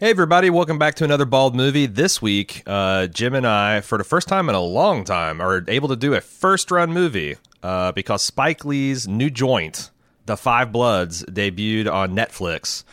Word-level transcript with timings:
Hey, 0.00 0.08
everybody, 0.08 0.48
welcome 0.48 0.78
back 0.78 0.94
to 0.94 1.04
another 1.04 1.26
Bald 1.26 1.54
Move. 1.54 1.94
This 1.94 2.22
week, 2.22 2.62
uh, 2.66 3.06
Jim 3.08 3.34
and 3.34 3.46
I, 3.46 3.82
for 3.82 3.98
the 3.98 4.02
first 4.04 4.28
time 4.28 4.48
in 4.48 4.54
a 4.54 4.60
long 4.60 5.04
time, 5.04 5.42
are 5.42 5.62
able 5.68 5.88
to 5.88 5.96
do 5.96 6.14
a 6.14 6.22
first 6.22 6.70
run 6.70 6.90
movie 6.90 7.36
uh, 7.62 7.92
because 7.92 8.24
Spike 8.24 8.64
Lee's 8.64 9.06
new 9.06 9.28
joint, 9.28 9.90
The 10.24 10.38
Five 10.38 10.72
Bloods, 10.72 11.22
debuted 11.24 11.92
on 11.92 12.16
Netflix 12.16 12.84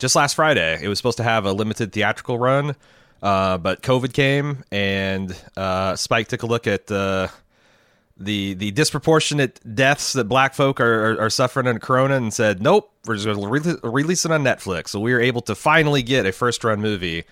just 0.00 0.16
last 0.16 0.34
Friday. 0.34 0.80
It 0.82 0.88
was 0.88 0.98
supposed 0.98 1.18
to 1.18 1.22
have 1.22 1.46
a 1.46 1.52
limited 1.52 1.92
theatrical 1.92 2.40
run, 2.40 2.74
uh, 3.22 3.58
but 3.58 3.80
COVID 3.82 4.12
came 4.12 4.64
and 4.72 5.40
uh, 5.56 5.94
Spike 5.94 6.26
took 6.26 6.42
a 6.42 6.46
look 6.46 6.66
at 6.66 6.90
uh, 6.90 7.28
the 8.18 8.54
the 8.54 8.70
disproportionate 8.72 9.60
deaths 9.74 10.12
that 10.14 10.24
black 10.24 10.54
folk 10.54 10.80
are, 10.80 11.12
are, 11.12 11.20
are 11.22 11.30
suffering 11.30 11.66
in 11.66 11.78
Corona 11.78 12.16
and 12.16 12.34
said, 12.34 12.60
nope, 12.60 12.90
we're 13.06 13.14
just 13.14 13.26
going 13.26 13.40
to 13.40 13.48
re- 13.48 13.90
release 13.90 14.24
it 14.24 14.32
on 14.32 14.42
Netflix. 14.42 14.88
So 14.88 15.00
we 15.00 15.12
were 15.12 15.20
able 15.20 15.40
to 15.42 15.54
finally 15.54 16.02
get 16.02 16.26
a 16.26 16.32
first 16.32 16.64
run 16.64 16.80
movie. 16.80 17.24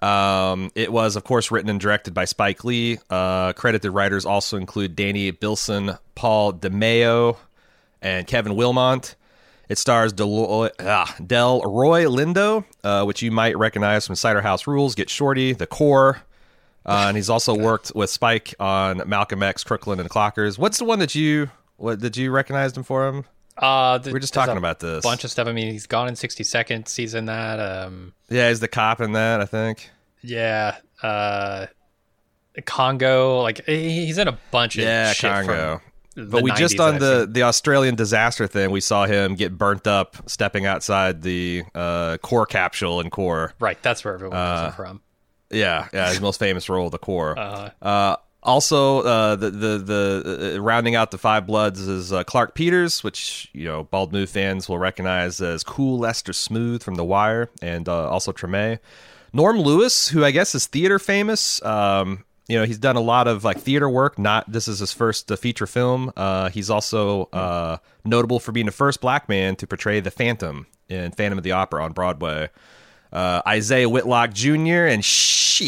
Um, 0.00 0.70
it 0.74 0.92
was, 0.92 1.16
of 1.16 1.24
course, 1.24 1.50
written 1.50 1.70
and 1.70 1.80
directed 1.80 2.12
by 2.12 2.26
Spike 2.26 2.62
Lee. 2.64 2.98
Uh, 3.08 3.54
credited 3.54 3.92
writers 3.92 4.26
also 4.26 4.58
include 4.58 4.94
Danny 4.96 5.30
Bilson, 5.30 5.92
Paul 6.14 6.52
DeMeo, 6.52 7.38
and 8.02 8.26
Kevin 8.26 8.52
Willmott. 8.52 9.14
It 9.66 9.78
stars 9.78 10.12
Del- 10.12 10.70
ah, 10.80 11.14
Delroy 11.18 12.06
Lindo, 12.06 12.64
uh, 12.82 13.04
which 13.04 13.22
you 13.22 13.30
might 13.30 13.56
recognize 13.56 14.06
from 14.06 14.14
Cider 14.14 14.42
House 14.42 14.66
Rules, 14.66 14.94
Get 14.94 15.08
Shorty, 15.08 15.54
The 15.54 15.66
Core, 15.66 16.22
uh, 16.86 17.06
and 17.08 17.16
he's 17.16 17.30
also 17.30 17.54
worked 17.54 17.92
with 17.94 18.10
Spike 18.10 18.54
on 18.60 19.02
Malcolm 19.06 19.42
X, 19.42 19.64
Crooklyn, 19.64 20.00
and 20.00 20.10
Clockers. 20.10 20.58
What's 20.58 20.78
the 20.78 20.84
one 20.84 20.98
that 20.98 21.14
you 21.14 21.50
what 21.76 22.00
did 22.00 22.16
you 22.16 22.30
recognize 22.30 22.76
him 22.76 22.82
for 22.82 23.06
him? 23.08 23.24
Uh, 23.56 23.98
the, 23.98 24.10
we 24.10 24.16
are 24.16 24.20
just 24.20 24.34
talking 24.34 24.56
about 24.56 24.80
this 24.80 25.04
A 25.04 25.08
bunch 25.08 25.22
of 25.22 25.30
stuff. 25.30 25.46
I 25.46 25.52
mean, 25.52 25.70
he's 25.70 25.86
gone 25.86 26.08
in 26.08 26.16
sixty 26.16 26.44
seconds. 26.44 26.94
He's 26.94 27.14
in 27.14 27.26
that. 27.26 27.60
Um, 27.60 28.12
yeah, 28.28 28.48
he's 28.48 28.60
the 28.60 28.68
cop 28.68 29.00
in 29.00 29.12
that. 29.12 29.40
I 29.40 29.44
think. 29.44 29.90
Yeah. 30.22 30.76
Uh, 31.02 31.66
Congo. 32.64 33.40
Like 33.42 33.64
he's 33.66 34.18
in 34.18 34.28
a 34.28 34.38
bunch 34.50 34.76
of 34.76 34.82
yeah 34.82 35.14
Congo. 35.14 35.80
But 36.16 36.42
we 36.42 36.52
just 36.52 36.78
on 36.78 36.98
the 36.98 37.28
the 37.30 37.42
Australian 37.42 37.96
disaster 37.96 38.46
thing, 38.46 38.70
we 38.70 38.80
saw 38.80 39.06
him 39.06 39.34
get 39.34 39.58
burnt 39.58 39.86
up 39.86 40.16
stepping 40.28 40.64
outside 40.64 41.22
the 41.22 41.64
uh, 41.74 42.18
core 42.18 42.46
capsule 42.46 43.00
in 43.00 43.10
core. 43.10 43.52
Right, 43.58 43.80
that's 43.82 44.04
where 44.04 44.14
everyone 44.14 44.36
knows 44.36 44.58
uh, 44.58 44.66
him 44.66 44.72
from. 44.72 45.02
Yeah, 45.54 45.88
yeah, 45.92 46.08
his 46.08 46.20
most 46.20 46.38
famous 46.38 46.68
role, 46.68 46.90
the 46.90 46.98
core. 46.98 47.38
Uh-huh. 47.38 47.70
Uh, 47.80 48.16
also, 48.44 49.00
uh, 49.00 49.36
the 49.36 49.50
the 49.50 49.78
the 49.78 50.54
uh, 50.56 50.60
rounding 50.60 50.94
out 50.94 51.10
the 51.10 51.18
five 51.18 51.46
bloods 51.46 51.80
is 51.80 52.12
uh, 52.12 52.24
Clarke 52.24 52.54
Peters, 52.54 53.02
which 53.02 53.48
you 53.54 53.64
know 53.64 53.84
Bald 53.84 54.12
Move 54.12 54.28
fans 54.28 54.68
will 54.68 54.78
recognize 54.78 55.40
as 55.40 55.64
Cool 55.64 55.98
Lester 55.98 56.34
Smooth 56.34 56.82
from 56.82 56.96
The 56.96 57.04
Wire, 57.04 57.48
and 57.62 57.88
uh, 57.88 58.08
also 58.08 58.32
Treme. 58.32 58.78
Norm 59.32 59.58
Lewis, 59.58 60.08
who 60.08 60.24
I 60.24 60.30
guess 60.30 60.54
is 60.54 60.66
theater 60.66 60.98
famous. 60.98 61.62
Um, 61.64 62.24
you 62.46 62.58
know, 62.58 62.64
he's 62.64 62.78
done 62.78 62.96
a 62.96 63.00
lot 63.00 63.26
of 63.26 63.44
like 63.44 63.58
theater 63.58 63.88
work. 63.88 64.18
Not 64.18 64.50
this 64.52 64.68
is 64.68 64.80
his 64.80 64.92
first 64.92 65.32
uh, 65.32 65.36
feature 65.36 65.66
film. 65.66 66.12
Uh, 66.14 66.50
he's 66.50 66.68
also 66.68 67.30
uh, 67.32 67.78
notable 68.04 68.38
for 68.38 68.52
being 68.52 68.66
the 68.66 68.72
first 68.72 69.00
black 69.00 69.26
man 69.26 69.56
to 69.56 69.66
portray 69.66 70.00
the 70.00 70.10
Phantom 70.10 70.66
in 70.90 71.12
Phantom 71.12 71.38
of 71.38 71.44
the 71.44 71.52
Opera 71.52 71.82
on 71.82 71.92
Broadway 71.92 72.50
uh, 73.14 73.40
Isaiah 73.46 73.88
Whitlock 73.88 74.34
Jr. 74.34 74.86
and 74.86 75.04
shit, 75.04 75.62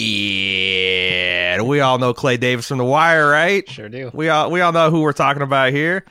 we 1.64 1.80
all 1.80 1.98
know 1.98 2.12
Clay 2.12 2.36
Davis 2.36 2.66
from 2.66 2.78
The 2.78 2.84
Wire, 2.84 3.30
right? 3.30 3.66
Sure 3.70 3.88
do. 3.88 4.11
We 4.12 4.28
all 4.28 4.50
we 4.50 4.61
all 4.61 4.72
know 4.72 4.91
who 4.91 5.03
we're 5.03 5.12
talking 5.12 5.42
about 5.42 5.72
here. 5.72 6.05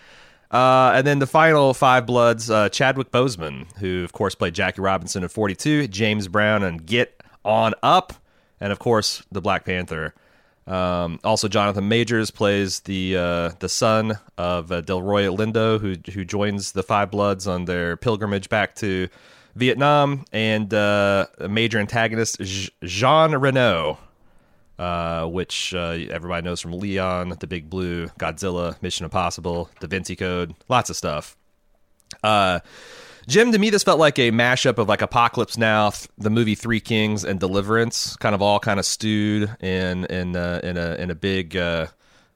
Uh, 0.49 0.93
and 0.95 1.05
then 1.05 1.19
the 1.19 1.27
final 1.27 1.73
five 1.73 2.05
bloods, 2.05 2.49
uh, 2.49 2.69
Chadwick 2.69 3.11
Boseman, 3.11 3.65
who 3.77 4.05
of 4.05 4.13
course 4.13 4.33
played 4.35 4.53
Jackie 4.55 4.79
Robinson 4.81 5.23
in 5.23 5.29
42, 5.29 5.89
James 5.89 6.29
Brown 6.29 6.63
and 6.63 6.85
Get 6.85 7.21
On 7.43 7.73
Up, 7.83 8.13
and 8.61 8.71
of 8.71 8.79
course 8.79 9.23
the 9.31 9.41
Black 9.41 9.65
Panther. 9.65 10.13
Um, 10.67 11.19
also, 11.23 11.47
Jonathan 11.49 11.89
Majors 11.89 12.31
plays 12.31 12.79
the 12.81 13.17
uh, 13.17 13.49
the 13.59 13.69
son 13.69 14.17
of 14.37 14.71
uh, 14.71 14.81
Delroy 14.81 15.35
Lindo, 15.35 15.79
who 15.81 15.95
who 16.11 16.23
joins 16.23 16.71
the 16.71 16.81
Five 16.83 17.11
Bloods 17.11 17.45
on 17.45 17.65
their 17.65 17.97
pilgrimage 17.97 18.47
back 18.47 18.75
to 18.75 19.09
Vietnam, 19.55 20.25
and 20.31 20.73
uh, 20.73 21.27
a 21.39 21.47
major 21.47 21.79
antagonist, 21.79 22.41
Jean 22.83 23.33
Reno, 23.35 23.97
uh, 24.77 25.25
which 25.25 25.73
uh, 25.73 25.97
everybody 26.09 26.43
knows 26.43 26.59
from 26.59 26.73
Leon, 26.73 27.35
The 27.39 27.47
Big 27.47 27.69
Blue, 27.69 28.07
Godzilla, 28.19 28.81
Mission 28.81 29.05
Impossible, 29.05 29.69
Da 29.79 29.87
Vinci 29.87 30.15
Code, 30.15 30.53
lots 30.67 30.89
of 30.89 30.95
stuff. 30.95 31.37
Uh, 32.23 32.59
Jim, 33.27 33.51
to 33.51 33.57
me, 33.57 33.69
this 33.71 33.83
felt 33.83 33.99
like 33.99 34.19
a 34.19 34.29
mashup 34.31 34.77
of 34.77 34.87
like 34.87 35.01
Apocalypse 35.01 35.57
Now, 35.57 35.91
the 36.17 36.29
movie 36.29 36.53
Three 36.53 36.79
Kings, 36.79 37.23
and 37.23 37.39
Deliverance, 37.39 38.15
kind 38.17 38.35
of 38.35 38.41
all 38.41 38.59
kind 38.59 38.79
of 38.79 38.85
stewed 38.85 39.55
in 39.61 40.05
in 40.05 40.35
uh, 40.35 40.59
in 40.63 40.77
a 40.77 40.95
in 40.95 41.09
a 41.09 41.15
big 41.15 41.57
uh, 41.57 41.87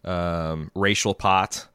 um, 0.04 0.72
racial 0.74 1.14
pot. 1.14 1.68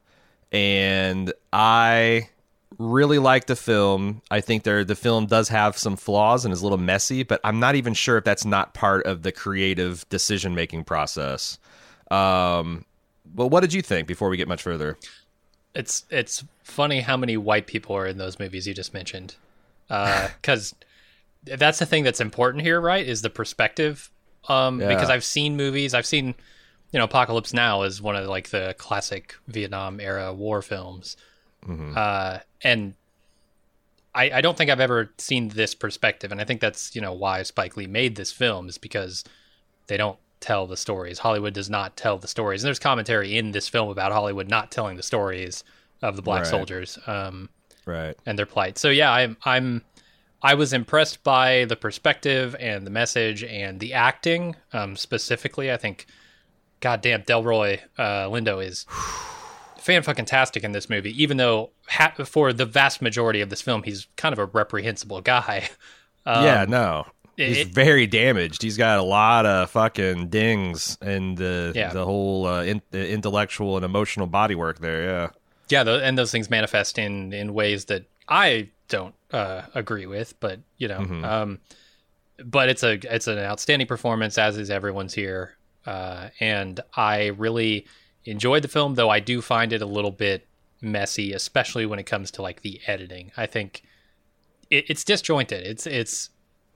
And 0.51 1.31
I 1.53 2.29
really 2.77 3.19
like 3.19 3.45
the 3.45 3.55
film. 3.55 4.21
I 4.29 4.41
think 4.41 4.63
there 4.63 4.83
the 4.83 4.95
film 4.95 5.25
does 5.27 5.49
have 5.49 5.77
some 5.77 5.95
flaws 5.95 6.45
and 6.45 6.53
is 6.53 6.61
a 6.61 6.63
little 6.63 6.77
messy, 6.77 7.23
but 7.23 7.39
I'm 7.43 7.59
not 7.59 7.75
even 7.75 7.93
sure 7.93 8.17
if 8.17 8.23
that's 8.23 8.45
not 8.45 8.73
part 8.73 9.05
of 9.05 9.23
the 9.23 9.31
creative 9.31 10.07
decision 10.09 10.55
making 10.55 10.83
process. 10.83 11.57
Um, 12.11 12.85
well, 13.33 13.49
what 13.49 13.61
did 13.61 13.73
you 13.73 13.81
think 13.81 14.07
before 14.07 14.29
we 14.29 14.37
get 14.37 14.47
much 14.47 14.61
further? 14.61 14.97
It's 15.73 16.05
it's 16.09 16.43
funny 16.63 17.01
how 17.01 17.17
many 17.17 17.37
white 17.37 17.67
people 17.67 17.95
are 17.95 18.05
in 18.05 18.17
those 18.17 18.39
movies 18.39 18.67
you 18.67 18.73
just 18.73 18.93
mentioned, 18.93 19.35
because 19.87 20.73
uh, 20.73 21.55
that's 21.57 21.79
the 21.79 21.85
thing 21.85 22.03
that's 22.03 22.21
important 22.21 22.63
here, 22.63 22.79
right? 22.79 23.05
Is 23.05 23.21
the 23.21 23.29
perspective. 23.29 24.09
Um, 24.47 24.79
yeah. 24.79 24.89
because 24.89 25.09
I've 25.09 25.23
seen 25.23 25.57
movies, 25.57 25.95
I've 25.95 26.05
seen, 26.05 26.35
you 26.91 26.99
know, 26.99 27.05
Apocalypse 27.05 27.51
Now 27.51 27.81
is 27.81 27.99
one 27.99 28.15
of 28.15 28.27
like 28.27 28.49
the 28.49 28.75
classic 28.77 29.33
Vietnam 29.47 29.99
era 29.99 30.31
war 30.31 30.61
films 30.61 31.17
Mm-hmm. 31.67 31.93
Uh, 31.95 32.39
and 32.63 32.93
I, 34.13 34.31
I 34.35 34.41
don't 34.41 34.57
think 34.57 34.71
I've 34.71 34.79
ever 34.79 35.11
seen 35.17 35.49
this 35.49 35.75
perspective, 35.75 36.31
and 36.31 36.39
I 36.39 36.45
think 36.45 36.61
that's 36.61 36.95
you 36.95 37.01
know 37.01 37.13
why 37.13 37.43
Spike 37.43 37.75
Lee 37.75 37.87
made 37.87 38.15
this 38.15 38.31
film 38.31 38.69
is 38.69 38.77
because 38.77 39.23
they 39.87 39.97
don't 39.97 40.17
tell 40.39 40.67
the 40.67 40.77
stories. 40.77 41.19
Hollywood 41.19 41.53
does 41.53 41.69
not 41.69 41.97
tell 41.97 42.17
the 42.17 42.27
stories, 42.27 42.63
and 42.63 42.67
there's 42.67 42.79
commentary 42.79 43.37
in 43.37 43.51
this 43.51 43.67
film 43.67 43.89
about 43.89 44.11
Hollywood 44.11 44.49
not 44.49 44.71
telling 44.71 44.95
the 44.95 45.03
stories 45.03 45.63
of 46.01 46.15
the 46.15 46.21
black 46.21 46.43
right. 46.43 46.47
soldiers, 46.47 46.97
um, 47.07 47.49
right, 47.85 48.15
and 48.25 48.39
their 48.39 48.45
plight. 48.45 48.77
So 48.77 48.89
yeah, 48.89 49.11
I'm 49.11 49.37
I'm 49.43 49.83
I 50.41 50.53
was 50.53 50.71
impressed 50.71 51.23
by 51.23 51.65
the 51.65 51.75
perspective 51.75 52.55
and 52.59 52.85
the 52.85 52.91
message 52.91 53.43
and 53.43 53.79
the 53.79 53.93
acting, 53.93 54.55
um, 54.71 54.95
specifically. 54.95 55.71
I 55.71 55.77
think, 55.77 56.05
goddamn, 56.79 57.23
Delroy 57.23 57.81
uh, 57.97 58.29
Lindo 58.29 58.65
is 58.65 58.85
fan 59.85 60.01
fucking 60.01 60.25
tastic 60.25 60.63
in 60.63 60.71
this 60.71 60.89
movie, 60.89 61.21
even 61.21 61.37
though 61.37 61.69
ha- 61.87 62.13
for 62.25 62.51
the 62.51 62.65
vast 62.65 63.01
majority 63.01 63.39
of 63.39 63.49
this 63.49 63.61
film, 63.61 63.83
he's 63.83 64.07
kind 64.17 64.33
of 64.33 64.39
a 64.39 64.45
reprehensible 64.45 65.21
guy. 65.21 65.69
Um, 66.27 66.43
yeah, 66.43 66.65
no, 66.67 67.05
he's 67.37 67.59
it, 67.59 67.67
very 67.67 68.07
damaged. 68.07 68.63
He's 68.63 68.77
got 68.77 68.97
a 68.97 69.03
lot 69.03 69.45
of 69.45 69.69
fucking 69.69 70.29
dings 70.29 70.97
and 70.99 71.37
the 71.37 71.71
yeah. 71.75 71.93
the 71.93 72.03
whole 72.03 72.47
uh, 72.47 72.63
in, 72.63 72.81
the 72.89 73.07
intellectual 73.07 73.75
and 73.75 73.85
emotional 73.85 74.27
bodywork 74.27 74.79
there. 74.79 75.03
Yeah, 75.03 75.29
yeah, 75.69 75.83
the, 75.83 76.03
and 76.03 76.17
those 76.17 76.31
things 76.31 76.49
manifest 76.49 76.97
in 76.97 77.31
in 77.31 77.53
ways 77.53 77.85
that 77.85 78.05
I 78.27 78.69
don't 78.87 79.13
uh, 79.29 79.61
agree 79.75 80.07
with, 80.07 80.33
but 80.39 80.61
you 80.79 80.87
know, 80.87 81.01
mm-hmm. 81.01 81.23
um, 81.23 81.59
but 82.43 82.69
it's 82.69 82.81
a 82.81 82.93
it's 83.13 83.27
an 83.27 83.37
outstanding 83.37 83.87
performance, 83.87 84.39
as 84.39 84.57
is 84.57 84.71
everyone's 84.71 85.13
here, 85.13 85.55
uh, 85.85 86.29
and 86.39 86.79
I 86.95 87.27
really 87.27 87.85
enjoyed 88.25 88.63
the 88.63 88.67
film, 88.67 88.95
though 88.95 89.09
I 89.09 89.19
do 89.19 89.41
find 89.41 89.71
it 89.71 89.81
a 89.81 89.85
little 89.85 90.11
bit 90.11 90.47
messy, 90.81 91.33
especially 91.33 91.85
when 91.85 91.99
it 91.99 92.03
comes 92.03 92.31
to 92.31 92.41
like 92.41 92.61
the 92.61 92.81
editing. 92.87 93.31
I 93.37 93.45
think 93.45 93.83
it, 94.69 94.89
it's 94.89 95.03
disjointed. 95.03 95.65
It's 95.65 95.87
it's 95.87 96.29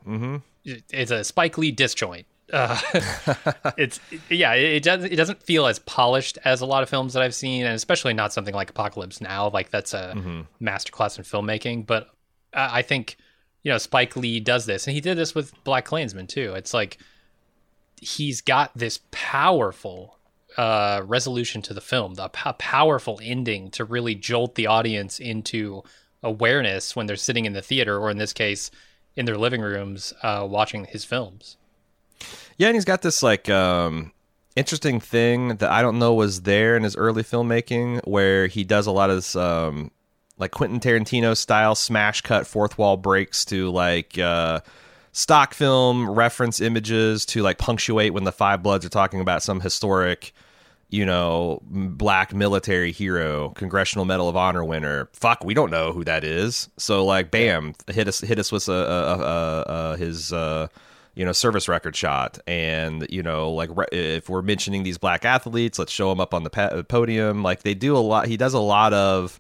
mm-hmm. 0.05 0.37
it's 0.65 1.11
a 1.11 1.23
Spike 1.23 1.57
Lee 1.57 1.71
disjoint. 1.71 2.25
Uh, 2.51 2.79
it's 3.77 3.99
yeah, 4.29 4.53
it, 4.53 4.73
it 4.73 4.83
doesn't 4.83 5.11
it 5.11 5.15
doesn't 5.15 5.43
feel 5.43 5.67
as 5.67 5.79
polished 5.79 6.37
as 6.45 6.61
a 6.61 6.65
lot 6.65 6.83
of 6.83 6.89
films 6.89 7.13
that 7.13 7.23
I've 7.23 7.35
seen, 7.35 7.65
and 7.65 7.75
especially 7.75 8.13
not 8.13 8.33
something 8.33 8.55
like 8.55 8.69
Apocalypse 8.69 9.21
Now. 9.21 9.49
Like 9.49 9.69
that's 9.69 9.93
a 9.93 10.13
mm-hmm. 10.15 10.41
masterclass 10.65 11.17
in 11.17 11.23
filmmaking. 11.23 11.85
But 11.85 12.09
I 12.53 12.81
think 12.81 13.17
you 13.63 13.71
know 13.71 13.77
Spike 13.77 14.15
Lee 14.15 14.39
does 14.39 14.65
this, 14.65 14.87
and 14.87 14.93
he 14.93 15.01
did 15.01 15.17
this 15.17 15.35
with 15.35 15.53
Black 15.63 15.85
Klansman 15.85 16.27
too. 16.27 16.53
It's 16.53 16.73
like 16.73 16.97
he's 18.01 18.41
got 18.41 18.71
this 18.77 18.99
powerful 19.11 20.18
uh, 20.59 21.01
resolution 21.05 21.61
to 21.61 21.73
the 21.73 21.79
film, 21.79 22.15
a 22.19 22.27
powerful 22.27 23.17
ending 23.23 23.71
to 23.71 23.85
really 23.85 24.13
jolt 24.13 24.55
the 24.55 24.67
audience 24.67 25.17
into 25.17 25.81
awareness 26.21 26.97
when 26.97 27.05
they're 27.05 27.15
sitting 27.15 27.45
in 27.45 27.53
the 27.53 27.61
theater, 27.61 27.97
or 27.97 28.11
in 28.11 28.17
this 28.17 28.33
case, 28.33 28.69
in 29.15 29.23
their 29.25 29.37
living 29.37 29.61
rooms, 29.61 30.13
uh, 30.21 30.45
watching 30.47 30.83
his 30.83 31.05
films. 31.05 31.55
Yeah, 32.57 32.67
and 32.67 32.75
he's 32.75 32.83
got 32.83 33.01
this 33.01 33.23
like 33.23 33.47
um, 33.47 34.11
interesting 34.57 34.99
thing 34.99 35.55
that 35.55 35.71
I 35.71 35.81
don't 35.81 35.97
know 35.97 36.13
was 36.13 36.41
there 36.41 36.75
in 36.75 36.83
his 36.83 36.97
early 36.97 37.23
filmmaking, 37.23 38.05
where 38.05 38.47
he 38.47 38.65
does 38.65 38.85
a 38.85 38.91
lot 38.91 39.09
of 39.09 39.15
this, 39.15 39.37
um, 39.37 39.91
like 40.37 40.51
Quentin 40.51 40.81
Tarantino 40.81 41.37
style 41.37 41.73
smash 41.73 42.19
cut 42.19 42.45
fourth 42.45 42.77
wall 42.77 42.97
breaks 42.97 43.45
to 43.45 43.69
like. 43.69 44.19
Uh, 44.19 44.59
stock 45.11 45.55
film 45.55 46.07
reference 46.07 46.61
images 46.61 47.25
to 47.25 47.41
like 47.41 47.57
punctuate 47.57 48.13
when 48.13 48.25
the 48.25 48.31
Five 48.31 48.61
Bloods 48.61 48.85
are 48.85 48.89
talking 48.89 49.19
about 49.21 49.41
some 49.41 49.59
historic, 49.59 50.33
you 50.89 51.05
know, 51.05 51.61
black 51.63 52.33
military 52.33 52.91
hero, 52.91 53.49
Congressional 53.49 54.05
Medal 54.05 54.27
of 54.27 54.35
Honor 54.35 54.63
winner. 54.63 55.09
Fuck, 55.13 55.43
we 55.43 55.53
don't 55.53 55.71
know 55.71 55.91
who 55.91 56.03
that 56.03 56.23
is. 56.23 56.69
So 56.77 57.05
like, 57.05 57.31
bam, 57.31 57.73
hit 57.87 58.07
us, 58.07 58.21
hit 58.21 58.39
us 58.39 58.51
with 58.51 58.67
a, 58.69 58.73
a, 58.73 59.19
a, 59.19 59.61
a 59.93 59.97
his. 59.97 60.33
Uh, 60.33 60.67
you 61.15 61.25
know 61.25 61.33
service 61.33 61.67
record 61.67 61.97
shot 61.97 62.39
and 62.47 63.05
you 63.09 63.21
know 63.21 63.51
like 63.51 63.69
if 63.91 64.29
we're 64.29 64.43
mentioning 64.43 64.83
these 64.83 64.97
black 64.97 65.25
athletes 65.25 65.77
let's 65.77 65.91
show 65.91 66.07
them 66.07 66.21
up 66.21 66.33
on 66.33 66.43
the 66.43 66.85
podium 66.87 67.43
like 67.43 67.63
they 67.63 67.73
do 67.73 67.97
a 67.97 67.99
lot 67.99 68.27
he 68.27 68.37
does 68.37 68.53
a 68.53 68.59
lot 68.59 68.93
of 68.93 69.37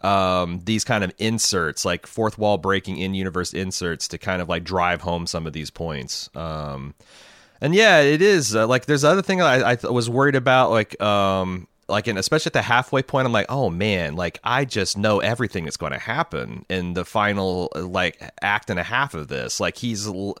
um, 0.00 0.60
these 0.64 0.84
kind 0.84 1.02
of 1.02 1.12
inserts, 1.18 1.84
like 1.84 2.06
fourth 2.06 2.38
wall 2.38 2.58
breaking 2.58 2.98
in 2.98 3.14
universe 3.14 3.52
inserts, 3.52 4.08
to 4.08 4.18
kind 4.18 4.40
of 4.40 4.48
like 4.48 4.64
drive 4.64 5.00
home 5.00 5.26
some 5.26 5.46
of 5.46 5.52
these 5.52 5.70
points. 5.70 6.30
Um, 6.34 6.94
and 7.60 7.74
yeah, 7.74 8.00
it 8.00 8.22
is 8.22 8.54
uh, 8.54 8.66
like 8.66 8.86
there's 8.86 9.04
other 9.04 9.22
thing 9.22 9.42
I, 9.42 9.72
I 9.72 9.76
was 9.88 10.08
worried 10.08 10.36
about, 10.36 10.70
like 10.70 11.00
um, 11.02 11.66
like 11.88 12.06
and 12.06 12.18
especially 12.18 12.50
at 12.50 12.54
the 12.54 12.62
halfway 12.62 13.02
point, 13.02 13.26
I'm 13.26 13.32
like, 13.32 13.46
oh 13.48 13.70
man, 13.70 14.14
like 14.14 14.38
I 14.44 14.64
just 14.64 14.96
know 14.96 15.20
everything 15.20 15.64
that's 15.64 15.76
going 15.76 15.92
to 15.92 15.98
happen 15.98 16.64
in 16.68 16.94
the 16.94 17.04
final 17.04 17.72
like 17.74 18.20
act 18.42 18.70
and 18.70 18.78
a 18.78 18.84
half 18.84 19.14
of 19.14 19.28
this. 19.28 19.60
Like 19.60 19.76
he's 19.76 20.06
l- 20.06 20.38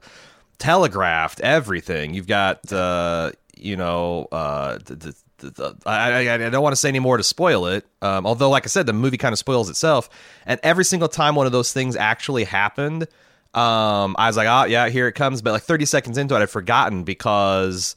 telegraphed 0.58 1.40
everything. 1.40 2.14
You've 2.14 2.26
got 2.26 2.72
uh, 2.72 3.32
you 3.56 3.76
know 3.76 4.28
uh, 4.30 4.78
the, 4.84 5.76
I, 5.86 6.26
I, 6.26 6.34
I, 6.34 6.50
don't 6.50 6.62
want 6.62 6.72
to 6.72 6.76
say 6.76 6.88
any 6.88 6.98
more 6.98 7.16
to 7.16 7.22
spoil 7.22 7.66
it. 7.66 7.86
Um, 8.02 8.26
although, 8.26 8.50
like 8.50 8.64
I 8.64 8.68
said, 8.68 8.86
the 8.86 8.92
movie 8.92 9.18
kind 9.18 9.32
of 9.32 9.38
spoils 9.38 9.70
itself. 9.70 10.10
And 10.46 10.58
every 10.62 10.84
single 10.84 11.08
time 11.08 11.34
one 11.34 11.46
of 11.46 11.52
those 11.52 11.72
things 11.72 11.96
actually 11.96 12.44
happened, 12.44 13.06
um, 13.54 14.14
I 14.18 14.26
was 14.26 14.36
like, 14.36 14.48
oh, 14.48 14.64
yeah, 14.64 14.88
here 14.88 15.08
it 15.08 15.12
comes. 15.12 15.42
But 15.42 15.52
like 15.52 15.62
30 15.62 15.86
seconds 15.86 16.18
into 16.18 16.34
it, 16.34 16.42
I'd 16.42 16.50
forgotten 16.50 17.04
because 17.04 17.96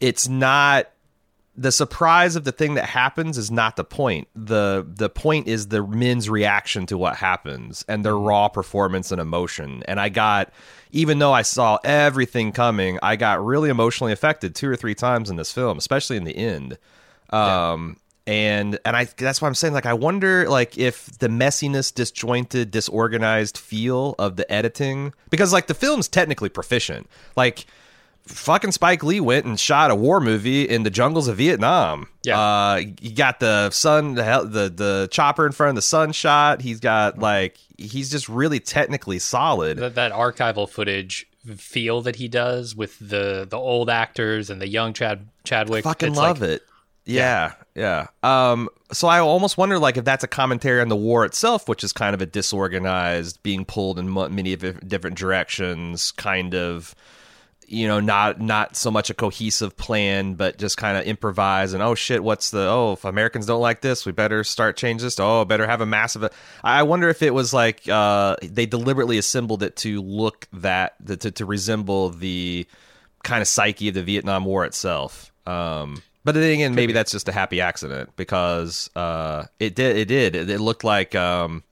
it's 0.00 0.28
not 0.28 0.86
the 1.56 1.72
surprise 1.72 2.36
of 2.36 2.44
the 2.44 2.52
thing 2.52 2.74
that 2.74 2.84
happens 2.84 3.38
is 3.38 3.50
not 3.50 3.76
the 3.76 3.84
point. 3.84 4.28
The 4.34 4.86
the 4.86 5.08
point 5.08 5.48
is 5.48 5.68
the 5.68 5.84
men's 5.86 6.28
reaction 6.28 6.86
to 6.86 6.98
what 6.98 7.16
happens 7.16 7.84
and 7.88 8.04
their 8.04 8.16
raw 8.16 8.48
performance 8.48 9.10
and 9.10 9.20
emotion. 9.20 9.82
And 9.88 9.98
I 9.98 10.10
got 10.10 10.52
even 10.92 11.18
though 11.18 11.32
I 11.32 11.42
saw 11.42 11.78
everything 11.82 12.52
coming, 12.52 12.98
I 13.02 13.16
got 13.16 13.44
really 13.44 13.70
emotionally 13.70 14.12
affected 14.12 14.54
two 14.54 14.68
or 14.68 14.76
three 14.76 14.94
times 14.94 15.30
in 15.30 15.36
this 15.36 15.50
film, 15.50 15.78
especially 15.78 16.16
in 16.16 16.24
the 16.24 16.36
end. 16.36 16.78
Um. 17.30 17.96
And 18.26 18.78
and 18.84 18.96
I 18.96 19.04
that's 19.04 19.40
why 19.40 19.48
I'm 19.48 19.54
saying 19.54 19.74
like 19.74 19.86
I 19.86 19.94
wonder 19.94 20.48
like 20.48 20.76
if 20.78 21.06
the 21.18 21.28
messiness, 21.28 21.94
disjointed, 21.94 22.70
disorganized 22.70 23.56
feel 23.56 24.14
of 24.18 24.36
the 24.36 24.50
editing 24.52 25.14
because 25.30 25.52
like 25.52 25.68
the 25.68 25.74
film's 25.74 26.08
technically 26.08 26.48
proficient. 26.48 27.08
Like 27.36 27.66
fucking 28.26 28.72
Spike 28.72 29.04
Lee 29.04 29.20
went 29.20 29.46
and 29.46 29.58
shot 29.58 29.90
a 29.90 29.94
war 29.94 30.20
movie 30.20 30.68
in 30.68 30.82
the 30.82 30.90
jungles 30.90 31.28
of 31.28 31.36
Vietnam. 31.36 32.08
Yeah, 32.24 32.40
uh, 32.40 32.82
you 33.00 33.14
got 33.14 33.40
the 33.40 33.70
sun, 33.70 34.14
the, 34.14 34.22
the 34.22 34.72
the 34.74 35.08
chopper 35.10 35.46
in 35.46 35.52
front 35.52 35.70
of 35.70 35.76
the 35.76 35.82
sun 35.82 36.12
shot. 36.12 36.60
He's 36.60 36.80
got 36.80 37.18
like 37.18 37.58
he's 37.78 38.10
just 38.10 38.28
really 38.28 38.60
technically 38.60 39.18
solid. 39.18 39.78
That, 39.78 39.94
that 39.94 40.12
archival 40.12 40.68
footage 40.68 41.28
feel 41.56 42.02
that 42.02 42.16
he 42.16 42.26
does 42.26 42.74
with 42.74 42.98
the 42.98 43.46
the 43.48 43.56
old 43.56 43.88
actors 43.88 44.50
and 44.50 44.60
the 44.60 44.68
young 44.68 44.92
Chad 44.92 45.28
Chadwick. 45.44 45.86
I 45.86 45.90
fucking 45.90 46.14
love 46.14 46.40
like, 46.40 46.50
it. 46.50 46.62
Yeah, 47.06 47.54
yeah. 47.74 48.08
Um, 48.22 48.68
so 48.92 49.08
I 49.08 49.20
almost 49.20 49.56
wonder, 49.56 49.78
like, 49.78 49.96
if 49.96 50.04
that's 50.04 50.24
a 50.24 50.28
commentary 50.28 50.80
on 50.80 50.88
the 50.88 50.96
war 50.96 51.24
itself, 51.24 51.68
which 51.68 51.84
is 51.84 51.92
kind 51.92 52.14
of 52.14 52.20
a 52.20 52.26
disorganized, 52.26 53.42
being 53.42 53.64
pulled 53.64 53.98
in 53.98 54.12
many 54.12 54.56
different 54.56 55.16
directions, 55.16 56.12
kind 56.12 56.54
of 56.54 56.94
you 57.68 57.88
know 57.88 57.98
not 57.98 58.40
not 58.40 58.76
so 58.76 58.92
much 58.92 59.10
a 59.10 59.14
cohesive 59.14 59.76
plan 59.76 60.34
but 60.34 60.56
just 60.56 60.76
kind 60.76 60.96
of 60.96 61.02
improvise 61.02 61.72
and 61.72 61.82
oh 61.82 61.96
shit 61.96 62.22
what's 62.22 62.52
the 62.52 62.60
oh 62.60 62.92
if 62.92 63.04
americans 63.04 63.44
don't 63.44 63.60
like 63.60 63.80
this 63.80 64.06
we 64.06 64.12
better 64.12 64.44
start 64.44 64.76
change 64.76 65.02
this. 65.02 65.18
Oh 65.18 65.44
better 65.44 65.66
have 65.66 65.80
a 65.80 65.86
massive 65.86 66.28
i 66.62 66.84
wonder 66.84 67.08
if 67.08 67.22
it 67.22 67.34
was 67.34 67.52
like 67.52 67.88
uh, 67.88 68.36
they 68.40 68.66
deliberately 68.66 69.18
assembled 69.18 69.64
it 69.64 69.74
to 69.78 70.00
look 70.00 70.46
that 70.52 70.94
to, 71.06 71.16
to 71.32 71.44
resemble 71.44 72.10
the 72.10 72.68
kind 73.24 73.42
of 73.42 73.48
psyche 73.48 73.88
of 73.88 73.94
the 73.94 74.02
vietnam 74.02 74.44
war 74.44 74.64
itself. 74.64 75.32
Um, 75.46 76.02
but 76.26 76.34
then 76.34 76.52
again 76.52 76.74
maybe 76.74 76.92
that's 76.92 77.12
just 77.12 77.28
a 77.28 77.32
happy 77.32 77.60
accident 77.60 78.10
because 78.16 78.90
uh, 78.96 79.44
it 79.58 79.74
did 79.74 79.96
it 79.96 80.08
did 80.08 80.36
it, 80.36 80.50
it 80.50 80.60
looked 80.60 80.84
like 80.84 81.14
um, 81.14 81.62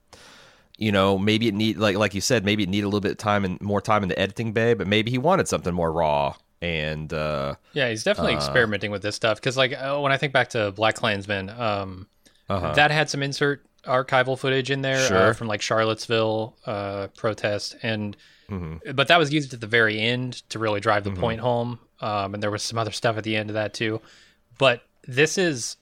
you 0.77 0.91
know, 0.91 1.17
maybe 1.17 1.47
it 1.47 1.53
need 1.53 1.77
like 1.77 1.95
like 1.95 2.13
you 2.13 2.21
said, 2.21 2.43
maybe 2.43 2.63
it 2.63 2.69
needed 2.69 2.83
a 2.83 2.87
little 2.87 3.01
bit 3.01 3.11
of 3.11 3.17
time 3.17 3.45
and 3.45 3.59
more 3.61 3.81
time 3.81 4.03
in 4.03 4.09
the 4.09 4.19
editing 4.19 4.51
bay, 4.51 4.73
but 4.73 4.87
maybe 4.87 5.11
he 5.11 5.17
wanted 5.17 5.47
something 5.47 5.73
more 5.73 5.91
raw. 5.91 6.35
And 6.61 7.11
uh, 7.13 7.55
yeah, 7.73 7.89
he's 7.89 8.03
definitely 8.03 8.33
uh, 8.33 8.37
experimenting 8.37 8.91
with 8.91 9.01
this 9.01 9.15
stuff 9.15 9.39
because, 9.39 9.55
like, 9.55 9.73
uh, 9.73 9.99
when 9.99 10.11
I 10.11 10.17
think 10.17 10.33
back 10.33 10.49
to 10.49 10.71
Black 10.71 10.95
Klansman, 10.95 11.49
um, 11.49 12.07
uh-huh. 12.49 12.73
that 12.73 12.91
had 12.91 13.09
some 13.09 13.21
insert 13.23 13.65
archival 13.83 14.37
footage 14.37 14.71
in 14.71 14.81
there 14.81 14.97
uh, 14.97 15.07
sure. 15.07 15.33
from 15.33 15.47
like 15.47 15.61
Charlottesville 15.61 16.57
uh, 16.65 17.07
protest, 17.15 17.75
and 17.83 18.17
mm-hmm. 18.49 18.91
but 18.93 19.07
that 19.09 19.19
was 19.19 19.33
used 19.33 19.53
at 19.53 19.61
the 19.61 19.67
very 19.67 19.99
end 19.99 20.33
to 20.49 20.59
really 20.59 20.79
drive 20.79 21.03
the 21.03 21.11
mm-hmm. 21.11 21.21
point 21.21 21.39
home. 21.39 21.79
Um, 22.01 22.33
and 22.33 22.43
there 22.43 22.51
was 22.51 22.63
some 22.63 22.77
other 22.77 22.91
stuff 22.91 23.17
at 23.17 23.23
the 23.23 23.35
end 23.35 23.49
of 23.49 23.53
that 23.53 23.73
too. 23.73 24.01
But 24.57 24.81
this 25.07 25.37
is 25.37 25.77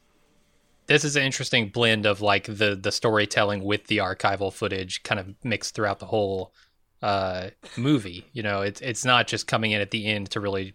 this 0.87 1.05
is 1.05 1.15
an 1.15 1.23
interesting 1.23 1.69
blend 1.69 2.05
of 2.05 2.21
like 2.21 2.45
the 2.45 2.77
the 2.79 2.91
storytelling 2.91 3.63
with 3.63 3.87
the 3.87 3.97
archival 3.97 4.51
footage 4.51 5.03
kind 5.03 5.19
of 5.19 5.33
mixed 5.43 5.75
throughout 5.75 5.99
the 5.99 6.05
whole 6.05 6.53
uh, 7.01 7.49
movie. 7.77 8.25
You 8.33 8.43
know, 8.43 8.61
it's 8.61 8.81
it's 8.81 9.05
not 9.05 9.27
just 9.27 9.47
coming 9.47 9.71
in 9.71 9.81
at 9.81 9.91
the 9.91 10.05
end 10.05 10.31
to 10.31 10.39
really 10.39 10.73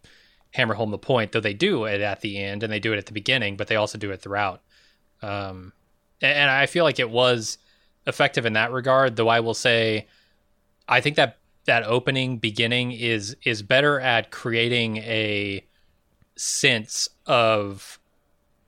hammer 0.53 0.75
home 0.75 0.91
the 0.91 0.99
point, 0.99 1.33
though 1.33 1.41
they 1.41 1.55
do 1.55 1.85
it 1.85 2.01
at 2.01 2.21
the 2.21 2.39
end 2.39 2.63
and 2.63 2.73
they 2.73 2.81
do 2.81 2.93
it 2.93 2.99
at 2.99 3.07
the 3.07 3.13
beginning, 3.13 3.57
but 3.57 3.69
they 3.69 3.77
also 3.77 3.99
do 3.99 4.11
it 4.11 4.23
throughout. 4.23 4.63
Um, 5.21 5.73
and 6.21 6.51
I 6.51 6.67
feel 6.67 6.85
like 6.85 6.99
it 6.99 7.11
was 7.11 7.59
effective 8.07 8.47
in 8.47 8.55
that 8.55 8.73
regard. 8.73 9.17
Though 9.17 9.29
I 9.29 9.41
will 9.41 9.55
say, 9.55 10.07
I 10.89 11.01
think 11.01 11.17
that 11.17 11.39
that 11.67 11.85
opening 11.85 12.39
beginning 12.39 12.93
is 12.93 13.37
is 13.45 13.63
better 13.63 14.01
at 14.01 14.31
creating 14.31 14.99
a 14.99 15.65
sense 16.37 17.09
of 17.29 18.01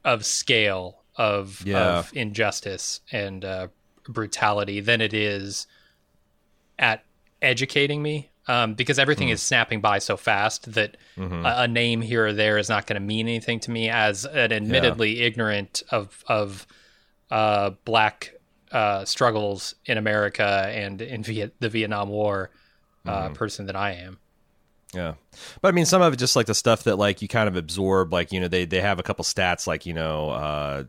of 0.04 0.24
scale 0.24 1.00
of, 1.16 1.62
yeah. 1.66 1.98
of 1.98 2.10
injustice 2.14 3.00
and 3.12 3.44
uh, 3.44 3.68
brutality 4.08 4.80
than 4.80 5.00
it 5.00 5.12
is 5.12 5.66
at 6.78 7.04
educating 7.42 8.02
me 8.02 8.30
um, 8.48 8.74
because 8.74 8.98
everything 8.98 9.28
mm. 9.28 9.32
is 9.32 9.42
snapping 9.42 9.80
by 9.80 9.98
so 9.98 10.16
fast 10.16 10.72
that 10.72 10.96
mm-hmm. 11.16 11.44
a, 11.44 11.54
a, 11.58 11.68
name 11.68 12.00
here 12.00 12.26
or 12.26 12.32
there 12.32 12.56
is 12.56 12.68
not 12.68 12.86
going 12.86 13.00
to 13.00 13.06
mean 13.06 13.28
anything 13.28 13.60
to 13.60 13.70
me 13.70 13.90
as 13.90 14.24
an 14.24 14.52
admittedly 14.52 15.18
yeah. 15.18 15.26
ignorant 15.26 15.82
of 15.90 16.24
of 16.26 16.66
uh, 17.30 17.70
black 17.84 18.34
uh, 18.72 19.04
struggles 19.04 19.74
in 19.84 19.98
America 19.98 20.70
and 20.74 21.02
in 21.02 21.22
Viet- 21.22 21.54
the 21.60 21.68
Vietnam 21.68 22.08
War 22.08 22.50
uh, 23.04 23.28
mm. 23.28 23.34
person 23.34 23.66
that 23.66 23.76
I 23.76 23.92
am. 23.92 24.18
Yeah. 24.92 25.14
But 25.62 25.68
I 25.68 25.70
mean, 25.72 25.86
some 25.86 26.02
of 26.02 26.12
it 26.12 26.16
just 26.16 26.34
like 26.34 26.46
the 26.46 26.54
stuff 26.54 26.82
that 26.84 26.96
like 26.96 27.22
you 27.22 27.28
kind 27.28 27.48
of 27.48 27.56
absorb, 27.56 28.12
like, 28.12 28.32
you 28.32 28.40
know, 28.40 28.48
they, 28.48 28.64
they 28.64 28.80
have 28.80 28.98
a 28.98 29.04
couple 29.04 29.24
stats, 29.24 29.66
like, 29.66 29.86
you 29.86 29.94
know, 29.94 30.30
uh, 30.30 30.84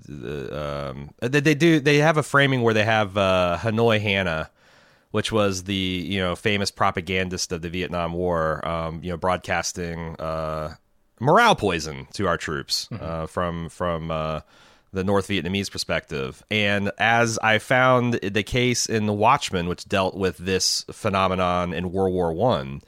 um, 0.89 1.12
they, 1.20 1.39
they 1.39 1.53
do, 1.53 1.79
they 1.79 1.98
have 1.98 2.17
a 2.17 2.24
framing 2.24 2.63
where 2.63 2.74
they 2.74 2.84
have, 2.84 3.15
uh, 3.15 3.58
Hanoi 3.62 4.01
Hannah, 4.01 4.50
which 5.12 5.31
was 5.31 5.65
the, 5.65 5.75
you 5.75 6.20
know, 6.20 6.36
famous 6.36 6.72
propagandist 6.72 7.51
of 7.51 7.62
the 7.62 7.70
Vietnam 7.70 8.13
War, 8.13 8.67
um, 8.67 9.03
you 9.03 9.12
know, 9.12 9.17
broadcasting, 9.17 10.15
uh, 10.20 10.75
morale 11.20 11.55
poison 11.55 12.08
to 12.13 12.27
our 12.27 12.38
troops, 12.38 12.88
mm-hmm. 12.91 13.03
uh, 13.03 13.27
from, 13.27 13.70
from, 13.70 14.10
uh, 14.10 14.41
the 14.93 15.03
North 15.03 15.27
Vietnamese 15.27 15.72
perspective. 15.72 16.43
And 16.51 16.91
as 16.98 17.38
I 17.38 17.60
found 17.60 18.15
the 18.15 18.43
case 18.43 18.88
in 18.88 19.05
The 19.05 19.13
Watchmen, 19.13 19.70
which 19.70 19.86
dealt 19.86 20.15
with 20.17 20.38
this 20.38 20.84
phenomenon 20.91 21.72
in 21.72 21.93
World 21.93 22.13
War 22.13 22.34
One, 22.34 22.81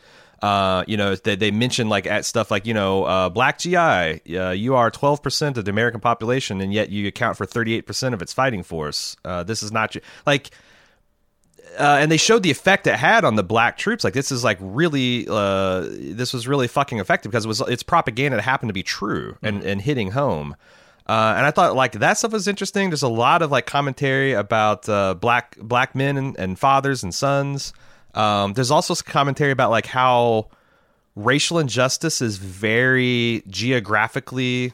uh, 0.44 0.84
you 0.88 0.98
know, 0.98 1.16
they, 1.16 1.38
they 1.38 1.52
mention 1.52 1.88
like 1.88 2.06
at 2.06 2.26
stuff 2.26 2.52
like, 2.52 2.68
you 2.68 2.74
know, 2.74 3.06
uh, 3.06 3.30
black 3.30 3.58
GI, 3.60 3.78
uh, 3.78 4.52
you 4.52 4.76
are 4.76 4.92
12% 4.92 5.56
of 5.56 5.64
the 5.64 5.72
American 5.72 6.02
population, 6.02 6.60
and 6.60 6.74
yet 6.74 6.90
you 6.90 7.08
account 7.08 7.38
for 7.38 7.46
38% 7.46 8.14
of 8.14 8.22
its 8.22 8.34
fighting 8.34 8.62
force. 8.62 9.16
Uh, 9.24 9.44
this 9.44 9.64
is 9.64 9.72
not 9.72 9.96
like, 10.28 10.50
uh, 11.80 11.98
and 12.02 12.12
they 12.12 12.18
showed 12.18 12.44
the 12.44 12.52
effect 12.52 12.88
it 12.88 12.96
had 12.96 13.24
on 13.24 13.36
the 13.36 13.44
black 13.44 13.78
troops. 13.78 14.04
Like 14.04 14.14
this 14.14 14.34
is 14.34 14.44
like 14.44 14.58
really, 14.60 15.26
uh, 15.30 15.88
this 15.88 16.34
was 16.34 16.46
really 16.46 16.68
fucking 16.68 17.00
effective 17.00 17.32
because 17.32 17.46
it 17.46 17.48
was 17.48 17.62
it's 17.62 17.82
propaganda 17.82 18.36
that 18.36 18.44
happened 18.44 18.68
to 18.68 18.74
be 18.74 18.84
true 18.84 19.38
and, 19.42 19.60
mm-hmm. 19.60 19.68
and 19.70 19.82
hitting 19.82 20.12
home. 20.12 20.58
Uh, 21.08 21.36
and 21.38 21.46
I 21.46 21.52
thought 21.52 21.74
like 21.74 21.94
that 21.94 22.18
stuff 22.18 22.34
was 22.34 22.50
interesting. 22.50 22.90
There's 22.90 23.02
a 23.02 23.08
lot 23.08 23.44
of 23.44 23.50
like 23.50 23.66
commentary 23.66 24.34
about 24.34 24.90
uh, 24.90 25.14
black 25.14 25.56
black 25.58 25.96
men 25.96 26.18
and, 26.18 26.38
and 26.38 26.60
fathers 26.60 27.02
and 27.02 27.16
sons. 27.16 27.72
Um, 28.16 28.54
there's 28.54 28.72
also 28.72 28.94
some 28.94 29.12
commentary 29.12 29.52
about 29.52 29.72
like 29.72 29.86
how 29.86 30.50
racial 31.16 31.60
injustice 31.60 32.22
is 32.22 32.38
very 32.38 33.44
geographically 33.48 34.74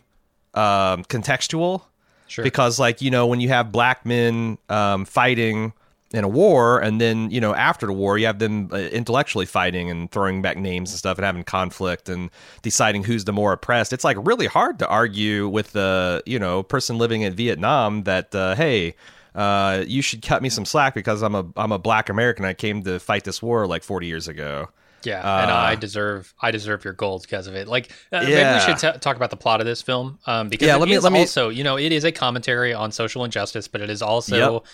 um, 0.54 1.04
contextual. 1.06 1.84
Sure. 2.28 2.44
Because 2.44 2.80
like 2.80 3.02
you 3.02 3.10
know 3.10 3.26
when 3.26 3.40
you 3.40 3.50
have 3.50 3.72
black 3.72 4.06
men 4.06 4.58
um, 4.70 5.06
fighting 5.06 5.74
in 6.12 6.24
a 6.24 6.28
war, 6.28 6.80
and 6.80 7.00
then 7.02 7.32
you 7.32 7.42
know 7.42 7.56
after 7.56 7.88
the 7.88 7.94
war, 7.94 8.18
you 8.18 8.28
have 8.28 8.40
them 8.40 8.70
uh, 8.72 8.78
intellectually 8.78 9.46
fighting 9.46 9.90
and 9.90 10.12
throwing 10.12 10.42
back 10.42 10.58
names 10.58 10.92
and 10.92 11.00
stuff, 11.00 11.18
and 11.18 11.26
having 11.26 11.44
conflict 11.44 12.08
and 12.08 12.30
deciding 12.62 13.04
who's 13.04 13.26
the 13.26 13.34
more 13.34 13.52
oppressed. 13.54 13.94
It's 13.94 14.04
like 14.04 14.18
really 14.20 14.46
hard 14.46 14.78
to 14.80 14.88
argue 14.88 15.48
with 15.48 15.72
the 15.72 16.22
you 16.26 16.38
know 16.38 16.62
person 16.62 16.98
living 16.98 17.22
in 17.24 17.34
Vietnam 17.34 18.04
that 18.04 18.34
uh, 18.36 18.56
hey. 18.56 18.96
Uh, 19.36 19.84
you 19.88 20.02
should 20.02 20.22
cut 20.22 20.42
me 20.42 20.50
some 20.50 20.66
slack 20.66 20.94
because 20.94 21.22
I'm 21.22 21.36
a 21.36 21.46
I'm 21.56 21.72
a 21.72 21.80
black 21.80 22.10
American. 22.10 22.46
I 22.46 22.54
came 22.54 22.84
to 22.84 23.00
fight 23.00 23.24
this 23.24 23.42
war 23.42 23.68
like 23.68 23.84
40 23.84 24.08
years 24.08 24.28
ago. 24.28 24.70
Yeah, 25.04 25.22
uh, 25.22 25.42
and 25.42 25.52
I 25.52 25.76
deserve 25.76 26.34
I 26.42 26.52
deserve 26.52 26.84
your 26.84 26.94
gold 26.94 27.22
because 27.22 27.48
of 27.48 27.56
it. 27.56 27.68
Like, 27.68 27.92
uh, 28.12 28.26
yeah. 28.28 28.54
maybe 28.54 28.54
we 28.54 28.80
should 28.80 28.94
t- 28.94 29.00
talk 29.00 29.16
about 29.16 29.30
the 29.30 29.38
plot 29.38 29.62
of 29.62 29.66
this 29.66 29.82
film 29.82 30.20
um, 30.26 30.50
because 30.50 30.68
yeah, 30.68 30.76
let 30.76 30.90
me, 30.90 31.00
let 31.00 31.14
me... 31.14 31.20
also 31.20 31.50
you 31.50 31.64
know 31.64 31.78
it 31.78 31.92
is 31.92 32.04
a 32.04 32.12
commentary 32.12 32.74
on 32.74 32.92
social 32.92 33.24
injustice, 33.24 33.68
but 33.68 33.82
it 33.82 33.90
is 33.90 34.02
also 34.02 34.54
yep. 34.54 34.66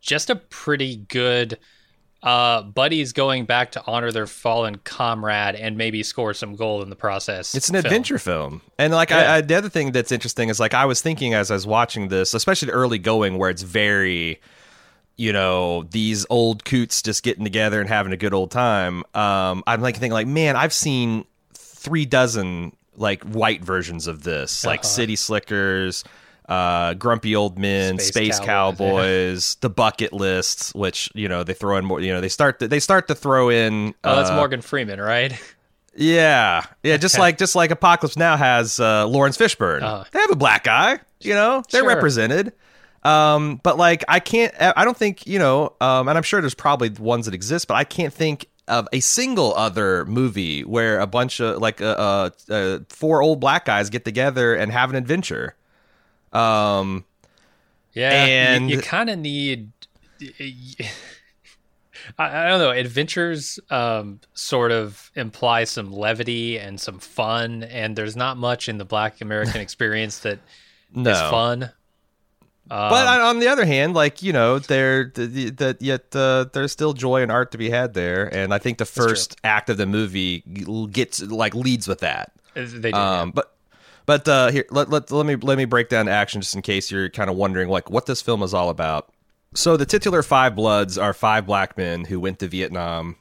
just 0.00 0.30
a 0.30 0.36
pretty 0.36 0.96
good 0.96 1.58
uh, 2.24 2.62
buddies 2.62 3.12
going 3.12 3.44
back 3.44 3.72
to 3.72 3.84
honor 3.86 4.10
their 4.10 4.26
fallen 4.26 4.76
comrade 4.76 5.54
and 5.54 5.76
maybe 5.76 6.02
score 6.02 6.32
some 6.32 6.56
gold 6.56 6.82
in 6.82 6.88
the 6.88 6.96
process. 6.96 7.54
It's 7.54 7.68
an 7.68 7.74
film. 7.74 7.84
adventure 7.84 8.18
film, 8.18 8.62
and 8.78 8.94
like 8.94 9.10
yeah. 9.10 9.32
I, 9.32 9.36
I, 9.36 9.40
the 9.42 9.54
other 9.54 9.68
thing 9.68 9.92
that's 9.92 10.10
interesting 10.10 10.48
is 10.48 10.58
like 10.58 10.72
I 10.72 10.86
was 10.86 11.02
thinking 11.02 11.34
as 11.34 11.50
I 11.50 11.54
was 11.54 11.66
watching 11.66 12.08
this, 12.08 12.32
especially 12.32 12.66
the 12.66 12.72
early 12.72 12.98
going 12.98 13.36
where 13.36 13.50
it's 13.50 13.62
very 13.62 14.40
you 15.16 15.32
know 15.32 15.84
these 15.84 16.26
old 16.30 16.64
coots 16.64 17.02
just 17.02 17.22
getting 17.22 17.44
together 17.44 17.78
and 17.78 17.88
having 17.88 18.12
a 18.12 18.16
good 18.16 18.34
old 18.34 18.50
time 18.50 19.04
um 19.14 19.62
i'm 19.64 19.80
like 19.80 19.94
thinking 19.94 20.10
like 20.10 20.26
man 20.26 20.56
i've 20.56 20.72
seen 20.72 21.24
three 21.52 22.04
dozen 22.04 22.74
like 22.96 23.22
white 23.22 23.62
versions 23.62 24.08
of 24.08 24.24
this 24.24 24.66
like 24.66 24.80
uh-huh. 24.80 24.88
city 24.88 25.14
slickers 25.14 26.02
uh, 26.48 26.94
grumpy 26.94 27.34
old 27.34 27.58
men, 27.58 27.98
space, 27.98 28.08
space 28.08 28.40
cowboys, 28.40 28.78
cowboys 28.78 29.56
yeah. 29.56 29.58
the 29.62 29.70
bucket 29.70 30.12
lists, 30.12 30.74
which 30.74 31.10
you 31.14 31.28
know 31.28 31.42
they 31.42 31.54
throw 31.54 31.76
in 31.76 31.84
more. 31.84 32.00
You 32.00 32.12
know 32.12 32.20
they 32.20 32.28
start 32.28 32.58
to, 32.60 32.68
they 32.68 32.80
start 32.80 33.08
to 33.08 33.14
throw 33.14 33.48
in. 33.50 33.94
Oh, 34.04 34.16
that's 34.16 34.30
uh, 34.30 34.36
Morgan 34.36 34.60
Freeman, 34.60 35.00
right? 35.00 35.32
Yeah, 35.96 36.64
yeah. 36.82 36.96
Just 36.96 37.18
like 37.18 37.38
just 37.38 37.54
like 37.54 37.70
Apocalypse 37.70 38.16
Now 38.16 38.36
has 38.36 38.78
uh, 38.78 39.06
Laurence 39.06 39.38
Fishburne. 39.38 39.82
Uh, 39.82 40.04
they 40.12 40.20
have 40.20 40.30
a 40.30 40.36
black 40.36 40.64
guy. 40.64 41.00
You 41.20 41.34
know 41.34 41.62
they're 41.70 41.82
sure. 41.82 41.88
represented. 41.88 42.52
Um, 43.04 43.60
but 43.62 43.76
like 43.76 44.02
I 44.08 44.18
can't, 44.18 44.54
I 44.58 44.84
don't 44.84 44.96
think 44.96 45.26
you 45.26 45.38
know, 45.38 45.74
um, 45.80 46.08
and 46.08 46.16
I'm 46.16 46.22
sure 46.22 46.40
there's 46.40 46.54
probably 46.54 46.88
ones 46.90 47.26
that 47.26 47.34
exist, 47.34 47.68
but 47.68 47.74
I 47.74 47.84
can't 47.84 48.12
think 48.12 48.48
of 48.66 48.88
a 48.92 49.00
single 49.00 49.54
other 49.54 50.06
movie 50.06 50.64
where 50.64 50.98
a 50.98 51.06
bunch 51.06 51.40
of 51.40 51.60
like 51.60 51.82
uh, 51.82 52.30
uh, 52.48 52.52
uh 52.52 52.78
four 52.88 53.22
old 53.22 53.40
black 53.40 53.66
guys 53.66 53.90
get 53.90 54.04
together 54.04 54.54
and 54.54 54.72
have 54.72 54.90
an 54.90 54.96
adventure. 54.96 55.54
Um, 56.34 57.04
yeah, 57.92 58.10
and 58.10 58.68
you, 58.68 58.76
you 58.76 58.82
kind 58.82 59.08
of 59.10 59.18
need. 59.18 59.70
I, 62.18 62.46
I, 62.46 62.48
don't 62.48 62.58
know. 62.58 62.70
Adventures 62.70 63.58
um, 63.70 64.20
sort 64.34 64.72
of 64.72 65.10
imply 65.14 65.64
some 65.64 65.92
levity 65.92 66.58
and 66.58 66.78
some 66.80 66.98
fun, 66.98 67.62
and 67.62 67.96
there's 67.96 68.16
not 68.16 68.36
much 68.36 68.68
in 68.68 68.78
the 68.78 68.84
Black 68.84 69.20
American 69.20 69.60
experience 69.60 70.18
that 70.20 70.38
no. 70.92 71.10
is 71.10 71.18
fun. 71.18 71.70
Um, 72.70 72.88
but 72.88 73.06
on 73.06 73.40
the 73.40 73.48
other 73.48 73.66
hand, 73.66 73.94
like 73.94 74.22
you 74.22 74.32
know, 74.32 74.58
there 74.58 75.12
that 75.14 75.76
yet 75.80 76.16
uh, 76.16 76.46
there's 76.52 76.72
still 76.72 76.94
joy 76.94 77.20
and 77.22 77.30
art 77.30 77.52
to 77.52 77.58
be 77.58 77.68
had 77.68 77.92
there, 77.92 78.34
and 78.34 78.54
I 78.54 78.58
think 78.58 78.78
the 78.78 78.86
first 78.86 79.36
act 79.44 79.68
of 79.68 79.76
the 79.76 79.86
movie 79.86 80.40
gets 80.90 81.22
like 81.22 81.54
leads 81.54 81.86
with 81.86 82.00
that. 82.00 82.32
They 82.54 82.90
do, 82.90 82.96
um, 82.96 83.28
yeah. 83.28 83.32
but 83.34 83.53
but 84.06 84.26
uh, 84.28 84.50
here 84.50 84.64
let, 84.70 84.90
let 84.90 85.10
let 85.10 85.26
me 85.26 85.36
let 85.36 85.58
me 85.58 85.64
break 85.64 85.88
down 85.88 86.08
action 86.08 86.40
just 86.40 86.54
in 86.54 86.62
case 86.62 86.90
you're 86.90 87.08
kind 87.08 87.30
of 87.30 87.36
wondering 87.36 87.68
like 87.68 87.90
what 87.90 88.06
this 88.06 88.22
film 88.22 88.42
is 88.42 88.54
all 88.54 88.70
about. 88.70 89.10
So 89.54 89.76
the 89.76 89.86
titular 89.86 90.22
Five 90.22 90.56
Bloods 90.56 90.98
are 90.98 91.14
five 91.14 91.46
black 91.46 91.76
men 91.76 92.04
who 92.04 92.18
went 92.18 92.40
to 92.40 92.48
Vietnam, 92.48 93.16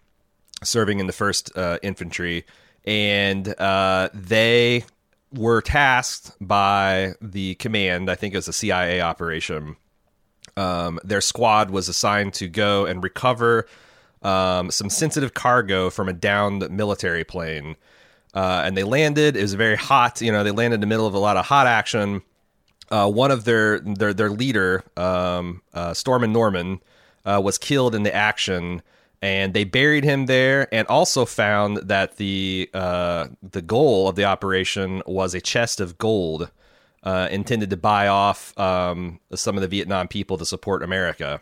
serving 0.63 0.99
in 0.99 1.07
the 1.07 1.13
first 1.13 1.55
uh, 1.55 1.77
infantry, 1.83 2.45
and 2.85 3.47
uh, 3.59 4.09
they 4.13 4.83
were 5.33 5.61
tasked 5.61 6.31
by 6.39 7.13
the 7.21 7.55
command, 7.55 8.09
I 8.09 8.15
think 8.15 8.33
it 8.33 8.37
was 8.37 8.47
a 8.47 8.53
CIA 8.53 9.01
operation. 9.01 9.75
Um, 10.55 10.99
their 11.03 11.21
squad 11.21 11.71
was 11.71 11.89
assigned 11.89 12.33
to 12.35 12.47
go 12.47 12.85
and 12.85 13.03
recover 13.03 13.67
um, 14.21 14.69
some 14.71 14.89
sensitive 14.89 15.33
cargo 15.33 15.89
from 15.89 16.07
a 16.07 16.13
downed 16.13 16.69
military 16.69 17.23
plane. 17.23 17.75
Uh, 18.33 18.63
and 18.65 18.75
they 18.75 18.83
landed. 18.83 19.35
It 19.35 19.41
was 19.41 19.53
very 19.53 19.75
hot. 19.75 20.21
You 20.21 20.31
know, 20.31 20.43
they 20.43 20.51
landed 20.51 20.75
in 20.75 20.81
the 20.81 20.87
middle 20.87 21.05
of 21.05 21.13
a 21.13 21.19
lot 21.19 21.37
of 21.37 21.45
hot 21.45 21.67
action. 21.67 22.21
Uh, 22.89 23.09
one 23.09 23.31
of 23.31 23.45
their 23.45 23.79
their 23.79 24.13
their 24.13 24.29
leader, 24.29 24.83
um, 24.97 25.61
uh, 25.73 25.93
Stormin 25.93 26.31
Norman, 26.33 26.81
uh, 27.25 27.41
was 27.43 27.57
killed 27.57 27.95
in 27.95 28.03
the 28.03 28.13
action 28.13 28.81
and 29.23 29.53
they 29.53 29.63
buried 29.63 30.03
him 30.03 30.25
there 30.25 30.67
and 30.73 30.85
also 30.89 31.23
found 31.23 31.77
that 31.77 32.17
the 32.17 32.69
uh, 32.73 33.27
the 33.41 33.61
goal 33.61 34.09
of 34.09 34.17
the 34.17 34.25
operation 34.25 35.01
was 35.05 35.33
a 35.33 35.39
chest 35.39 35.79
of 35.79 35.97
gold 35.97 36.51
uh, 37.03 37.29
intended 37.31 37.69
to 37.69 37.77
buy 37.77 38.09
off 38.09 38.57
um, 38.59 39.21
some 39.33 39.55
of 39.55 39.61
the 39.61 39.67
Vietnam 39.69 40.09
people 40.09 40.37
to 40.37 40.45
support 40.45 40.83
America. 40.83 41.39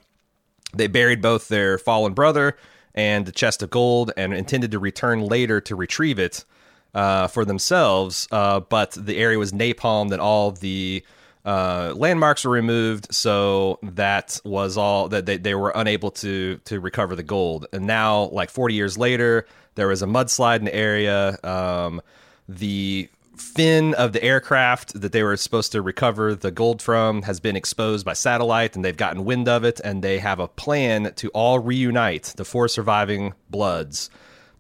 They 0.76 0.86
buried 0.86 1.24
both 1.24 1.48
their 1.48 1.80
fallen 1.80 2.14
brother 2.14 2.56
and 2.94 3.26
the 3.26 3.32
chest 3.32 3.64
of 3.64 3.72
gold 3.72 4.12
and 4.16 4.32
intended 4.32 4.70
to 4.72 4.80
return 4.80 5.22
later 5.22 5.60
to 5.62 5.76
retrieve 5.76 6.20
it 6.20 6.46
uh, 6.94 7.28
for 7.28 7.46
themselves, 7.46 8.28
uh, 8.32 8.60
but 8.60 8.92
the 8.92 9.18
area 9.18 9.40
was 9.40 9.52
napalmed 9.52 10.12
and 10.12 10.22
all 10.22 10.52
the 10.52 11.04
uh, 11.44 11.94
landmarks 11.96 12.46
were 12.46 12.52
removed, 12.52 13.14
so 13.14 13.80
that 13.82 14.40
was 14.44 14.78
all 14.78 15.10
that 15.10 15.26
they, 15.26 15.38
they 15.38 15.56
were 15.56 15.72
unable 15.74 16.12
to 16.12 16.58
to 16.66 16.80
recover 16.80 17.16
the 17.16 17.24
gold. 17.24 17.66
And 17.74 17.88
now, 17.88 18.26
like 18.26 18.52
40 18.52 18.76
years 18.76 18.98
later, 18.98 19.48
there 19.76 19.88
was 19.88 20.04
a 20.04 20.06
mudslide 20.06 20.60
in 20.60 20.66
the 20.66 20.76
area. 20.76 21.38
Um, 21.44 22.02
the 22.48 23.10
fin 23.36 23.96
of 23.96 24.14
the 24.14 24.22
aircraft 24.22 25.00
that 25.02 25.14
they 25.14 25.24
were 25.24 25.36
supposed 25.36 25.72
to 25.72 25.82
recover 25.82 26.36
the 26.36 26.52
gold 26.52 26.80
from 26.80 27.24
has 27.24 27.40
been 27.40 27.56
exposed 27.56 28.06
by 28.06 28.14
satellite, 28.14 28.76
and 28.76 28.86
they've 28.86 28.96
gotten 28.96 29.26
wind 29.26 29.48
of 29.48 29.64
it, 29.64 29.80
and 29.84 30.04
they 30.04 30.20
have 30.20 30.40
a 30.40 30.48
plan 30.48 31.12
to 31.16 31.30
all 31.30 31.58
reunite 31.58 32.34
the 32.38 32.46
four 32.46 32.68
surviving 32.68 33.34
Bloods 33.50 34.12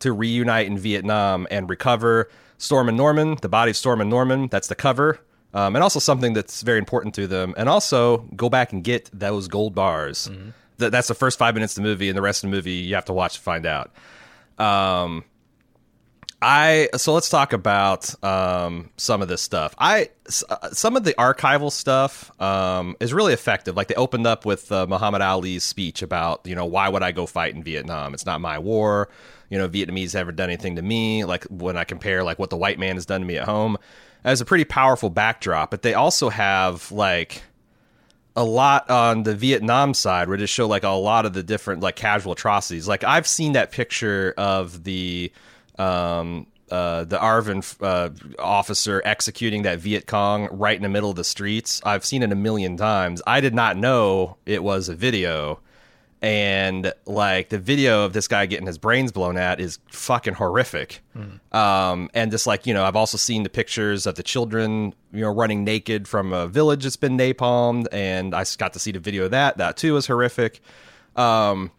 to 0.01 0.12
reunite 0.12 0.67
in 0.67 0.77
Vietnam 0.77 1.48
and 1.50 1.70
recover 1.70 2.29
Stormin 2.58 2.96
Norman, 2.96 3.38
the 3.41 3.50
body 3.50 3.72
of 3.72 3.77
Stormin 3.77 4.10
Norman. 4.10 4.48
That's 4.48 4.67
the 4.67 4.75
cover 4.75 5.20
um, 5.53 5.75
and 5.75 5.84
also 5.84 6.00
something 6.00 6.34
that's 6.34 6.62
very 6.62 6.79
important 6.79 7.15
to 7.15 7.27
them. 7.27 7.53
And 7.58 7.67
also 7.67 8.20
go 8.36 8.50
back 8.50 8.74
and 8.74 8.84
get 8.84 9.10
those 9.13 9.48
gold 9.48 9.75
bars. 9.75 10.29
Mm-hmm. 10.31 10.50
Th- 10.79 10.91
that's 10.91 11.08
the 11.08 11.13
first 11.13 11.38
five 11.38 11.53
minutes 11.53 11.77
of 11.77 11.84
the 11.84 11.89
movie, 11.89 12.10
and 12.10 12.17
the 12.17 12.22
rest 12.22 12.43
of 12.43 12.50
the 12.50 12.55
movie 12.55 12.72
you 12.72 12.96
have 12.96 13.05
to 13.05 13.13
watch 13.13 13.36
to 13.36 13.41
find 13.41 13.65
out. 13.65 13.91
Um, 14.58 15.25
I 16.41 16.89
so 16.95 17.13
let's 17.13 17.29
talk 17.29 17.53
about 17.53 18.24
um, 18.24 18.89
some 18.98 19.21
of 19.21 19.27
this 19.27 19.41
stuff. 19.41 19.75
I 19.77 20.10
uh, 20.50 20.71
some 20.71 20.95
of 20.98 21.03
the 21.03 21.13
archival 21.13 21.71
stuff 21.71 22.31
um, 22.41 22.95
is 23.00 23.13
really 23.13 23.33
effective. 23.33 23.75
Like 23.77 23.88
they 23.88 23.95
opened 23.95 24.25
up 24.25 24.43
with 24.43 24.71
uh, 24.71 24.88
Muhammad 24.88 25.21
Ali's 25.21 25.63
speech 25.63 26.01
about 26.01 26.41
you 26.45 26.55
know 26.55 26.65
why 26.65 26.89
would 26.89 27.03
I 27.03 27.12
go 27.12 27.27
fight 27.27 27.53
in 27.53 27.62
Vietnam? 27.62 28.15
It's 28.15 28.25
not 28.25 28.41
my 28.41 28.57
war. 28.57 29.10
You 29.50 29.60
know 29.60 29.69
Vietnamese 29.69 30.15
ever 30.15 30.31
done 30.31 30.50
anything 30.50 30.77
to 30.77 30.81
me. 30.81 31.25
Like 31.25 31.43
when 31.45 31.77
I 31.77 31.83
compare 31.83 32.24
like 32.24 32.39
what 32.39 32.50
the 32.50 32.57
white 32.57 32.79
man 32.79 32.95
has 32.95 33.05
done 33.05 33.21
to 33.21 33.27
me 33.27 33.38
at 33.38 33.45
home 33.45 33.77
as 34.24 34.41
a 34.41 34.45
pretty 34.45 34.65
powerful 34.65 35.12
backdrop. 35.12 35.69
But 35.69 35.83
they 35.83 35.93
also 35.93 36.29
have 36.29 36.91
like 36.91 37.43
a 38.36 38.43
lot 38.43 38.89
on 38.89 39.24
the 39.24 39.36
Vietnam 39.36 39.93
side 39.93 40.27
where 40.27 40.38
they 40.38 40.48
show 40.48 40.67
like 40.67 40.83
a 40.83 40.89
lot 40.89 41.27
of 41.27 41.33
the 41.33 41.43
different 41.43 41.81
like 41.81 41.98
casual 41.98 42.31
atrocities. 42.31 42.88
Like 42.88 43.03
I've 43.03 43.27
seen 43.27 43.53
that 43.53 43.71
picture 43.71 44.33
of 44.38 44.86
the 44.86 45.31
um 45.81 46.47
uh, 46.69 47.03
the 47.03 47.17
ARVN 47.17 47.75
uh, 47.81 48.09
officer 48.41 49.01
executing 49.03 49.63
that 49.63 49.79
Viet 49.79 50.07
Cong 50.07 50.47
right 50.51 50.77
in 50.77 50.83
the 50.83 50.88
middle 50.88 51.09
of 51.09 51.17
the 51.17 51.23
streets. 51.25 51.81
I've 51.83 52.05
seen 52.05 52.23
it 52.23 52.31
a 52.31 52.35
million 52.35 52.77
times. 52.77 53.21
I 53.27 53.41
did 53.41 53.53
not 53.53 53.75
know 53.75 54.38
it 54.45 54.63
was 54.63 54.88
a 54.88 54.95
video 54.95 55.59
and 56.21 56.93
like 57.05 57.50
the 57.50 57.57
video 57.57 58.05
of 58.05 58.13
this 58.13 58.27
guy 58.27 58.45
getting 58.45 58.67
his 58.67 58.77
brains 58.77 59.11
blown 59.11 59.38
out 59.38 59.59
is 59.59 59.79
fucking 59.89 60.35
horrific. 60.35 61.01
Mm. 61.17 61.55
Um, 61.55 62.09
and 62.13 62.31
just 62.31 62.45
like 62.45 62.67
you 62.67 62.73
know, 62.73 62.85
I've 62.85 62.95
also 62.95 63.17
seen 63.17 63.43
the 63.43 63.50
pictures 63.50 64.05
of 64.05 64.15
the 64.15 64.23
children, 64.23 64.93
you 65.11 65.21
know, 65.21 65.33
running 65.33 65.63
naked 65.63 66.07
from 66.07 66.31
a 66.31 66.47
village 66.47 66.83
that's 66.83 66.95
been 66.95 67.17
napalmed, 67.17 67.88
and 67.91 68.35
I 68.35 68.45
got 68.57 68.73
to 68.73 68.79
see 68.79 68.91
the 68.91 69.00
video 69.00 69.25
of 69.25 69.31
that. 69.31 69.57
That 69.57 69.77
too 69.77 69.97
is 69.97 70.05
horrific. 70.05 70.61
Um, 71.15 71.71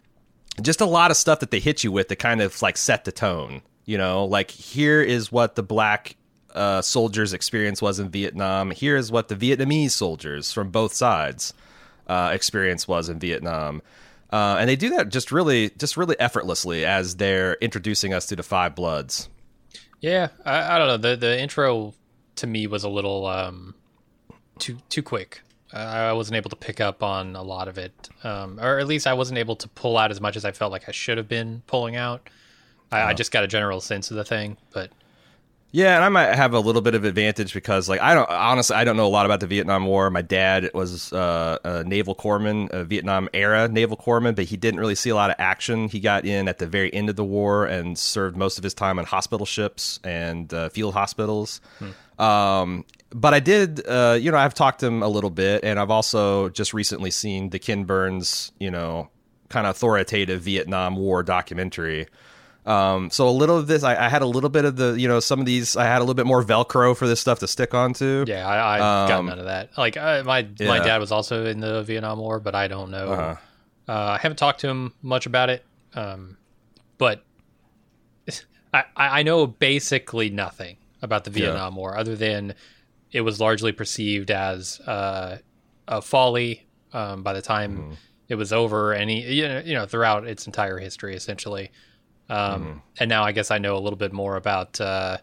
just 0.61 0.80
a 0.80 0.87
lot 0.87 1.11
of 1.11 1.16
stuff 1.16 1.40
that 1.40 1.50
they 1.52 1.61
hit 1.61 1.85
you 1.85 1.92
with 1.92 2.09
to 2.09 2.16
kind 2.16 2.42
of 2.42 2.61
like 2.62 2.76
set 2.76 3.04
the 3.04 3.12
tone. 3.12 3.62
You 3.85 3.99
know, 3.99 4.25
like 4.25 4.51
here 4.51 5.03
is 5.03 5.33
what 5.33 5.55
the 5.55 5.62
black 5.62 6.17
uh, 6.55 6.83
soldiers' 6.83 7.33
experience 7.33 7.83
was 7.83 7.99
in 7.99 8.11
Vietnam. 8.11 8.71
Here 8.71 8.97
is 8.97 9.11
what 9.11 9.29
the 9.29 9.37
Vietnamese 9.37 9.91
soldiers 9.91 10.53
from 10.53 10.71
both 10.71 10.93
sides 10.93 11.55
uh, 12.07 12.31
experience 12.33 12.87
was 12.87 13.09
in 13.09 13.19
Vietnam 13.19 13.83
uh, 14.33 14.57
and 14.59 14.69
they 14.69 14.77
do 14.77 14.89
that 14.91 15.11
just 15.11 15.31
really, 15.31 15.71
just 15.77 15.97
really 15.97 16.19
effortlessly 16.19 16.87
as 16.87 17.17
they're 17.17 17.59
introducing 17.61 18.15
us 18.15 18.27
to 18.27 18.35
the 18.35 18.43
Five 18.43 18.75
Bloods. 18.75 19.29
Yeah, 20.01 20.29
I, 20.45 20.75
I 20.75 20.79
don't 20.79 20.89
know. 20.89 20.97
The 20.97 21.17
the 21.17 21.39
intro 21.39 21.93
to 22.37 22.47
me 22.47 22.67
was 22.67 22.83
a 22.83 22.89
little 22.89 23.27
um, 23.27 23.75
too 24.59 24.79
too 24.89 25.03
quick. 25.03 25.43
I 25.75 26.12
wasn't 26.12 26.37
able 26.37 26.51
to 26.51 26.57
pick 26.57 26.81
up 26.81 27.03
on 27.03 27.35
a 27.35 27.43
lot 27.43 27.67
of 27.69 27.79
it, 27.79 28.09
um, 28.25 28.59
or 28.61 28.79
at 28.79 28.87
least 28.87 29.07
I 29.07 29.15
wasn't 29.15 29.39
able 29.39 29.57
to 29.57 29.69
pull 29.69 29.97
out 29.97 30.11
as 30.11 30.21
much 30.21 30.37
as 30.37 30.45
I 30.45 30.53
felt 30.53 30.73
like 30.73 30.89
I 30.89 30.93
should 30.93 31.19
have 31.19 31.29
been 31.29 31.62
pulling 31.67 31.97
out. 31.97 32.29
I, 32.92 33.11
I 33.11 33.14
just 33.14 33.32
got 33.32 33.42
a 33.44 33.49
general 33.49 33.80
sense 33.80 34.11
of 34.11 34.16
the 34.16 34.25
thing, 34.25 34.56
but 34.72 34.90
Yeah, 35.75 35.96
and 35.96 36.04
I 36.04 36.11
might 36.11 36.34
have 36.34 36.52
a 36.52 36.61
little 36.61 36.82
bit 36.82 36.94
of 36.94 37.04
advantage 37.04 37.54
because, 37.54 37.88
like, 37.88 38.02
I 38.02 38.12
don't 38.12 38.28
honestly, 38.28 38.76
I 38.76 38.84
don't 38.84 38.99
know 38.99 39.06
a 39.06 39.08
lot 39.08 39.25
about 39.25 39.40
the 39.40 39.46
Vietnam 39.46 39.87
War. 39.87 40.11
My 40.11 40.20
dad 40.20 40.70
was 40.75 41.14
uh, 41.14 41.56
a 41.64 41.82
naval 41.84 42.14
corpsman, 42.14 42.70
a 42.70 42.84
Vietnam 42.84 43.30
era 43.32 43.68
naval 43.68 43.96
corpsman, 43.96 44.37
but 44.37 44.44
he 44.44 44.58
didn't 44.58 44.80
really 44.80 44.94
see 44.94 45.08
a 45.08 45.14
lot 45.14 45.30
of 45.30 45.37
action. 45.38 45.88
He 45.88 45.99
got 45.99 46.26
in 46.26 46.46
at 46.46 46.58
the 46.58 46.66
very 46.66 46.92
end 46.92 47.08
of 47.08 47.16
the 47.16 47.25
war 47.25 47.64
and 47.64 47.99
served 47.99 48.37
most 48.37 48.58
of 48.58 48.64
his 48.64 48.75
time 48.75 48.99
on 48.99 49.06
hospital 49.06 49.46
ships 49.46 49.99
and 50.04 50.52
uh, 50.52 50.68
field 50.68 50.92
hospitals. 50.92 51.62
Um, 52.18 52.84
but 53.08 53.32
I 53.32 53.40
did, 53.40 53.87
uh, 53.87 54.18
you 54.20 54.30
know, 54.30 54.37
I've 54.37 54.54
talked 54.54 54.80
to 54.80 54.87
him 54.87 55.02
a 55.02 55.08
little 55.08 55.30
bit, 55.30 55.64
and 55.64 55.80
I've 55.80 55.90
also 55.90 56.50
just 56.50 56.75
recently 56.75 57.11
seen 57.11 57.49
the 57.49 57.58
Ken 57.58 57.84
Burns, 57.84 58.52
you 58.61 58.70
know, 58.70 59.08
kind 59.49 59.66
of 59.66 59.70
authoritative 59.70 60.42
Vietnam 60.42 60.96
War 60.96 61.22
documentary. 61.22 62.08
Um, 62.64 63.11
so 63.11 63.28
a 63.28 63.31
little 63.31 63.59
of 63.59 63.66
this, 63.66 63.83
I, 63.83 64.07
I 64.07 64.09
had 64.09 64.23
a 64.23 64.26
little 64.26 64.49
bit 64.50 64.64
of 64.64 64.76
the, 64.76 64.92
you 64.92 65.09
know, 65.09 65.19
some 65.19 65.40
of 65.40 65.47
these, 65.47 65.76
I 65.76 65.85
had 65.85 65.99
a 65.99 66.00
little 66.04 66.14
bit 66.14 66.26
more 66.26 66.45
Velcro 66.45 66.97
for 66.97 67.09
this 67.09 67.19
stuff 67.21 67.40
to 67.40 67.49
stick 67.49 67.75
onto. 67.75 68.25
yeah, 68.28 68.47
I, 68.47 68.76
I 68.76 68.78
got 69.09 69.19
Um, 69.19 69.26
none 69.26 69.38
of 69.40 69.47
that. 69.47 69.76
Like 69.76 69.97
I, 69.97 70.23
my 70.23 70.47
my 70.61 70.78
dad 70.78 70.99
was 70.99 71.11
also 71.11 71.45
in 71.47 71.59
the 71.61 71.83
Vietnam 71.83 72.19
War, 72.21 72.38
but 72.38 72.54
I 72.54 72.69
don't 72.69 72.90
know. 72.92 73.09
Uh-huh. 73.12 73.37
Uh, 73.88 73.92
I 74.12 74.19
haven't 74.19 74.37
talked 74.37 74.61
to 74.61 74.69
him 74.69 74.92
much 75.02 75.26
about 75.26 75.50
it, 75.50 75.64
um, 75.95 76.37
but 76.99 77.25
I, 78.73 78.85
I 78.97 79.23
know 79.23 79.47
basically 79.47 80.31
nothing 80.31 80.76
about 81.02 81.25
the 81.25 81.31
Yeah. 81.33 81.47
Vietnam 81.47 81.75
War 81.76 81.97
other 81.99 82.14
than 82.16 82.54
it 83.11 83.23
was 83.23 83.40
largely 83.40 83.73
perceived 83.73 84.31
as 84.31 84.78
uh, 84.81 85.38
a 85.88 86.00
folly 86.00 86.64
um, 86.92 87.23
by 87.25 87.33
the 87.33 87.42
time 87.42 87.76
Mm-hmm. 87.76 87.92
it 88.28 88.35
was 88.37 88.52
over, 88.52 88.92
and 88.92 89.11
he, 89.11 89.21
you 89.40 89.49
know, 89.49 89.62
you 89.64 89.75
know 89.75 89.87
throughout 89.87 90.26
its 90.28 90.47
entire 90.47 90.78
history 90.78 91.14
essentially. 91.16 91.71
Um, 92.33 92.62
Mm-hmm. 92.62 92.79
And 93.01 93.09
now 93.09 93.25
I 93.25 93.33
guess 93.33 93.51
I 93.51 93.59
know 93.59 93.77
a 93.77 93.81
little 93.81 93.99
bit 93.99 94.12
more 94.12 94.37
about 94.37 94.81
uh, 94.81 95.19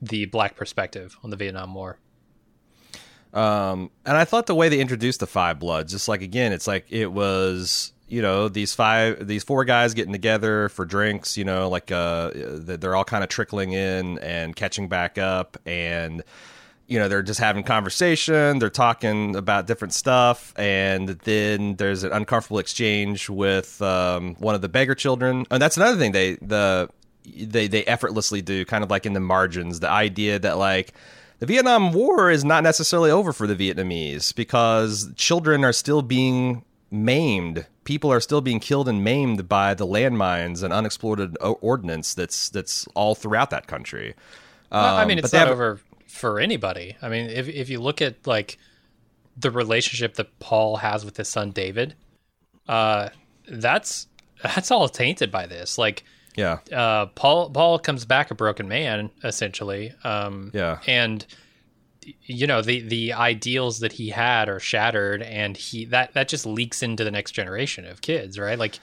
the 0.00 0.26
black 0.26 0.56
perspective 0.56 1.16
on 1.22 1.30
the 1.30 1.36
Vietnam 1.36 1.74
War. 1.74 1.98
Um, 3.32 3.90
and 4.06 4.16
I 4.16 4.24
thought 4.24 4.46
the 4.46 4.54
way 4.54 4.68
they 4.68 4.78
introduced 4.80 5.20
the 5.20 5.26
Five 5.26 5.58
Bloods, 5.58 5.92
just 5.92 6.08
like 6.08 6.22
again, 6.22 6.52
it's 6.52 6.66
like 6.68 6.86
it 6.90 7.08
was, 7.12 7.92
you 8.08 8.22
know, 8.22 8.48
these 8.48 8.74
five, 8.74 9.26
these 9.26 9.42
four 9.42 9.64
guys 9.64 9.92
getting 9.92 10.12
together 10.12 10.68
for 10.68 10.84
drinks, 10.84 11.36
you 11.36 11.44
know, 11.44 11.68
like 11.68 11.90
uh, 11.90 12.30
they're 12.34 12.94
all 12.94 13.04
kind 13.04 13.24
of 13.24 13.30
trickling 13.30 13.72
in 13.72 14.18
and 14.20 14.54
catching 14.54 14.88
back 14.88 15.18
up, 15.18 15.56
and 15.66 16.22
you 16.86 16.98
know, 16.98 17.08
they're 17.08 17.22
just 17.22 17.40
having 17.40 17.62
conversation, 17.64 18.58
they're 18.58 18.68
talking 18.70 19.36
about 19.36 19.66
different 19.66 19.94
stuff, 19.94 20.52
and 20.56 21.08
then 21.08 21.76
there's 21.76 22.04
an 22.04 22.12
uncomfortable 22.12 22.58
exchange 22.58 23.28
with 23.30 23.80
um, 23.80 24.34
one 24.36 24.54
of 24.54 24.60
the 24.60 24.68
beggar 24.68 24.94
children, 24.94 25.46
and 25.50 25.62
that's 25.62 25.76
another 25.76 25.96
thing 25.96 26.12
they 26.12 26.34
the 26.36 26.88
they 27.24 27.66
they 27.68 27.84
effortlessly 27.84 28.42
do, 28.42 28.64
kind 28.66 28.84
of 28.84 28.90
like 28.90 29.06
in 29.06 29.14
the 29.14 29.20
margins, 29.20 29.80
the 29.80 29.88
idea 29.90 30.38
that 30.38 30.58
like 30.58 30.92
the 31.38 31.46
Vietnam 31.46 31.92
War 31.92 32.30
is 32.30 32.44
not 32.44 32.62
necessarily 32.62 33.10
over 33.10 33.32
for 33.32 33.46
the 33.46 33.56
Vietnamese 33.56 34.34
because 34.34 35.10
children 35.16 35.64
are 35.64 35.72
still 35.72 36.02
being 36.02 36.64
maimed. 36.90 37.66
People 37.84 38.12
are 38.12 38.20
still 38.20 38.40
being 38.40 38.60
killed 38.60 38.88
and 38.88 39.02
maimed 39.02 39.48
by 39.48 39.74
the 39.74 39.86
landmines 39.86 40.62
and 40.62 40.72
unexploded 40.72 41.36
ordnance 41.40 42.14
that's 42.14 42.50
that's 42.50 42.86
all 42.94 43.14
throughout 43.14 43.50
that 43.50 43.66
country. 43.66 44.14
Well, 44.70 44.96
I 44.96 45.02
Um, 45.02 45.08
mean, 45.08 45.18
it's 45.18 45.32
not 45.32 45.48
have- 45.48 45.50
over 45.50 45.80
for 46.14 46.38
anybody. 46.40 46.96
I 47.02 47.08
mean, 47.08 47.28
if 47.28 47.48
if 47.48 47.68
you 47.68 47.80
look 47.80 48.00
at 48.00 48.26
like 48.26 48.56
the 49.36 49.50
relationship 49.50 50.14
that 50.14 50.38
Paul 50.38 50.76
has 50.76 51.04
with 51.04 51.16
his 51.16 51.28
son 51.28 51.50
David, 51.50 51.94
uh, 52.68 53.08
that's 53.48 54.06
that's 54.42 54.70
all 54.70 54.88
tainted 54.88 55.30
by 55.32 55.46
this. 55.46 55.76
Like, 55.76 56.04
Yeah, 56.36 56.58
uh, 56.72 57.06
Paul 57.06 57.50
Paul 57.50 57.78
comes 57.78 58.04
back 58.04 58.30
a 58.30 58.34
broken 58.34 58.68
man 58.68 59.10
essentially. 59.22 59.92
Um, 60.04 60.50
yeah, 60.54 60.78
and 60.86 61.26
you 62.22 62.46
know 62.46 62.62
the 62.62 62.80
the 62.80 63.12
ideals 63.14 63.80
that 63.80 63.92
he 63.92 64.10
had 64.10 64.48
are 64.48 64.60
shattered, 64.60 65.20
and 65.22 65.56
he 65.56 65.84
that 65.86 66.14
that 66.14 66.28
just 66.28 66.46
leaks 66.46 66.82
into 66.82 67.02
the 67.04 67.10
next 67.10 67.32
generation 67.32 67.86
of 67.86 68.02
kids, 68.02 68.38
right? 68.38 68.58
Like 68.58 68.78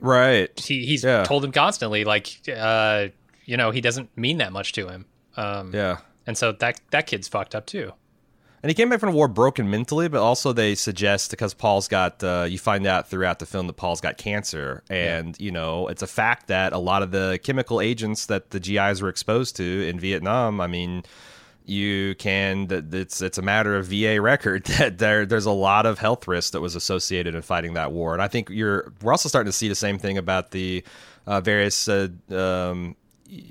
right. 0.00 0.58
he 0.58 0.84
he's 0.86 1.04
Yeah. 1.04 1.22
told 1.24 1.44
him 1.44 1.52
constantly, 1.52 2.04
like 2.04 2.40
uh, 2.54 3.08
you 3.44 3.56
know, 3.56 3.70
he 3.70 3.80
doesn't 3.80 4.16
mean 4.16 4.38
that 4.38 4.52
much 4.52 4.72
to 4.72 4.88
him. 4.88 5.04
Um, 5.36 5.72
Yeah. 5.74 5.98
And 6.28 6.36
so 6.36 6.52
that 6.52 6.78
that 6.90 7.06
kid's 7.06 7.26
fucked 7.26 7.54
up 7.54 7.64
too. 7.64 7.92
And 8.62 8.68
he 8.68 8.74
came 8.74 8.88
back 8.90 9.00
from 9.00 9.10
the 9.10 9.16
war 9.16 9.28
broken 9.28 9.70
mentally, 9.70 10.08
but 10.08 10.20
also 10.20 10.52
they 10.52 10.74
suggest 10.74 11.30
because 11.30 11.54
Paul's 11.54 11.88
got, 11.88 12.22
uh, 12.24 12.44
you 12.48 12.58
find 12.58 12.86
out 12.86 13.08
throughout 13.08 13.38
the 13.38 13.46
film 13.46 13.68
that 13.68 13.74
Paul's 13.74 14.00
got 14.00 14.18
cancer. 14.18 14.82
And, 14.90 15.40
you 15.40 15.52
know, 15.52 15.86
it's 15.86 16.02
a 16.02 16.08
fact 16.08 16.48
that 16.48 16.72
a 16.72 16.78
lot 16.78 17.04
of 17.04 17.12
the 17.12 17.38
chemical 17.44 17.80
agents 17.80 18.26
that 18.26 18.50
the 18.50 18.58
GIs 18.58 19.00
were 19.00 19.08
exposed 19.08 19.56
to 19.56 19.88
in 19.88 20.00
Vietnam, 20.00 20.60
I 20.60 20.66
mean, 20.66 21.04
you 21.66 22.16
can, 22.16 22.66
that 22.66 22.92
it's, 22.92 23.22
it's 23.22 23.38
a 23.38 23.42
matter 23.42 23.76
of 23.76 23.86
VA 23.86 24.20
record 24.20 24.64
that 24.78 24.98
there, 24.98 25.24
there's 25.24 25.46
a 25.46 25.52
lot 25.52 25.86
of 25.86 26.00
health 26.00 26.26
risk 26.26 26.52
that 26.52 26.60
was 26.60 26.74
associated 26.74 27.36
in 27.36 27.42
fighting 27.42 27.74
that 27.74 27.92
war. 27.92 28.12
And 28.12 28.20
I 28.20 28.26
think 28.26 28.50
you're, 28.50 28.92
we're 29.02 29.12
also 29.12 29.28
starting 29.28 29.50
to 29.50 29.56
see 29.56 29.68
the 29.68 29.76
same 29.76 30.00
thing 30.00 30.18
about 30.18 30.50
the 30.50 30.82
uh, 31.28 31.40
various, 31.40 31.88
uh, 31.88 32.08
um, 32.30 32.96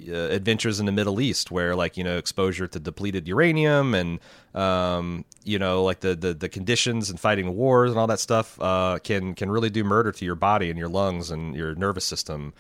uh, 0.10 0.14
adventures 0.14 0.80
in 0.80 0.86
the 0.86 0.92
Middle 0.92 1.22
East, 1.22 1.52
where 1.52 1.76
like 1.76 1.98
you 1.98 2.04
know 2.04 2.18
exposure 2.18 2.68
to 2.68 2.80
depleted 2.80 3.28
uranium 3.28 3.94
and 3.94 4.20
um, 4.56 5.26
you 5.44 5.60
know 5.60 5.84
like 5.84 6.00
the, 6.00 6.16
the 6.16 6.34
the 6.34 6.50
conditions 6.50 7.10
and 7.10 7.20
fighting 7.20 7.56
wars 7.56 7.92
and 7.92 8.00
all 8.00 8.08
that 8.08 8.20
stuff 8.20 8.60
uh, 8.62 9.00
can 9.04 9.34
can 9.34 9.52
really 9.52 9.70
do 9.70 9.84
murder 9.84 10.12
to 10.12 10.26
your 10.26 10.36
body 10.36 10.70
and 10.70 10.80
your 10.80 10.90
lungs 10.90 11.32
and 11.32 11.56
your 11.56 11.76
nervous 11.76 12.06
system. 12.06 12.54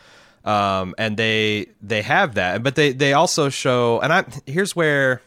Um, 0.46 0.96
and 0.98 1.18
they 1.18 1.68
they 1.82 2.02
have 2.04 2.36
that, 2.36 2.64
but 2.64 2.76
they 2.76 2.94
they 2.94 3.14
also 3.14 3.50
show. 3.50 4.00
And 4.00 4.14
I 4.14 4.26
here's 4.46 4.76
where 4.76 5.22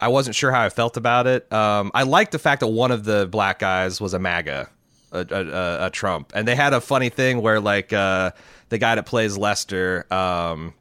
I 0.00 0.08
wasn't 0.08 0.36
sure 0.36 0.52
how 0.52 0.64
I 0.64 0.68
felt 0.70 0.96
about 0.96 1.26
it. 1.26 1.52
Um, 1.52 1.90
I 1.94 2.02
liked 2.04 2.32
the 2.32 2.38
fact 2.38 2.60
that 2.60 2.68
one 2.68 2.90
of 2.90 3.04
the 3.04 3.26
black 3.26 3.58
guys 3.58 4.00
was 4.00 4.14
a 4.14 4.18
MAGA, 4.18 4.68
a, 5.12 5.18
a, 5.18 5.22
a, 5.22 5.86
a 5.86 5.90
Trump, 5.90 6.32
and 6.34 6.46
they 6.46 6.56
had 6.56 6.72
a 6.72 6.80
funny 6.80 7.08
thing 7.08 7.42
where 7.42 7.60
like 7.60 7.92
uh, 7.92 8.30
the 8.68 8.78
guy 8.78 8.94
that 8.94 9.06
plays 9.06 9.36
Lester, 9.38 10.06
um, 10.12 10.74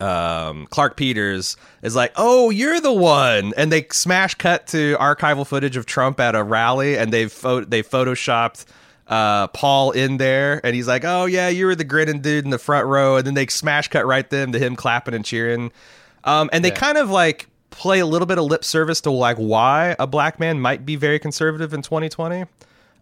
um, 0.00 0.66
Clarke 0.70 0.96
Peters, 0.96 1.56
is 1.82 1.94
like, 1.94 2.12
"Oh, 2.16 2.50
you're 2.50 2.80
the 2.80 2.92
one," 2.92 3.52
and 3.56 3.70
they 3.70 3.86
smash 3.92 4.34
cut 4.34 4.66
to 4.68 4.96
archival 4.98 5.46
footage 5.46 5.76
of 5.76 5.86
Trump 5.86 6.18
at 6.20 6.34
a 6.34 6.42
rally, 6.42 6.96
and 6.98 7.12
they've 7.12 7.30
pho- 7.32 7.64
they 7.64 7.82
photoshopped. 7.82 8.64
Uh, 9.08 9.48
Paul 9.48 9.90
in 9.90 10.16
there, 10.16 10.60
and 10.64 10.74
he's 10.74 10.88
like, 10.88 11.04
"Oh 11.04 11.26
yeah, 11.26 11.48
you 11.48 11.66
were 11.66 11.74
the 11.74 11.84
grinning 11.84 12.20
dude 12.20 12.44
in 12.44 12.50
the 12.50 12.58
front 12.58 12.86
row," 12.86 13.16
and 13.16 13.26
then 13.26 13.34
they 13.34 13.46
smash 13.46 13.88
cut 13.88 14.06
right 14.06 14.28
then 14.30 14.52
to 14.52 14.58
him 14.58 14.74
clapping 14.74 15.12
and 15.12 15.24
cheering. 15.24 15.70
Um, 16.24 16.48
and 16.52 16.64
they 16.64 16.68
Yeah. 16.70 16.76
kind 16.76 16.96
of 16.96 17.10
like 17.10 17.48
play 17.70 17.98
a 17.98 18.06
little 18.06 18.26
bit 18.26 18.38
of 18.38 18.44
lip 18.44 18.64
service 18.64 19.00
to 19.02 19.10
like 19.10 19.36
why 19.36 19.96
a 19.98 20.06
black 20.06 20.38
man 20.40 20.60
might 20.60 20.86
be 20.86 20.96
very 20.96 21.18
conservative 21.18 21.74
in 21.74 21.82
2020. 21.82 22.44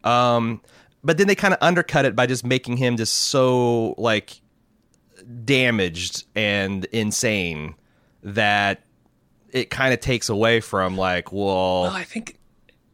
Um, 0.02 0.60
but 1.02 1.18
then 1.18 1.26
they 1.26 1.34
kind 1.34 1.54
of 1.54 1.58
undercut 1.62 2.04
it 2.04 2.14
by 2.14 2.26
just 2.26 2.44
making 2.44 2.76
him 2.76 2.96
just 2.96 3.14
so 3.14 3.94
like 3.98 4.40
damaged 5.44 6.24
and 6.34 6.84
insane 6.86 7.74
that 8.22 8.82
it 9.50 9.70
kind 9.70 9.92
of 9.92 10.00
takes 10.00 10.28
away 10.28 10.60
from 10.60 10.96
like, 10.96 11.32
well, 11.32 11.82
Well, 11.82 11.90
I 11.92 12.04
think 12.04 12.38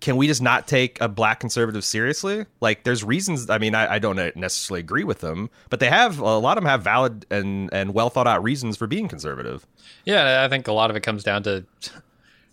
can 0.01 0.17
we 0.17 0.27
just 0.27 0.43
not 0.43 0.69
take 0.69 1.01
a 1.01 1.09
black 1.09 1.41
conservative 1.41 1.85
seriously? 1.85 2.47
Like, 2.61 2.85
there's 2.85 3.03
reasons. 3.03 3.51
I 3.51 3.59
mean, 3.59 3.75
I, 3.75 3.95
I 3.95 3.99
don't 3.99 4.17
necessarily 4.37 4.81
agree 4.81 5.05
with 5.05 5.21
them, 5.21 5.51
but 5.71 5.81
they 5.81 5.89
have 5.89 6.19
a 6.19 6.39
lot 6.39 6.59
of 6.59 6.63
them 6.63 6.69
have 6.71 6.83
valid 6.83 7.27
and 7.31 7.71
and 7.73 7.93
well 7.95 8.11
thought 8.11 8.27
out 8.27 8.43
reasons 8.43 8.77
for 8.77 8.87
being 8.87 9.09
conservative. 9.09 9.67
yeah, 10.05 10.45
I 10.45 10.49
think 10.49 10.69
a 10.69 10.73
lot 10.73 10.91
of 10.91 10.97
it 10.97 11.01
comes 11.01 11.25
down 11.25 11.43
to 11.45 11.65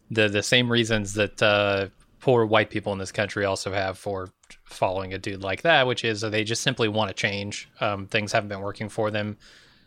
the 0.10 0.30
the 0.30 0.44
same 0.44 0.72
reasons 0.72 1.14
that 1.14 1.42
uh, 1.42 1.88
poor 2.24 2.46
white 2.46 2.70
people 2.70 2.94
in 2.94 3.00
this 3.00 3.12
country 3.12 3.44
also 3.44 3.74
have 3.74 3.98
for 3.98 4.30
following 4.64 5.14
a 5.14 5.18
dude 5.18 5.44
like 5.44 5.64
that, 5.64 5.86
which 5.88 6.06
is 6.06 6.22
they 6.22 6.46
just 6.46 6.62
simply 6.62 6.88
want 6.88 7.10
to 7.10 7.14
change. 7.14 7.68
Um, 7.82 8.08
things 8.08 8.32
haven't 8.32 8.48
been 8.48 8.62
working 8.62 8.88
for 8.88 9.12
them 9.12 9.36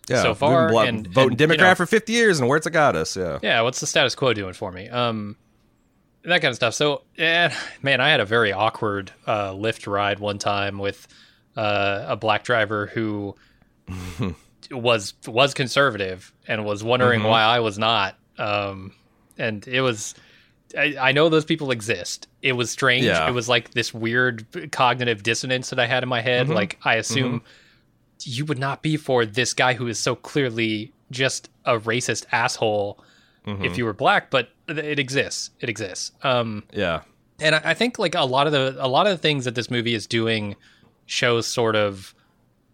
Yeah, 0.06 0.20
so 0.20 0.34
far, 0.34 0.68
blo- 0.68 0.80
and- 0.82 1.06
voting 1.06 1.22
and, 1.22 1.32
you 1.32 1.36
Democrat 1.46 1.70
know- 1.70 1.74
for 1.76 1.86
50 1.86 2.12
years, 2.12 2.38
and 2.38 2.46
where's 2.46 2.66
it 2.66 2.72
got 2.72 2.94
us? 2.94 3.16
Yeah, 3.16 3.38
yeah, 3.42 3.62
what's 3.62 3.80
the 3.80 3.86
status 3.86 4.14
quo 4.14 4.34
doing 4.34 4.52
for 4.52 4.70
me? 4.70 4.86
Um, 4.90 5.36
that 6.24 6.42
kind 6.42 6.50
of 6.50 6.56
stuff. 6.56 6.74
So, 6.74 7.04
yeah, 7.16 7.54
man, 7.82 8.02
I 8.02 8.10
had 8.10 8.20
a 8.20 8.26
very 8.26 8.52
awkward 8.52 9.12
uh, 9.26 9.52
Lyft 9.52 9.90
ride 9.90 10.18
one 10.18 10.38
time 10.38 10.78
with 10.78 11.06
uh, 11.56 12.04
a 12.06 12.16
black 12.16 12.44
driver 12.44 12.86
who 12.88 13.34
was 14.70 15.14
was 15.26 15.54
conservative 15.54 16.32
and 16.46 16.64
was 16.66 16.82
wondering 16.84 17.20
Mm-hmm. 17.20 17.28
why 17.28 17.42
I 17.42 17.60
was 17.60 17.78
not. 17.78 18.18
Um, 18.38 18.92
and 19.38 19.66
it 19.66 19.80
was. 19.80 20.14
I, 20.76 20.94
I 21.08 21.12
know 21.12 21.28
those 21.28 21.44
people 21.44 21.70
exist. 21.70 22.28
It 22.42 22.52
was 22.52 22.70
strange. 22.70 23.04
Yeah. 23.06 23.28
It 23.28 23.32
was 23.32 23.48
like 23.48 23.70
this 23.72 23.92
weird 23.94 24.46
cognitive 24.72 25.22
dissonance 25.22 25.70
that 25.70 25.78
I 25.78 25.86
had 25.86 26.02
in 26.02 26.08
my 26.08 26.18
Mm-hmm. 26.20 26.28
head. 26.28 26.48
Like 26.48 26.78
I 26.84 26.94
assume 26.96 27.42
you 28.22 28.44
would 28.46 28.58
not 28.58 28.82
be 28.82 28.96
for 28.96 29.24
this 29.26 29.52
guy 29.54 29.74
who 29.74 29.86
is 29.86 29.98
so 29.98 30.14
clearly 30.14 30.92
just 31.10 31.48
a 31.64 31.78
racist 31.78 32.26
asshole 32.32 33.02
Mm-hmm. 33.46 33.64
if 33.64 33.78
you 33.78 33.84
were 33.84 33.92
black, 33.92 34.28
but 34.28 34.48
it 34.66 34.98
exists. 34.98 35.50
It 35.60 35.68
exists. 35.68 36.10
Um, 36.24 36.64
yeah, 36.72 37.02
and 37.38 37.54
I, 37.54 37.60
I 37.66 37.74
think 37.74 37.96
like 37.96 38.16
a 38.16 38.24
lot 38.24 38.48
of 38.48 38.52
the 38.52 38.74
a 38.80 38.88
lot 38.88 39.06
of 39.06 39.12
the 39.12 39.18
things 39.18 39.44
that 39.44 39.54
this 39.54 39.70
movie 39.70 39.94
is 39.94 40.04
doing 40.08 40.56
shows 41.06 41.46
sort 41.46 41.76
of 41.76 42.12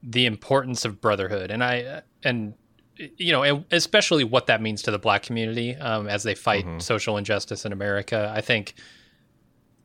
the 0.02 0.24
importance 0.24 0.86
of 0.86 0.98
brotherhood, 0.98 1.50
and 1.50 1.62
I 1.62 2.00
and 2.24 2.54
you 2.96 3.32
know 3.32 3.64
especially 3.70 4.24
what 4.24 4.46
that 4.46 4.60
means 4.60 4.82
to 4.82 4.90
the 4.90 4.98
black 4.98 5.22
community 5.22 5.74
um, 5.76 6.08
as 6.08 6.22
they 6.22 6.34
fight 6.34 6.64
mm-hmm. 6.64 6.78
social 6.78 7.16
injustice 7.16 7.64
in 7.64 7.72
America. 7.72 8.32
I 8.34 8.40
think 8.40 8.74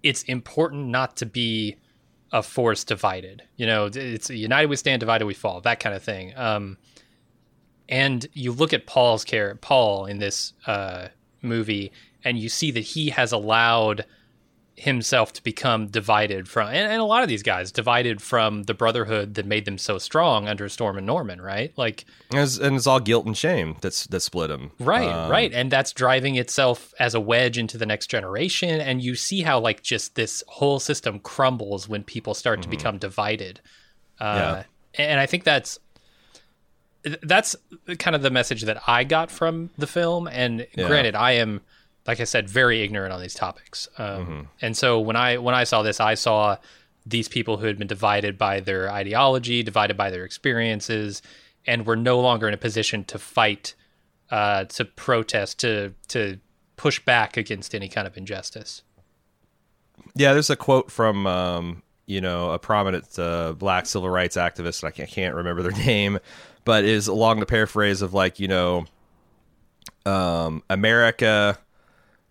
it's 0.03 0.23
important 0.23 0.87
not 0.87 1.17
to 1.17 1.25
be 1.25 1.77
a 2.31 2.43
force 2.43 2.83
divided. 2.83 3.43
You 3.55 3.65
know, 3.65 3.89
it's 3.93 4.29
united 4.29 4.69
we 4.69 4.75
stand, 4.75 4.99
divided 4.99 5.25
we 5.25 5.33
fall, 5.33 5.61
that 5.61 5.79
kind 5.79 5.95
of 5.95 6.03
thing. 6.03 6.33
Um, 6.35 6.77
and 7.89 8.27
you 8.33 8.51
look 8.51 8.73
at 8.73 8.85
Paul's 8.85 9.23
character, 9.23 9.57
Paul 9.61 10.05
in 10.05 10.19
this 10.19 10.53
uh, 10.65 11.07
movie, 11.41 11.91
and 12.23 12.37
you 12.37 12.49
see 12.49 12.71
that 12.71 12.81
he 12.81 13.09
has 13.09 13.31
allowed 13.31 14.05
himself 14.77 15.33
to 15.33 15.43
become 15.43 15.87
divided 15.87 16.47
from, 16.47 16.67
and, 16.67 16.91
and, 16.91 17.01
a 17.01 17.03
lot 17.03 17.23
of 17.23 17.29
these 17.29 17.41
guys 17.41 17.71
divided 17.71 18.21
from 18.21 18.63
the 18.63 18.75
brotherhood 18.75 19.33
that 19.33 19.45
made 19.45 19.65
them 19.65 19.77
so 19.77 19.97
strong 19.97 20.47
under 20.47 20.69
Stormin 20.69 21.03
Norman, 21.03 21.41
right? 21.41 21.73
Like, 21.75 22.05
and 22.29 22.41
it's, 22.41 22.59
and 22.59 22.75
it's 22.75 22.85
all 22.85 22.99
guilt 22.99 23.25
and 23.25 23.35
shame 23.35 23.75
that's 23.81 24.05
that 24.07 24.19
split 24.19 24.49
them, 24.49 24.71
right? 24.79 25.09
Um, 25.09 25.31
right, 25.31 25.51
and 25.51 25.71
that's 25.71 25.91
driving 25.93 26.35
itself 26.35 26.93
as 26.99 27.15
a 27.15 27.19
wedge 27.19 27.57
into 27.57 27.77
the 27.79 27.87
next 27.87 28.07
generation. 28.07 28.79
And 28.79 29.01
you 29.01 29.15
see 29.15 29.41
how 29.41 29.59
like 29.59 29.81
just 29.81 30.13
this 30.13 30.43
whole 30.47 30.79
system 30.79 31.19
crumbles 31.19 31.89
when 31.89 32.03
people 32.03 32.35
start 32.35 32.59
mm-hmm. 32.59 32.69
to 32.69 32.77
become 32.77 32.97
divided. 32.99 33.59
Uh, 34.19 34.63
yeah. 34.95 35.05
and 35.05 35.19
I 35.19 35.25
think 35.25 35.43
that's 35.43 35.79
that's 37.23 37.55
kind 37.97 38.15
of 38.15 38.21
the 38.21 38.29
message 38.29 38.63
that 38.63 38.81
I 38.87 39.03
got 39.03 39.31
from 39.31 39.71
the 39.77 39.87
film. 39.87 40.27
And 40.27 40.67
yeah. 40.75 40.87
granted, 40.87 41.15
I 41.15 41.33
am 41.33 41.61
like 42.07 42.21
I 42.21 42.23
said, 42.23 42.49
very 42.49 42.81
ignorant 42.81 43.13
on 43.13 43.21
these 43.21 43.33
topics. 43.33 43.89
Um, 43.97 44.07
mm-hmm. 44.07 44.41
And 44.61 44.77
so 44.77 44.99
when 44.99 45.17
I 45.17 45.37
when 45.37 45.53
I 45.53 45.65
saw 45.65 45.83
this, 45.83 45.99
I 45.99 46.15
saw 46.15 46.57
these 47.05 47.27
people 47.27 47.57
who 47.57 47.67
had 47.67 47.77
been 47.77 47.87
divided 47.87 48.37
by 48.37 48.61
their 48.61 48.89
ideology, 48.89 49.61
divided 49.61 49.97
by 49.97 50.09
their 50.09 50.23
experiences, 50.23 51.21
and 51.65 51.85
were 51.85 51.97
no 51.97 52.19
longer 52.19 52.47
in 52.47 52.53
a 52.53 52.57
position 52.57 53.03
to 53.05 53.19
fight, 53.19 53.75
uh, 54.31 54.63
to 54.65 54.85
protest, 54.85 55.59
to 55.59 55.93
to 56.07 56.39
push 56.77 56.99
back 57.03 57.35
against 57.35 57.75
any 57.75 57.89
kind 57.89 58.07
of 58.07 58.15
injustice. 58.15 58.83
Yeah, 60.15 60.33
there's 60.33 60.49
a 60.49 60.55
quote 60.55 60.89
from 60.89 61.27
um, 61.27 61.83
you 62.05 62.21
know 62.21 62.51
a 62.51 62.59
prominent 62.59 63.19
uh, 63.19 63.51
black 63.53 63.85
civil 63.85 64.09
rights 64.09 64.37
activist. 64.37 64.85
I 64.85 64.91
can't, 64.91 65.09
I 65.09 65.11
can't 65.11 65.35
remember 65.35 65.61
their 65.61 65.71
name, 65.85 66.19
but 66.63 66.85
is 66.85 67.07
along 67.07 67.41
the 67.41 67.45
paraphrase 67.45 68.01
of 68.01 68.13
like 68.13 68.39
you 68.39 68.47
know 68.47 68.85
um, 70.05 70.63
America 70.69 71.59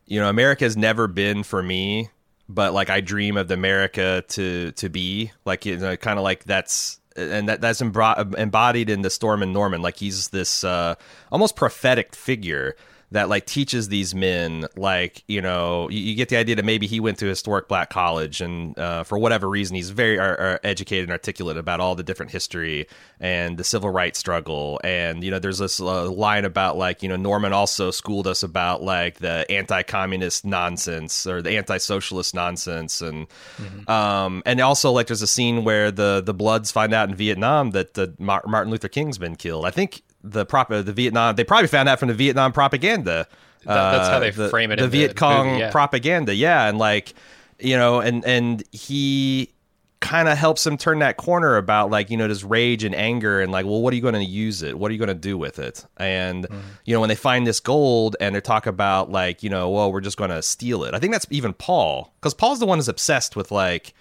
you 0.06 0.20
know, 0.20 0.28
America's 0.28 0.76
never 0.76 1.08
been 1.08 1.42
for 1.42 1.62
me, 1.62 2.10
but 2.48 2.72
like 2.72 2.90
I 2.90 3.00
dream 3.00 3.36
of 3.36 3.48
the 3.48 3.54
America 3.54 4.24
to 4.28 4.72
to 4.72 4.88
be 4.88 5.32
like 5.44 5.66
you 5.66 5.76
know, 5.76 5.96
kind 5.96 6.18
of 6.18 6.22
like 6.22 6.44
that's 6.44 7.00
and 7.16 7.48
that 7.48 7.60
that's 7.60 7.80
embodied 7.80 8.90
in 8.90 9.02
the 9.02 9.10
Stormin 9.10 9.52
Norman. 9.52 9.82
Like 9.82 9.96
he's 9.96 10.28
this 10.28 10.64
uh, 10.64 10.94
almost 11.30 11.56
prophetic 11.56 12.14
figure 12.14 12.76
that 13.12 13.28
like 13.28 13.46
teaches 13.46 13.88
these 13.88 14.14
men 14.14 14.66
like 14.76 15.22
you 15.28 15.40
know 15.40 15.88
you, 15.90 15.98
you, 15.98 16.14
get 16.16 16.28
the 16.28 16.36
idea 16.36 16.56
that 16.56 16.64
maybe 16.64 16.86
he 16.86 16.98
went 16.98 17.18
to 17.18 17.26
historic 17.26 17.68
black 17.68 17.88
college 17.88 18.40
and 18.40 18.76
uh, 18.78 19.04
for 19.04 19.16
whatever 19.16 19.48
reason 19.48 19.76
he's 19.76 19.90
very 19.90 20.18
uh, 20.18 20.24
uh, 20.24 20.58
educated 20.64 21.04
and 21.04 21.12
articulate 21.12 21.56
about 21.56 21.78
all 21.78 21.94
the 21.94 22.02
different 22.02 22.32
history 22.32 22.86
and 23.20 23.58
the 23.58 23.64
civil 23.64 23.90
rights 23.90 24.18
struggle. 24.18 24.80
And 24.82 25.22
you 25.22 25.30
know 25.30 25.38
there's 25.38 25.58
this 25.58 25.80
uh, 25.80 26.10
line 26.10 26.44
about 26.44 26.76
like 26.76 27.02
you 27.02 27.08
know 27.08 27.16
norman 27.16 27.52
also 27.52 27.90
schooled 27.90 28.26
us 28.26 28.42
about 28.42 28.82
like 28.82 29.18
the 29.18 29.48
anti-communist 29.50 30.44
nonsense 30.44 31.26
or 31.26 31.42
the 31.42 31.56
anti-socialist 31.56 32.34
nonsense. 32.34 33.00
And 33.00 33.28
mm-hmm. 33.56 33.90
um 33.90 34.42
and 34.44 34.60
also 34.60 34.90
like 34.90 35.06
there's 35.06 35.22
a 35.22 35.26
scene 35.28 35.64
where 35.64 35.90
the 35.90 36.22
the 36.24 36.34
bloods 36.34 36.72
find 36.72 36.92
out 36.92 37.08
in 37.08 37.14
vietnam 37.14 37.70
that 37.70 37.94
the 37.94 38.14
martin 38.18 38.70
luther 38.70 38.88
king's 38.88 39.18
been 39.18 39.36
killed. 39.36 39.64
I 39.64 39.70
think 39.70 40.02
the 40.30 40.44
prop 40.46 40.68
the 40.68 40.82
Vietnam. 40.82 41.36
They 41.36 41.44
probably 41.44 41.68
found 41.68 41.88
that 41.88 41.98
from 41.98 42.08
the 42.08 42.14
Vietnam 42.14 42.52
propaganda. 42.52 43.26
That, 43.64 43.92
that's 43.92 44.08
how 44.08 44.20
they 44.20 44.28
uh, 44.28 44.32
the, 44.32 44.48
frame 44.48 44.70
it. 44.70 44.78
The 44.78 44.88
Viet 44.88 45.08
the 45.08 45.14
Cong 45.14 45.46
movie, 45.46 45.58
yeah. 45.60 45.70
propaganda, 45.70 46.34
yeah, 46.34 46.68
and 46.68 46.78
like 46.78 47.14
you 47.58 47.76
know, 47.76 48.00
and 48.00 48.24
and 48.24 48.62
he 48.72 49.52
kind 50.00 50.28
of 50.28 50.36
helps 50.36 50.66
him 50.66 50.76
turn 50.76 50.98
that 50.98 51.16
corner 51.16 51.56
about 51.56 51.90
like 51.90 52.10
you 52.10 52.16
know 52.16 52.28
this 52.28 52.44
rage 52.44 52.84
and 52.84 52.94
anger 52.94 53.40
and 53.40 53.50
like 53.50 53.64
well 53.64 53.80
what 53.80 53.92
are 53.92 53.96
you 53.96 54.02
going 54.02 54.14
to 54.14 54.22
use 54.22 54.62
it 54.62 54.78
what 54.78 54.90
are 54.90 54.92
you 54.92 54.98
going 54.98 55.08
to 55.08 55.14
do 55.14 55.38
with 55.38 55.58
it 55.58 55.86
and 55.96 56.44
mm-hmm. 56.44 56.60
you 56.84 56.94
know 56.94 57.00
when 57.00 57.08
they 57.08 57.14
find 57.14 57.46
this 57.46 57.60
gold 57.60 58.14
and 58.20 58.34
they 58.34 58.40
talk 58.40 58.66
about 58.66 59.10
like 59.10 59.42
you 59.42 59.48
know 59.48 59.70
well 59.70 59.90
we're 59.90 60.02
just 60.02 60.18
going 60.18 60.30
to 60.30 60.42
steal 60.42 60.84
it 60.84 60.92
i 60.92 60.98
think 60.98 61.12
that's 61.12 61.26
even 61.30 61.54
paul 61.54 62.12
because 62.20 62.34
paul's 62.34 62.60
the 62.60 62.66
one 62.66 62.76
who's 62.76 62.88
obsessed 62.88 63.36
with 63.36 63.50
like 63.50 63.94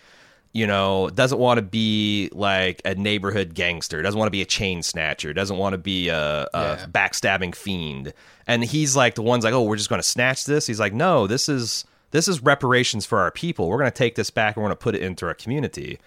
you 0.56 0.66
know, 0.66 1.10
doesn't 1.10 1.38
want 1.38 1.58
to 1.58 1.62
be 1.62 2.30
like 2.32 2.82
a 2.86 2.96
neighborhood 2.96 3.54
gangster, 3.54 4.02
doesn't 4.02 4.18
want 4.18 4.28
to 4.28 4.32
be 4.32 4.42
a 4.42 4.46
chain 4.46 4.82
snatcher, 4.82 5.34
doesn't 5.34 5.58
want 5.58 5.74
to 5.74 5.78
be 5.78 6.08
a, 6.08 6.44
a 6.44 6.48
yeah. 6.54 6.86
backstabbing 6.90 7.54
fiend. 7.54 8.14
And 8.48 8.64
he's 8.64 8.96
like 8.96 9.16
the 9.16 9.22
one's 9.22 9.44
like, 9.44 9.54
oh, 9.54 9.64
we're 9.64 9.76
just 9.76 9.90
going 9.90 10.00
to 10.00 10.08
snatch 10.08 10.46
this. 10.46 10.66
He's 10.66 10.80
like, 10.80 10.94
no, 10.94 11.28
this 11.28 11.50
is 11.50 11.84
this 12.12 12.30
is 12.30 12.42
reparations 12.42 13.06
for 13.06 13.20
our 13.20 13.32
people. 13.32 13.68
We're 13.68 13.80
going 13.80 13.92
to 13.92 13.98
take 13.98 14.16
this 14.16 14.30
back 14.30 14.56
and 14.56 14.64
we're 14.64 14.70
going 14.70 14.78
to 14.78 14.84
put 14.84 14.96
it 14.96 15.02
into 15.02 15.26
our 15.26 15.34
community. 15.34 16.00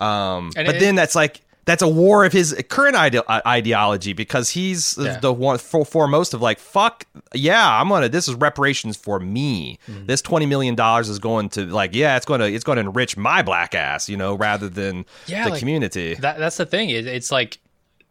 Um, 0.00 0.50
but 0.54 0.76
it, 0.76 0.80
then 0.80 0.96
that's 0.96 1.14
like 1.14 1.40
that's 1.64 1.82
a 1.82 1.88
war 1.88 2.24
of 2.24 2.32
his 2.32 2.54
current 2.68 2.96
ide- 2.96 3.16
uh, 3.16 3.40
ideology 3.46 4.12
because 4.12 4.50
he's 4.50 4.96
yeah. 4.98 5.18
the 5.18 5.32
one 5.32 5.58
for, 5.58 5.84
foremost 5.84 6.34
of 6.34 6.42
like 6.42 6.58
fuck 6.58 7.06
yeah 7.34 7.80
i'm 7.80 7.88
gonna 7.88 8.08
this 8.08 8.28
is 8.28 8.34
reparations 8.34 8.96
for 8.96 9.18
me. 9.20 9.78
Mm-hmm. 9.88 10.06
this 10.06 10.22
20 10.22 10.46
million 10.46 10.74
dollars 10.74 11.08
is 11.08 11.18
going 11.18 11.48
to 11.50 11.66
like 11.66 11.94
yeah 11.94 12.16
it's 12.16 12.26
gonna 12.26 12.46
it's 12.46 12.64
gonna 12.64 12.80
enrich 12.80 13.16
my 13.16 13.42
black 13.42 13.74
ass 13.74 14.08
you 14.08 14.16
know 14.16 14.34
rather 14.34 14.68
than 14.68 15.04
yeah, 15.26 15.44
the 15.44 15.50
like, 15.50 15.58
community. 15.58 16.14
that, 16.14 16.38
that's 16.38 16.56
the 16.56 16.66
thing. 16.66 16.90
It, 16.90 17.06
it's 17.06 17.30
like 17.30 17.58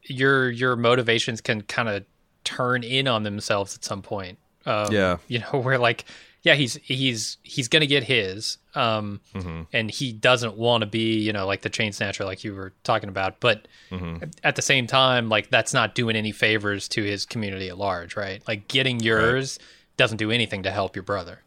your 0.04 0.50
your 0.50 0.76
motivations 0.76 1.42
can 1.42 1.62
kind 1.62 1.90
of 1.90 2.06
turn 2.44 2.84
in 2.84 3.08
on 3.08 3.24
themselves 3.24 3.76
at 3.76 3.84
some 3.84 4.02
point. 4.02 4.38
Um, 4.66 4.92
yeah. 4.92 5.18
you 5.28 5.40
know 5.40 5.60
where 5.62 5.78
like 5.78 6.06
yeah, 6.42 6.56
he's 6.56 6.76
he's 6.84 7.38
he's 7.44 7.68
gonna 7.68 7.86
get 7.86 8.04
his, 8.04 8.58
um, 8.76 9.22
mm-hmm. 9.34 9.64
and 9.72 9.92
he 9.92 10.12
doesn't 10.12 10.58
want 10.58 10.82
to 10.82 10.88
be, 10.88 11.20
you 11.20 11.34
know, 11.34 11.46
like 11.46 11.62
the 11.62 11.70
chain 11.70 11.92
snatcher, 11.92 12.26
like 12.26 12.44
you 12.44 12.54
were 12.54 12.74
talking 12.84 13.10
about. 13.10 13.40
But 13.40 13.68
mm-hmm. 13.92 14.24
at 14.44 14.56
the 14.56 14.62
same 14.62 14.88
time, 14.88 15.30
like 15.30 15.50
that's 15.50 15.74
not 15.74 15.96
doing 15.96 16.16
any 16.16 16.32
favors 16.32 16.88
to 16.90 17.04
his 17.04 17.26
community 17.26 17.70
at 17.70 17.78
large, 17.78 18.16
right? 18.16 18.42
Like 18.48 18.68
getting 18.68 19.00
yours 19.00 19.60
right. 19.60 19.68
doesn't 19.98 20.18
do 20.18 20.32
anything 20.32 20.64
to 20.64 20.72
help 20.72 20.96
your 20.96 21.04
brother. 21.04 21.42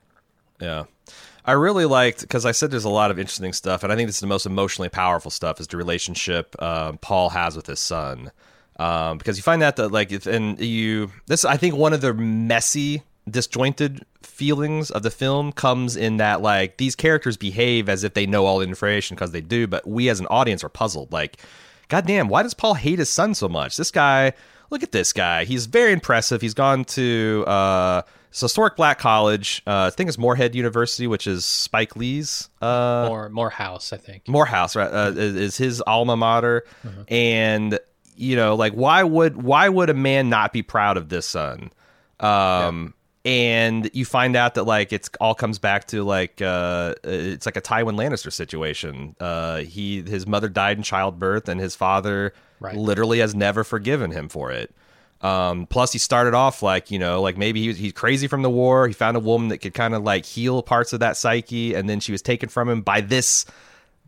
Yeah. 0.61 0.85
I 1.45 1.53
really 1.53 1.85
liked 1.85 2.23
because 2.23 2.45
I 2.45 2.53
said 2.53 2.71
there's 2.71 2.85
a 2.85 2.89
lot 2.91 3.13
of 3.13 3.21
interesting 3.21 3.53
stuff, 3.53 3.85
and 3.85 3.93
I 3.93 3.97
think 3.97 4.09
this 4.09 4.17
is 4.17 4.21
the 4.21 4.27
most 4.27 4.47
emotionally 4.47 4.89
powerful 4.89 5.31
stuff 5.31 5.61
is 5.61 5.69
the 5.69 5.77
relationship 5.77 6.61
um, 6.61 6.99
Paul 6.99 7.31
has 7.31 7.55
with 7.55 7.67
his 7.67 7.79
son. 7.79 8.33
Um, 8.79 9.17
because 9.17 9.39
you 9.39 9.43
find 9.43 9.63
out 9.63 9.77
that 9.77 9.91
like, 9.91 10.27
and 10.27 10.61
you 10.61 11.13
this 11.27 11.45
I 11.45 11.57
think 11.57 11.77
one 11.77 11.93
of 11.93 12.01
the 12.01 12.13
messy 12.13 13.05
disjointed 13.29 14.05
feelings 14.23 14.91
of 14.91 15.03
the 15.03 15.11
film 15.11 15.53
comes 15.53 15.97
in 15.97 16.19
that 16.19 16.43
like 16.43 16.77
these 16.77 16.95
characters 16.95 17.37
behave 17.37 17.89
as 17.89 18.05
if 18.05 18.15
they 18.15 18.27
know 18.27 18.47
all 18.47 18.59
the 18.59 18.67
information 18.67 19.15
because 19.15 19.33
they 19.33 19.41
do, 19.41 19.67
but 19.67 19.87
we 19.87 20.09
as 20.09 20.21
an 20.21 20.27
audience 20.27 20.63
are 20.63 20.69
puzzled. 20.69 21.13
Like, 21.13 21.39
goddamn, 21.89 22.29
why 22.29 22.43
does 22.43 22.55
Paul 22.55 22.75
hate 22.75 22.99
his 22.99 23.11
son 23.11 23.35
so 23.35 23.49
much? 23.49 23.77
This 23.77 23.91
guy, 23.91 24.33
look 24.71 24.83
at 24.83 24.93
this 24.93 25.13
guy. 25.13 25.45
He's 25.45 25.67
very 25.67 25.93
impressive. 25.93 26.41
He's 26.41 26.55
gone 26.55 26.85
to 26.87 27.45
uh, 27.47 28.03
historic 28.31 28.77
black 28.77 28.99
college. 28.99 29.63
Uh, 29.67 29.85
I 29.87 29.91
think 29.91 30.09
it's 30.09 30.19
Morehead 30.19 30.55
University, 30.55 31.07
which 31.07 31.27
is 31.27 31.45
Spike 31.45 31.97
Lee's. 31.97 32.49
Uh, 32.61 33.07
More 33.09 33.29
Morehouse, 33.29 33.93
I 33.93 33.97
think. 33.97 34.29
Morehouse, 34.29 34.77
right? 34.77 34.91
Uh, 34.91 35.13
is, 35.17 35.35
is, 35.35 35.57
his 35.57 35.81
alma 35.81 36.17
mater, 36.17 36.65
mm-hmm. 36.85 37.03
and 37.09 37.79
you 38.17 38.37
know, 38.37 38.55
like 38.55 38.73
why 38.73 39.03
would 39.03 39.43
why 39.43 39.69
would 39.69 39.91
a 39.91 39.95
man 39.95 40.29
not 40.29 40.53
be 40.53 40.63
proud 40.63 40.97
of 40.97 41.09
this 41.09 41.27
son? 41.27 41.71
Um, 42.21 42.95
and 43.27 43.91
you 43.93 44.05
find 44.05 44.37
out 44.37 44.55
that 44.55 44.63
like 44.63 44.93
it's 44.93 45.11
all 45.21 45.35
comes 45.35 45.59
back 45.59 45.89
to 45.89 46.05
like 46.05 46.41
uh, 46.41 46.95
it's 47.03 47.45
like 47.45 47.57
a 47.57 47.61
Tywin 47.61 47.97
Lannister 47.97 48.33
situation. 48.33 49.17
Uh, 49.19 49.59
he 49.59 50.01
his 50.03 50.29
mother 50.29 50.49
died 50.49 50.77
in 50.77 50.85
childbirth, 50.85 51.49
and 51.49 51.61
his 51.61 51.75
father 51.75 52.33
right. 52.61 52.77
literally 52.77 53.19
has 53.19 53.35
never 53.35 53.65
forgiven 53.65 54.13
him 54.13 54.29
for 54.29 54.53
it. 54.53 54.73
Um, 55.23 55.67
plus, 55.67 55.93
he 55.93 55.99
started 55.99 56.35
off 56.35 56.63
like 56.63 56.93
you 56.93 57.01
know, 57.01 57.21
like 57.21 57.37
maybe 57.37 57.61
he 57.61 57.73
he's 57.73 57.93
crazy 57.93 58.29
from 58.29 58.43
the 58.43 58.51
war. 58.51 58.87
He 58.87 58.95
found 58.95 59.17
a 59.17 59.21
woman 59.21 59.49
that 59.49 59.59
could 59.59 59.75
kind 59.75 59.93
of 59.93 60.05
like 60.05 60.25
heal 60.25 60.63
parts 60.63 60.93
of 60.93 61.01
that 61.01 61.17
psyche, 61.17 61.75
and 61.75 61.89
then 61.89 61.99
she 61.99 62.13
was 62.13 62.23
taken 62.23 62.49
from 62.49 62.69
him 62.69 62.83
by 62.83 63.01
this 63.01 63.45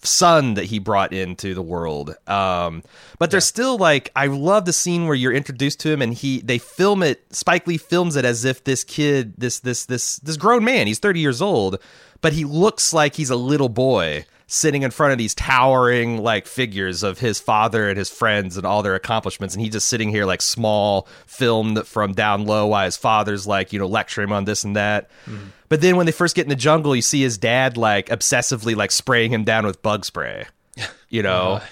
son 0.02 0.54
that 0.54 0.64
he 0.64 0.78
brought 0.78 1.12
into 1.12 1.54
the 1.54 1.62
world. 1.62 2.16
Um, 2.26 2.82
but 3.18 3.30
there's 3.30 3.44
yeah. 3.44 3.48
still 3.48 3.78
like 3.78 4.10
I 4.14 4.26
love 4.26 4.64
the 4.64 4.72
scene 4.72 5.06
where 5.06 5.14
you're 5.14 5.32
introduced 5.32 5.80
to 5.80 5.90
him 5.90 6.02
and 6.02 6.14
he 6.14 6.40
they 6.40 6.58
film 6.58 7.02
it. 7.02 7.24
Spike 7.34 7.66
Lee 7.66 7.78
films 7.78 8.16
it 8.16 8.24
as 8.24 8.44
if 8.44 8.64
this 8.64 8.84
kid, 8.84 9.34
this 9.38 9.60
this 9.60 9.86
this 9.86 10.16
this 10.18 10.36
grown 10.36 10.64
man, 10.64 10.86
he's 10.86 10.98
30 10.98 11.20
years 11.20 11.42
old, 11.42 11.78
but 12.20 12.32
he 12.32 12.44
looks 12.44 12.92
like 12.92 13.14
he's 13.14 13.30
a 13.30 13.36
little 13.36 13.68
boy 13.68 14.24
sitting 14.50 14.82
in 14.82 14.90
front 14.90 15.12
of 15.12 15.18
these 15.18 15.34
towering 15.34 16.22
like 16.22 16.46
figures 16.46 17.02
of 17.02 17.18
his 17.18 17.38
father 17.38 17.86
and 17.90 17.98
his 17.98 18.08
friends 18.08 18.56
and 18.56 18.64
all 18.64 18.82
their 18.82 18.94
accomplishments 18.94 19.54
and 19.54 19.62
he's 19.62 19.74
just 19.74 19.86
sitting 19.86 20.08
here 20.08 20.24
like 20.24 20.40
small 20.40 21.06
filmed 21.26 21.86
from 21.86 22.14
down 22.14 22.46
low 22.46 22.66
while 22.66 22.86
his 22.86 22.96
father's 22.96 23.46
like 23.46 23.74
you 23.74 23.78
know 23.78 23.86
lecturing 23.86 24.28
him 24.28 24.32
on 24.32 24.46
this 24.46 24.64
and 24.64 24.74
that 24.74 25.10
mm. 25.26 25.48
But 25.68 25.80
then 25.80 25.96
when 25.96 26.06
they 26.06 26.12
first 26.12 26.34
get 26.34 26.42
in 26.42 26.48
the 26.48 26.56
jungle 26.56 26.94
you 26.94 27.02
see 27.02 27.22
his 27.22 27.38
dad 27.38 27.76
like 27.76 28.08
obsessively 28.08 28.74
like 28.76 28.90
spraying 28.90 29.32
him 29.32 29.44
down 29.44 29.66
with 29.66 29.80
bug 29.82 30.04
spray 30.04 30.46
you 31.08 31.22
know 31.22 31.54
uh. 31.54 31.64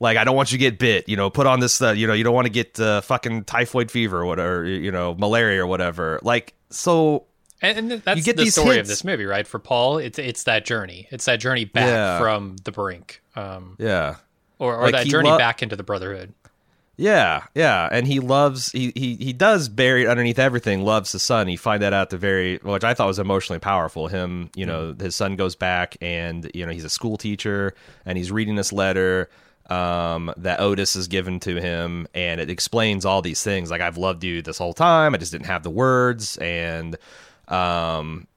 like 0.00 0.16
i 0.16 0.24
don't 0.24 0.36
want 0.36 0.52
you 0.52 0.58
to 0.58 0.60
get 0.60 0.78
bit 0.78 1.08
you 1.08 1.16
know 1.16 1.30
put 1.30 1.46
on 1.46 1.60
this 1.60 1.80
uh, 1.82 1.90
you 1.90 2.06
know 2.06 2.12
you 2.12 2.24
don't 2.24 2.34
want 2.34 2.46
to 2.46 2.52
get 2.52 2.78
uh, 2.80 3.00
fucking 3.00 3.44
typhoid 3.44 3.90
fever 3.90 4.20
or 4.20 4.26
whatever 4.26 4.64
you 4.64 4.92
know 4.92 5.14
malaria 5.14 5.62
or 5.62 5.66
whatever 5.66 6.18
like 6.22 6.54
so 6.70 7.24
and, 7.64 7.92
and 7.92 8.02
that's 8.02 8.24
the 8.24 8.46
story 8.46 8.76
hints. 8.76 8.80
of 8.80 8.86
this 8.88 9.04
movie, 9.04 9.24
right? 9.24 9.46
For 9.46 9.58
Paul, 9.58 9.96
it's 9.96 10.18
it's 10.18 10.44
that 10.44 10.66
journey. 10.66 11.08
It's 11.10 11.24
that 11.24 11.36
journey 11.36 11.64
back 11.64 11.86
yeah. 11.86 12.18
from 12.18 12.56
the 12.64 12.72
brink. 12.72 13.22
Um, 13.36 13.76
yeah. 13.78 14.16
Or, 14.58 14.76
or 14.76 14.82
like 14.82 14.92
that 14.92 15.06
journey 15.06 15.30
lo- 15.30 15.38
back 15.38 15.62
into 15.62 15.74
the 15.74 15.82
Brotherhood. 15.82 16.34
Yeah, 16.96 17.44
yeah, 17.56 17.88
and 17.90 18.06
he 18.06 18.20
loves 18.20 18.70
he 18.70 18.92
he 18.94 19.16
he 19.16 19.32
does 19.32 19.68
bury 19.68 20.06
underneath 20.06 20.38
everything 20.38 20.84
loves 20.84 21.10
the 21.10 21.18
son. 21.18 21.48
You 21.48 21.58
find 21.58 21.82
that 21.82 21.92
out 21.92 22.10
the 22.10 22.18
very 22.18 22.58
which 22.58 22.84
I 22.84 22.94
thought 22.94 23.08
was 23.08 23.18
emotionally 23.18 23.58
powerful. 23.58 24.06
Him, 24.06 24.50
you 24.54 24.64
know, 24.64 24.92
mm-hmm. 24.92 25.02
his 25.02 25.16
son 25.16 25.34
goes 25.34 25.56
back 25.56 25.96
and 26.00 26.48
you 26.54 26.64
know 26.64 26.72
he's 26.72 26.84
a 26.84 26.90
school 26.90 27.16
teacher 27.16 27.74
and 28.06 28.16
he's 28.16 28.30
reading 28.30 28.54
this 28.54 28.72
letter 28.72 29.28
um, 29.70 30.32
that 30.36 30.60
Otis 30.60 30.94
has 30.94 31.08
given 31.08 31.40
to 31.40 31.60
him, 31.60 32.06
and 32.14 32.40
it 32.40 32.48
explains 32.48 33.04
all 33.04 33.22
these 33.22 33.42
things. 33.42 33.72
Like 33.72 33.80
I've 33.80 33.98
loved 33.98 34.22
you 34.22 34.40
this 34.42 34.58
whole 34.58 34.74
time, 34.74 35.14
I 35.14 35.18
just 35.18 35.32
didn't 35.32 35.46
have 35.46 35.64
the 35.64 35.70
words, 35.70 36.36
and 36.36 36.94
um, 37.48 38.28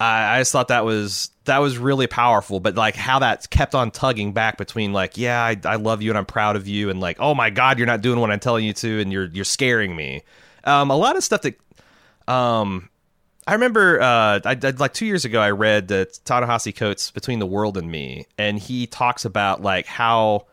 I, 0.00 0.36
I 0.36 0.40
just 0.40 0.52
thought 0.52 0.68
that 0.68 0.86
was 0.86 1.30
that 1.46 1.58
was 1.58 1.78
really 1.78 2.06
powerful, 2.06 2.60
but 2.60 2.74
like 2.74 2.94
how 2.94 3.18
that 3.20 3.48
kept 3.50 3.74
on 3.74 3.90
tugging 3.90 4.32
back 4.32 4.58
between 4.58 4.92
like, 4.92 5.16
yeah, 5.16 5.42
I, 5.42 5.56
I 5.64 5.76
love 5.76 6.02
you 6.02 6.10
and 6.10 6.18
I'm 6.18 6.26
proud 6.26 6.56
of 6.56 6.68
you, 6.68 6.90
and 6.90 7.00
like, 7.00 7.16
oh 7.18 7.34
my 7.34 7.50
god, 7.50 7.78
you're 7.78 7.86
not 7.86 8.02
doing 8.02 8.20
what 8.20 8.30
I'm 8.30 8.40
telling 8.40 8.64
you 8.64 8.72
to, 8.74 9.00
and 9.00 9.12
you're 9.12 9.26
you're 9.26 9.44
scaring 9.44 9.96
me. 9.96 10.22
Um, 10.64 10.90
a 10.90 10.96
lot 10.96 11.16
of 11.16 11.24
stuff 11.24 11.42
that, 11.42 11.56
um, 12.32 12.88
I 13.46 13.52
remember, 13.52 14.00
uh, 14.00 14.40
I, 14.44 14.58
I, 14.60 14.70
like 14.70 14.92
two 14.92 15.06
years 15.06 15.24
ago, 15.24 15.40
I 15.40 15.52
read 15.52 15.86
the 15.86 16.12
Ta-Nehisi 16.24 16.74
Coates 16.74 17.12
Between 17.12 17.38
the 17.38 17.46
World 17.46 17.76
and 17.76 17.88
Me, 17.88 18.26
and 18.36 18.58
he 18.58 18.86
talks 18.86 19.24
about 19.24 19.62
like 19.62 19.86
how 19.86 20.46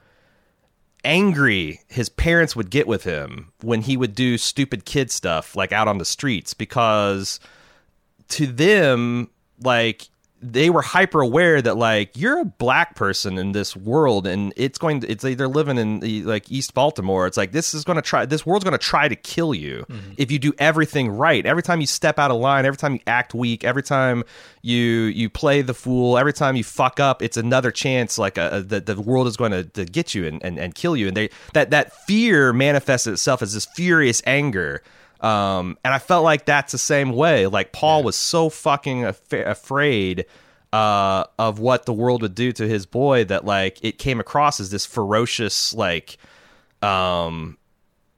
angry 1.04 1.82
his 1.90 2.10
parents 2.10 2.56
would 2.56 2.70
get 2.70 2.88
with 2.88 3.04
him 3.04 3.52
when 3.62 3.82
he 3.82 3.98
would 3.98 4.16
do 4.16 4.38
stupid 4.38 4.86
kid 4.86 5.12
stuff 5.12 5.56
like 5.56 5.74
out 5.74 5.88
on 5.88 5.98
the 5.98 6.06
streets 6.06 6.54
because 6.54 7.40
to 8.30 8.48
them, 8.48 9.30
like 9.62 10.08
they 10.44 10.70
were 10.70 10.82
hyper 10.82 11.22
aware 11.22 11.62
that 11.62 11.78
like 11.78 12.18
you're 12.18 12.40
a 12.40 12.46
black 12.46 12.96
person 12.96 13.38
in 13.38 13.54
this 13.54 13.78
world 13.78 14.28
and 14.28 14.54
it's 14.58 14.78
going 14.78 15.00
to 15.00 15.10
it's 15.10 15.24
like 15.24 15.38
they're 15.38 15.48
living 15.48 15.78
in 15.78 16.02
the, 16.02 16.24
like 16.24 16.52
east 16.52 16.74
baltimore 16.74 17.26
it's 17.26 17.38
like 17.38 17.54
this 17.54 17.74
is 17.74 17.86
going 17.86 17.96
to 17.96 18.02
try 18.02 18.26
this 18.26 18.46
world's 18.46 18.66
going 18.66 18.74
to 18.74 18.78
try 18.78 19.08
to 19.08 19.16
kill 19.16 19.54
you 19.54 19.86
mm-hmm. 19.90 20.12
if 20.18 20.32
you 20.32 20.40
do 20.40 20.54
everything 20.60 21.10
right. 21.10 21.46
Every 21.46 21.64
time 21.64 21.80
you 21.80 21.88
step 21.88 22.20
out 22.20 22.30
of 22.30 22.38
line 22.38 22.66
every 22.66 22.78
time 22.78 22.94
you 22.94 23.00
act 23.08 23.34
weak 23.34 23.64
every 23.64 23.84
time 23.84 24.24
you 24.62 24.82
you 24.82 25.30
play 25.30 25.62
the 25.62 25.74
fool 25.74 26.18
every 26.18 26.34
time 26.34 26.58
you 26.58 26.64
fuck 26.64 27.00
up 27.00 27.22
it's 27.22 27.38
another 27.38 27.72
chance 27.72 28.18
like 28.18 28.38
a, 28.38 28.58
a, 28.58 28.62
the, 28.62 28.82
the 28.82 29.02
world 29.02 29.28
is 29.28 29.38
going 29.38 29.52
to, 29.52 29.64
to 29.64 29.86
get 29.86 30.14
you 30.14 30.28
and, 30.28 30.44
and, 30.44 30.60
and 30.60 30.76
kill 30.76 30.98
you. 30.98 31.08
And 31.08 31.16
they 31.16 31.30
that 31.54 31.70
that 31.70 31.94
fear 32.06 32.52
manifests 32.52 33.08
itself 33.08 33.42
as 33.42 33.54
this 33.54 33.66
furious 33.66 34.22
anger 34.26 34.84
um, 35.24 35.78
and 35.84 35.94
I 35.94 36.00
felt 36.00 36.24
like 36.24 36.46
that's 36.46 36.74
the 36.74 36.78
same 36.78 37.14
way. 37.14 37.48
Like 37.48 37.72
Paul 37.72 38.00
yeah. 38.00 38.06
was 38.06 38.16
so 38.18 38.50
fucking 38.50 39.06
af- 39.06 39.32
afraid 39.32 40.26
uh, 40.74 41.24
of 41.40 41.60
what 41.60 41.86
the 41.86 41.94
world 41.94 42.22
would 42.24 42.36
do 42.36 42.52
to 42.52 42.68
his 42.68 42.86
boy 42.86 43.24
that 43.26 43.46
like 43.46 43.78
it 43.84 43.98
came 43.98 44.20
across 44.20 44.60
as 44.60 44.70
this 44.70 44.86
ferocious 44.86 45.74
like 45.74 46.18
um 46.82 47.58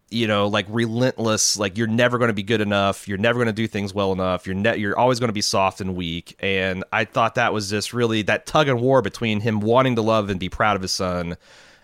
you 0.10 0.26
know 0.26 0.48
like 0.48 0.66
relentless 0.70 1.58
like 1.58 1.78
you're 1.78 1.86
never 1.86 2.18
going 2.18 2.30
to 2.30 2.34
be 2.34 2.42
good 2.42 2.62
enough 2.62 3.08
you're 3.08 3.18
never 3.18 3.38
going 3.38 3.48
to 3.48 3.54
do 3.54 3.68
things 3.68 3.94
well 3.94 4.14
enough 4.14 4.48
you're 4.48 4.56
ne- 4.56 4.78
you're 4.78 4.98
always 4.98 5.20
going 5.20 5.28
to 5.28 5.34
be 5.34 5.42
soft 5.42 5.82
and 5.82 5.96
weak 5.96 6.36
and 6.40 6.84
i 6.94 7.04
thought 7.04 7.36
that 7.36 7.52
was 7.52 7.70
just 7.70 7.94
really 7.94 8.22
that 8.22 8.46
tug 8.46 8.68
and 8.68 8.80
war 8.80 9.02
between 9.02 9.42
him 9.42 9.60
wanting 9.60 9.96
to 9.96 10.02
love 10.02 10.30
and 10.30 10.40
be 10.40 10.48
proud 10.48 10.76
of 10.76 10.82
his 10.82 10.92
son 10.92 11.36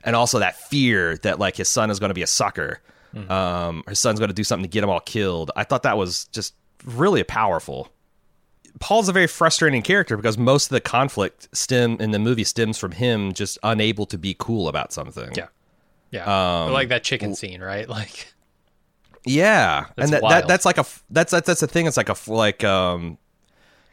and 0.04 0.16
also 0.16 0.40
that 0.40 0.56
fear 0.56 1.18
that 1.18 1.38
like 1.38 1.58
his 1.58 1.68
son 1.68 1.92
is 1.92 2.00
going 2.00 2.10
to 2.10 2.16
be 2.16 2.24
a 2.24 2.28
sucker 2.28 2.80
Mm-hmm. 3.14 3.32
Um, 3.32 3.84
his 3.88 4.00
son's 4.00 4.20
going 4.20 4.30
to 4.30 4.36
do 4.36 4.44
something 4.44 4.64
to 4.64 4.70
get 4.70 4.82
them 4.82 4.90
all 4.90 5.00
killed. 5.00 5.52
I 5.56 5.64
thought 5.64 5.84
that 5.84 5.98
was 5.98 6.26
just 6.26 6.56
really 6.86 7.24
powerful. 7.24 7.90
Paul's 8.80 9.10
a 9.10 9.14
very 9.14 9.28
frustrating 9.28 9.82
character 9.82 10.16
because 10.16 10.38
most 10.38 10.66
of 10.66 10.70
the 10.70 10.82
conflict 10.82 11.50
stem 11.56 11.98
in 12.00 12.12
the 12.12 12.20
movie 12.20 12.44
stems 12.44 12.78
from 12.78 12.92
him 12.92 13.34
just 13.34 13.58
unable 13.64 14.06
to 14.08 14.18
be 14.18 14.36
cool 14.38 14.68
about 14.68 14.94
something. 14.94 15.32
Yeah, 15.36 15.48
yeah, 16.12 16.64
um, 16.66 16.72
like 16.72 16.90
that 16.90 17.04
chicken 17.04 17.36
scene, 17.36 17.62
right? 17.62 17.88
Like, 17.90 18.34
yeah, 19.24 19.88
and 19.98 20.12
that, 20.14 20.22
that, 20.24 20.48
that's 20.48 20.66
like 20.66 20.80
a 20.80 20.86
that's 21.12 21.32
that's 21.32 21.46
that's 21.46 21.62
a 21.62 21.68
thing. 21.68 21.86
It's 21.86 21.98
like 21.98 22.10
a 22.10 22.16
like 22.32 22.64
um 22.64 23.20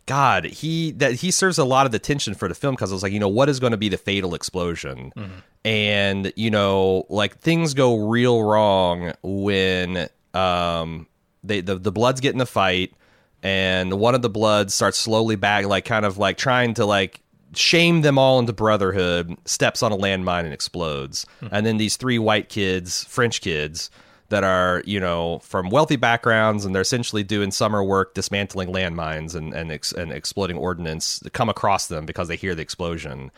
God, 0.08 0.46
he 0.46 0.92
that 0.92 1.12
he 1.12 1.30
serves 1.30 1.58
a 1.58 1.64
lot 1.64 1.84
of 1.84 1.92
the 1.92 1.98
tension 1.98 2.34
for 2.34 2.48
the 2.48 2.54
film 2.54 2.74
because 2.74 2.90
I 2.90 2.94
was 2.94 3.02
like, 3.02 3.12
you 3.12 3.20
know, 3.20 3.28
what 3.28 3.50
is 3.50 3.60
going 3.60 3.72
to 3.72 3.76
be 3.76 3.90
the 3.90 3.98
fatal 3.98 4.34
explosion? 4.34 5.12
Mm-hmm. 5.14 5.32
And 5.66 6.32
you 6.34 6.50
know, 6.50 7.04
like 7.10 7.36
things 7.38 7.74
go 7.74 8.08
real 8.08 8.42
wrong 8.42 9.12
when 9.22 10.08
um 10.32 11.06
they 11.44 11.60
the 11.60 11.74
the 11.74 11.92
bloods 11.92 12.22
get 12.22 12.32
in 12.32 12.38
the 12.38 12.46
fight, 12.46 12.94
and 13.42 14.00
one 14.00 14.14
of 14.14 14.22
the 14.22 14.30
bloods 14.30 14.72
starts 14.72 14.96
slowly 14.96 15.36
back, 15.36 15.66
like 15.66 15.84
kind 15.84 16.06
of 16.06 16.16
like 16.16 16.38
trying 16.38 16.72
to 16.74 16.86
like 16.86 17.20
shame 17.54 18.00
them 18.00 18.16
all 18.16 18.38
into 18.38 18.54
brotherhood, 18.54 19.36
steps 19.44 19.82
on 19.82 19.92
a 19.92 19.96
landmine 19.96 20.44
and 20.44 20.54
explodes, 20.54 21.26
mm-hmm. 21.42 21.54
and 21.54 21.66
then 21.66 21.76
these 21.76 21.98
three 21.98 22.18
white 22.18 22.48
kids, 22.48 23.04
French 23.04 23.42
kids 23.42 23.90
that 24.30 24.44
are 24.44 24.82
you 24.86 25.00
know 25.00 25.38
from 25.40 25.70
wealthy 25.70 25.96
backgrounds 25.96 26.64
and 26.64 26.74
they're 26.74 26.82
essentially 26.82 27.22
doing 27.22 27.50
summer 27.50 27.82
work 27.82 28.14
dismantling 28.14 28.68
landmines 28.68 29.34
and 29.34 29.54
and, 29.54 29.72
ex- 29.72 29.92
and 29.92 30.12
exploding 30.12 30.56
ordnance 30.56 31.22
come 31.32 31.48
across 31.48 31.86
them 31.88 32.06
because 32.06 32.28
they 32.28 32.36
hear 32.36 32.54
the 32.54 32.62
explosion. 32.62 33.30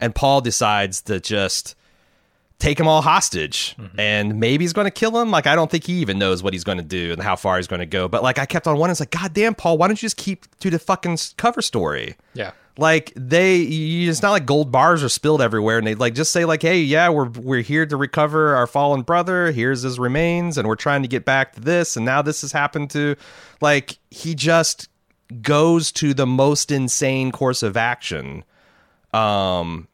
And 0.00 0.14
paul 0.14 0.40
decides 0.40 1.00
to 1.02 1.20
just 1.20 1.74
take 2.58 2.78
them 2.78 2.88
all 2.88 3.02
hostage 3.02 3.74
mm-hmm. 3.76 3.98
and 3.98 4.38
maybe 4.40 4.64
he's 4.64 4.72
going 4.72 4.86
to 4.86 4.90
kill 4.90 5.10
them 5.10 5.30
like 5.30 5.46
i 5.46 5.54
don't 5.54 5.70
think 5.70 5.84
he 5.84 5.94
even 5.94 6.18
knows 6.18 6.42
what 6.42 6.52
he's 6.52 6.64
going 6.64 6.78
to 6.78 6.84
do 6.84 7.12
and 7.12 7.22
how 7.22 7.36
far 7.36 7.56
he's 7.56 7.66
going 7.66 7.80
to 7.80 7.86
go. 7.86 8.08
But 8.08 8.22
like 8.22 8.38
i 8.38 8.46
kept 8.46 8.66
on 8.66 8.76
wondering 8.78 8.92
it's 8.92 9.00
like 9.00 9.10
god 9.10 9.34
damn 9.34 9.54
paul 9.54 9.76
why 9.78 9.86
don't 9.86 10.00
you 10.00 10.06
just 10.06 10.16
keep 10.16 10.46
to 10.60 10.70
the 10.70 10.78
fucking 10.78 11.18
cover 11.36 11.62
story? 11.62 12.16
Yeah. 12.34 12.52
Like 12.76 13.12
they 13.14 13.56
you, 13.56 14.10
it's 14.10 14.22
not 14.22 14.32
like 14.32 14.46
gold 14.46 14.72
bars 14.72 15.04
are 15.04 15.08
spilled 15.08 15.40
everywhere 15.40 15.78
and 15.78 15.86
they 15.86 15.94
like 15.94 16.14
just 16.14 16.32
say 16.32 16.44
like 16.44 16.62
hey 16.62 16.80
yeah 16.80 17.08
we're 17.08 17.28
we're 17.28 17.60
here 17.60 17.86
to 17.86 17.96
recover 17.96 18.54
our 18.56 18.66
fallen 18.66 19.02
brother. 19.02 19.52
Here's 19.52 19.82
his 19.82 19.98
remains 19.98 20.58
and 20.58 20.66
we're 20.66 20.74
trying 20.74 21.02
to 21.02 21.08
get 21.08 21.24
back 21.24 21.52
to 21.54 21.60
this 21.60 21.96
and 21.96 22.04
now 22.04 22.22
this 22.22 22.40
has 22.40 22.52
happened 22.52 22.90
to 22.90 23.16
like 23.60 23.98
he 24.10 24.34
just 24.34 24.88
goes 25.42 25.92
to 25.92 26.14
the 26.14 26.26
most 26.26 26.70
insane 26.70 27.32
course 27.32 27.62
of 27.62 27.76
action 27.76 28.44
um 29.12 29.88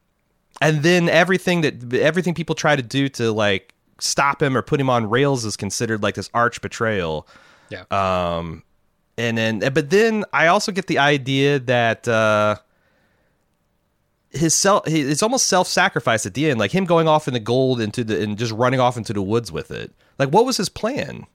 and 0.60 0.82
then 0.82 1.08
everything 1.08 1.62
that 1.62 1.94
everything 1.94 2.34
people 2.34 2.54
try 2.54 2.76
to 2.76 2.82
do 2.82 3.08
to 3.10 3.32
like 3.32 3.74
stop 3.98 4.42
him 4.42 4.56
or 4.56 4.62
put 4.62 4.80
him 4.80 4.90
on 4.90 5.08
rails 5.08 5.44
is 5.44 5.56
considered 5.56 6.02
like 6.02 6.14
this 6.14 6.30
arch 6.34 6.60
betrayal. 6.60 7.26
Yeah. 7.70 7.84
Um 7.90 8.62
and 9.18 9.36
then 9.36 9.58
but 9.58 9.90
then 9.90 10.24
i 10.32 10.46
also 10.46 10.72
get 10.72 10.86
the 10.86 10.98
idea 10.98 11.58
that 11.58 12.08
uh 12.08 12.56
his 14.30 14.56
self 14.56 14.84
it's 14.86 15.22
almost 15.22 15.46
self-sacrifice 15.46 16.24
at 16.24 16.34
the 16.34 16.48
end 16.48 16.58
like 16.58 16.70
him 16.70 16.84
going 16.84 17.08
off 17.08 17.26
in 17.28 17.34
the 17.34 17.40
gold 17.40 17.80
into 17.80 18.04
the 18.04 18.22
and 18.22 18.38
just 18.38 18.52
running 18.52 18.80
off 18.80 18.96
into 18.96 19.12
the 19.12 19.22
woods 19.22 19.50
with 19.50 19.70
it. 19.70 19.92
Like 20.18 20.30
what 20.30 20.46
was 20.46 20.56
his 20.56 20.68
plan? 20.68 21.26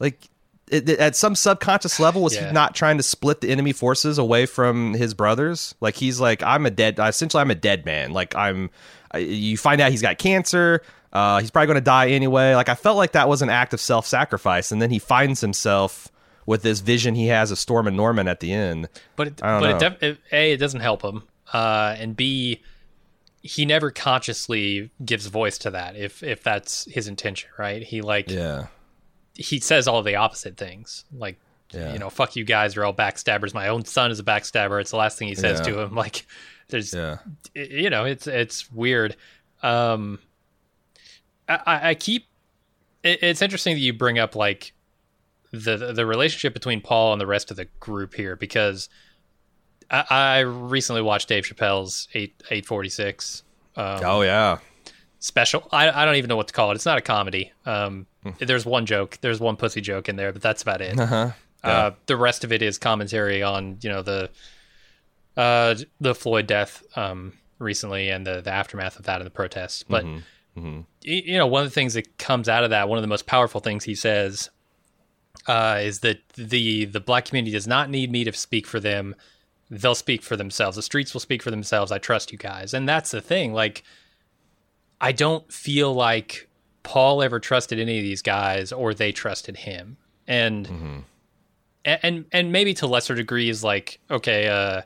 Like 0.00 0.28
it, 0.74 0.88
at 0.98 1.16
some 1.16 1.34
subconscious 1.34 2.00
level 2.00 2.22
was 2.22 2.34
yeah. 2.34 2.48
he 2.48 2.52
not 2.52 2.74
trying 2.74 2.96
to 2.96 3.02
split 3.02 3.40
the 3.40 3.48
enemy 3.50 3.72
forces 3.72 4.18
away 4.18 4.46
from 4.46 4.94
his 4.94 5.14
brothers? 5.14 5.74
Like 5.80 5.96
he's 5.96 6.20
like 6.20 6.42
i'm 6.42 6.66
a 6.66 6.70
dead 6.70 6.98
essentially 6.98 7.40
i'm 7.40 7.50
a 7.50 7.54
dead 7.54 7.84
man. 7.84 8.12
Like 8.12 8.34
i'm 8.34 8.70
you 9.16 9.56
find 9.56 9.80
out 9.80 9.90
he's 9.90 10.02
got 10.02 10.18
cancer 10.18 10.82
uh, 11.12 11.38
he's 11.38 11.52
probably 11.52 11.68
going 11.68 11.76
to 11.76 11.80
die 11.80 12.08
anyway. 12.08 12.54
Like 12.54 12.68
i 12.68 12.74
felt 12.74 12.96
like 12.96 13.12
that 13.12 13.28
was 13.28 13.42
an 13.42 13.50
act 13.50 13.72
of 13.72 13.80
self-sacrifice 13.80 14.72
and 14.72 14.82
then 14.82 14.90
he 14.90 14.98
finds 14.98 15.40
himself 15.40 16.08
with 16.46 16.62
this 16.62 16.80
vision 16.80 17.14
he 17.14 17.28
has 17.28 17.50
of 17.50 17.58
Stormin 17.58 17.96
Norman 17.96 18.28
at 18.28 18.40
the 18.40 18.52
end. 18.52 18.88
But 19.16 19.28
it, 19.28 19.36
but 19.36 19.70
it, 19.70 19.78
def- 19.78 20.02
it, 20.02 20.18
a 20.32 20.52
it 20.52 20.56
doesn't 20.58 20.80
help 20.80 21.02
him 21.02 21.22
uh, 21.54 21.94
and 21.98 22.16
B, 22.16 22.60
he 23.42 23.64
never 23.64 23.90
consciously 23.90 24.90
gives 25.04 25.26
voice 25.26 25.58
to 25.58 25.70
that 25.70 25.96
if 25.96 26.22
if 26.22 26.42
that's 26.42 26.84
his 26.92 27.06
intention, 27.06 27.50
right? 27.58 27.82
He 27.82 28.02
like 28.02 28.30
yeah, 28.30 28.66
he 29.34 29.60
says 29.60 29.88
all 29.88 30.02
the 30.02 30.16
opposite 30.16 30.56
things, 30.56 31.04
like 31.16 31.38
yeah. 31.72 31.92
you 31.92 31.98
know, 31.98 32.10
fuck 32.10 32.36
you 32.36 32.44
guys, 32.44 32.74
you're 32.74 32.84
all 32.84 32.94
backstabbers. 32.94 33.54
My 33.54 33.68
own 33.68 33.84
son 33.84 34.10
is 34.10 34.18
a 34.20 34.24
backstabber. 34.24 34.80
It's 34.80 34.90
the 34.90 34.96
last 34.96 35.18
thing 35.18 35.28
he 35.28 35.34
says 35.34 35.60
yeah. 35.60 35.72
to 35.72 35.80
him. 35.80 35.94
Like 36.04 36.26
there's, 36.68 36.94
yeah. 36.94 37.18
you 37.54 37.90
know, 37.90 38.04
it's 38.04 38.26
it's 38.26 38.70
weird. 38.70 39.16
Um, 39.62 40.18
I, 41.48 41.90
I 41.90 41.94
keep. 41.94 42.26
It, 43.02 43.22
it's 43.22 43.42
interesting 43.42 43.74
that 43.74 43.80
you 43.80 43.92
bring 43.92 44.18
up 44.18 44.34
like 44.34 44.72
the 45.50 45.92
the 45.92 46.06
relationship 46.06 46.54
between 46.54 46.80
Paul 46.80 47.12
and 47.12 47.20
the 47.20 47.26
rest 47.26 47.50
of 47.50 47.56
the 47.56 47.66
group 47.80 48.14
here 48.14 48.36
because 48.36 48.88
I, 49.90 50.04
I 50.10 50.38
recently 50.40 51.02
watched 51.02 51.28
Dave 51.28 51.44
Chappelle's 51.44 52.08
eight 52.14 52.42
eight 52.50 52.66
forty 52.66 52.88
six. 52.88 53.42
Um, 53.76 54.00
oh 54.04 54.22
yeah, 54.22 54.58
special. 55.24 55.66
I 55.72 55.90
I 55.90 56.04
don't 56.04 56.16
even 56.16 56.28
know 56.28 56.36
what 56.36 56.48
to 56.48 56.52
call 56.54 56.70
it. 56.70 56.74
It's 56.74 56.86
not 56.86 56.98
a 56.98 57.02
comedy. 57.02 57.52
Um, 57.66 58.06
Hmm. 58.22 58.30
there's 58.38 58.64
one 58.64 58.86
joke. 58.86 59.18
There's 59.20 59.38
one 59.40 59.56
pussy 59.56 59.80
joke 59.82 60.08
in 60.08 60.16
there, 60.16 60.32
but 60.32 60.40
that's 60.42 60.62
about 60.62 60.80
it. 60.80 60.98
uh-huh. 60.98 61.30
Uh, 61.62 61.90
the 62.06 62.16
rest 62.16 62.44
of 62.44 62.52
it 62.52 62.60
is 62.62 62.76
commentary 62.78 63.42
on 63.42 63.78
you 63.82 63.88
know 63.90 64.02
the 64.02 64.30
uh, 65.36 65.74
the 66.00 66.14
Floyd 66.14 66.46
death 66.46 66.82
um, 66.96 67.32
recently 67.58 68.08
and 68.10 68.26
the 68.26 68.40
the 68.40 68.50
aftermath 68.50 68.98
of 68.98 69.04
that 69.06 69.16
and 69.20 69.26
the 69.26 69.30
protests. 69.30 69.82
But 69.82 70.04
Mm-hmm. 70.04 70.78
y- 71.04 71.22
you 71.26 71.36
know, 71.38 71.46
one 71.48 71.64
of 71.64 71.68
the 71.68 71.74
things 71.74 71.94
that 71.94 72.16
comes 72.18 72.48
out 72.48 72.62
of 72.64 72.70
that, 72.70 72.88
one 72.88 72.96
of 72.96 73.02
the 73.02 73.08
most 73.08 73.26
powerful 73.26 73.60
things 73.60 73.82
he 73.84 73.94
says, 73.96 74.50
uh, 75.48 75.80
is 75.82 76.00
that 76.00 76.26
the 76.36 76.84
the 76.84 77.00
black 77.00 77.24
community 77.24 77.50
does 77.52 77.66
not 77.66 77.90
need 77.90 78.10
me 78.12 78.22
to 78.24 78.32
speak 78.32 78.66
for 78.66 78.78
them. 78.80 79.14
They'll 79.70 79.94
speak 79.96 80.22
for 80.22 80.36
themselves. 80.36 80.76
The 80.76 80.82
streets 80.82 81.12
will 81.12 81.20
speak 81.20 81.42
for 81.42 81.50
themselves. 81.50 81.90
I 81.90 81.98
trust 81.98 82.30
you 82.30 82.38
guys, 82.38 82.72
and 82.74 82.88
that's 82.88 83.10
the 83.10 83.20
thing. 83.20 83.52
Like, 83.52 83.82
I 85.00 85.12
don't 85.12 85.50
feel 85.52 85.92
like 85.92 86.48
Paul 86.82 87.22
ever 87.22 87.40
trusted 87.40 87.78
any 87.78 87.98
of 87.98 88.02
these 88.04 88.22
guys, 88.22 88.72
or 88.72 88.94
they 88.94 89.12
trusted 89.12 89.56
him, 89.56 89.96
and 90.26 90.66
Mm-hmm. 90.66 90.98
and 91.84 92.24
and 92.32 92.52
maybe 92.52 92.74
to 92.74 92.86
lesser 92.86 93.14
degrees, 93.14 93.62
like 93.64 94.00
okay, 94.10 94.48
uh, 94.48 94.82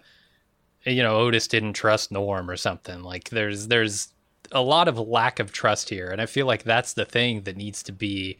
you 0.84 1.02
know, 1.02 1.16
Otis 1.16 1.46
didn't 1.48 1.74
trust 1.74 2.10
Norm 2.10 2.48
or 2.50 2.56
something. 2.56 3.02
Like, 3.02 3.30
there's 3.30 3.68
there's 3.68 4.08
a 4.52 4.62
lot 4.62 4.88
of 4.88 4.98
lack 4.98 5.40
of 5.40 5.52
trust 5.52 5.90
here, 5.90 6.08
and 6.08 6.20
I 6.20 6.26
feel 6.26 6.46
like 6.46 6.62
that's 6.64 6.94
the 6.94 7.04
thing 7.04 7.42
that 7.42 7.56
needs 7.56 7.82
to 7.84 7.92
be 7.92 8.38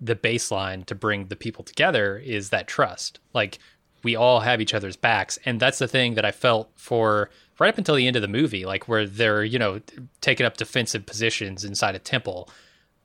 the 0.00 0.16
baseline 0.16 0.86
to 0.86 0.94
bring 0.94 1.26
the 1.26 1.36
people 1.36 1.64
together 1.64 2.16
is 2.16 2.50
that 2.50 2.66
trust. 2.66 3.20
Like 3.34 3.58
we 4.02 4.16
all 4.16 4.40
have 4.40 4.60
each 4.62 4.72
other's 4.74 4.96
backs, 4.96 5.38
and 5.44 5.60
that's 5.60 5.78
the 5.78 5.88
thing 5.88 6.14
that 6.14 6.24
I 6.24 6.30
felt 6.30 6.70
for 6.76 7.28
right 7.60 7.68
up 7.68 7.78
until 7.78 7.94
the 7.94 8.08
end 8.08 8.16
of 8.16 8.22
the 8.22 8.28
movie, 8.28 8.64
like 8.64 8.88
where 8.88 9.06
they're 9.06 9.44
you 9.44 9.60
know 9.60 9.80
taking 10.20 10.44
up 10.44 10.56
defensive 10.56 11.06
positions 11.06 11.64
inside 11.64 11.94
a 11.94 12.00
temple. 12.00 12.48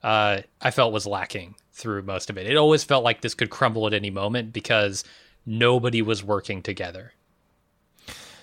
Uh, 0.02 0.42
I 0.62 0.72
felt 0.72 0.94
was 0.94 1.06
lacking 1.06 1.56
through 1.74 2.04
most 2.04 2.30
of 2.30 2.38
it. 2.38 2.48
It 2.48 2.56
always 2.56 2.84
felt 2.84 3.04
like 3.04 3.22
this 3.22 3.34
could 3.34 3.50
crumble 3.50 3.86
at 3.86 3.94
any 3.94 4.10
moment 4.10 4.54
because 4.54 5.04
nobody 5.46 6.02
was 6.02 6.24
working 6.24 6.62
together. 6.62 7.14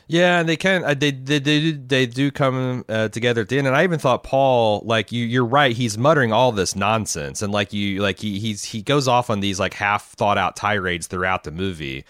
Yeah, 0.09 0.41
and 0.41 0.49
they 0.49 0.57
can. 0.57 0.85
Uh, 0.85 0.95
they, 0.95 1.11
they 1.11 1.39
they 1.39 1.61
do 1.61 1.73
they 1.73 2.07
do 2.07 2.31
come 2.31 2.85
uh, 2.89 3.09
together 3.09 3.41
at 3.41 3.49
the 3.49 3.57
end, 3.57 3.67
and 3.67 3.75
I 3.75 3.85
even 3.85 3.99
thought 3.99 4.25
Paul, 4.25 4.83
like 4.85 5.11
you, 5.13 5.25
you're 5.25 5.45
right. 5.45 5.75
He's 5.75 5.97
muttering 5.97 6.33
all 6.33 6.53
this 6.53 6.77
nonsense, 6.77 7.41
and 7.41 7.53
like 7.53 7.73
you, 7.73 8.03
like 8.03 8.19
he 8.19 8.39
he's 8.39 8.65
he 8.65 8.83
goes 8.83 9.09
off 9.09 9.31
on 9.31 9.41
these 9.41 9.59
like 9.59 9.75
half 9.75 10.11
thought 10.13 10.37
out 10.37 10.57
tirades 10.57 11.07
throughout 11.07 11.45
the 11.45 11.53
movie. 11.53 12.05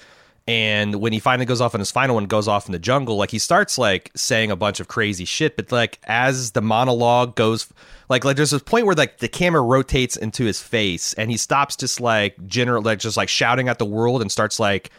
And 0.48 0.96
when 0.96 1.12
he 1.12 1.20
finally 1.20 1.46
goes 1.46 1.60
off 1.60 1.74
on 1.74 1.78
his 1.78 1.92
final 1.92 2.16
one, 2.16 2.24
goes 2.24 2.48
off 2.48 2.66
in 2.66 2.72
the 2.72 2.78
jungle, 2.78 3.16
like 3.16 3.30
he 3.30 3.38
starts 3.38 3.78
like 3.78 4.10
saying 4.16 4.50
a 4.50 4.56
bunch 4.56 4.80
of 4.80 4.88
crazy 4.88 5.24
shit. 5.24 5.56
But 5.56 5.70
like 5.70 6.00
as 6.04 6.50
the 6.50 6.60
monologue 6.60 7.36
goes, 7.36 7.72
like 8.08 8.24
like 8.24 8.36
there's 8.36 8.50
this 8.50 8.62
point 8.62 8.86
where 8.86 8.96
like 8.96 9.18
the 9.18 9.28
camera 9.28 9.62
rotates 9.62 10.16
into 10.16 10.44
his 10.44 10.60
face, 10.60 11.12
and 11.14 11.30
he 11.30 11.36
stops 11.36 11.76
just 11.76 12.00
like 12.00 12.34
general 12.46 12.82
like 12.82 12.98
just 12.98 13.16
like 13.16 13.28
shouting 13.28 13.68
at 13.68 13.78
the 13.78 13.84
world 13.84 14.20
and 14.20 14.32
starts 14.32 14.58
like 14.58 14.90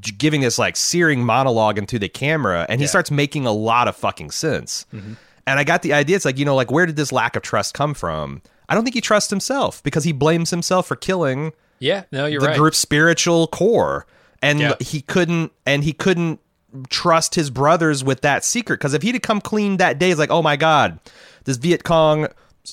giving 0.00 0.40
this 0.40 0.58
like 0.58 0.76
searing 0.76 1.24
monologue 1.24 1.78
into 1.78 1.96
the 1.96 2.08
camera 2.08 2.66
and 2.68 2.80
he 2.80 2.88
starts 2.88 3.08
making 3.08 3.46
a 3.46 3.52
lot 3.52 3.86
of 3.86 3.94
fucking 3.94 4.28
sense 4.28 4.84
mm-hmm. 4.92 5.12
and 5.46 5.60
i 5.60 5.62
got 5.62 5.82
the 5.82 5.92
idea 5.92 6.16
it's 6.16 6.24
like 6.24 6.38
you 6.38 6.44
know 6.44 6.56
like 6.56 6.72
where 6.72 6.86
did 6.86 6.96
this 6.96 7.12
lack 7.12 7.36
of 7.36 7.42
trust 7.42 7.72
come 7.72 7.94
from 7.94 8.42
i 8.68 8.74
don't 8.74 8.82
think 8.82 8.94
he 8.94 9.00
trusts 9.00 9.30
himself 9.30 9.80
because 9.84 10.02
he 10.02 10.10
blames 10.10 10.50
himself 10.50 10.88
for 10.88 10.96
killing 10.96 11.52
Yeah, 11.78 12.02
no, 12.12 12.26
you're 12.26 12.40
the 12.40 12.48
right. 12.48 12.58
group's 12.58 12.78
spiritual 12.78 13.46
core 13.46 14.06
and 14.42 14.60
Yeah. 14.60 14.74
he 14.80 15.00
couldn't 15.02 15.52
and 15.66 15.84
he 15.84 15.92
couldn't 15.92 16.40
trust 16.88 17.34
his 17.34 17.50
brothers 17.50 18.04
with 18.04 18.20
that 18.22 18.44
secret. 18.44 18.78
Because 18.78 18.94
if 18.94 19.02
he'd 19.02 19.14
have 19.16 19.22
come 19.22 19.40
clean 19.40 19.76
that 19.78 19.98
day 19.98 20.10
it's 20.10 20.18
like 20.20 20.30
oh 20.30 20.42
my 20.42 20.56
god 20.56 20.98
this 21.44 21.56
viet 21.56 21.82
cong 21.84 22.28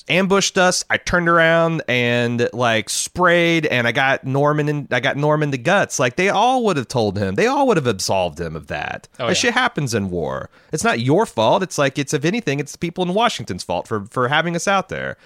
ambushed 0.08 0.58
us. 0.58 0.84
I 0.90 0.98
turned 0.98 1.28
around 1.30 1.82
and 1.88 2.48
like 2.52 2.90
sprayed 2.90 3.64
and 3.66 3.88
i 3.88 3.92
got 3.92 4.22
norman 4.22 4.68
and 4.68 4.92
i 4.92 5.00
got 5.00 5.16
norman 5.16 5.50
the 5.50 5.58
guts. 5.58 5.98
Like 5.98 6.16
they 6.16 6.28
all 6.28 6.64
would 6.66 6.76
have 6.76 6.88
told 6.88 7.16
him 7.18 7.34
they 7.34 7.46
all 7.46 7.66
would 7.66 7.76
have 7.78 7.86
absolved 7.86 8.38
him 8.38 8.54
of 8.54 8.66
that. 8.68 9.08
Oh, 9.18 9.24
that 9.24 9.30
yeah. 9.30 9.34
shit 9.34 9.54
happens 9.54 9.94
in 9.94 10.10
war. 10.10 10.50
It's 10.72 10.84
not 10.84 11.00
your 11.00 11.26
fault. 11.26 11.62
It's 11.62 11.78
like 11.78 11.98
it's 11.98 12.12
if 12.14 12.24
anything 12.24 12.60
it's 12.60 12.72
the 12.72 12.78
people 12.78 13.02
in 13.02 13.14
washington's 13.14 13.64
fault 13.64 13.88
for 13.88 14.04
for 14.10 14.28
having 14.28 14.54
us 14.54 14.68
out 14.68 14.90
there 14.90 15.16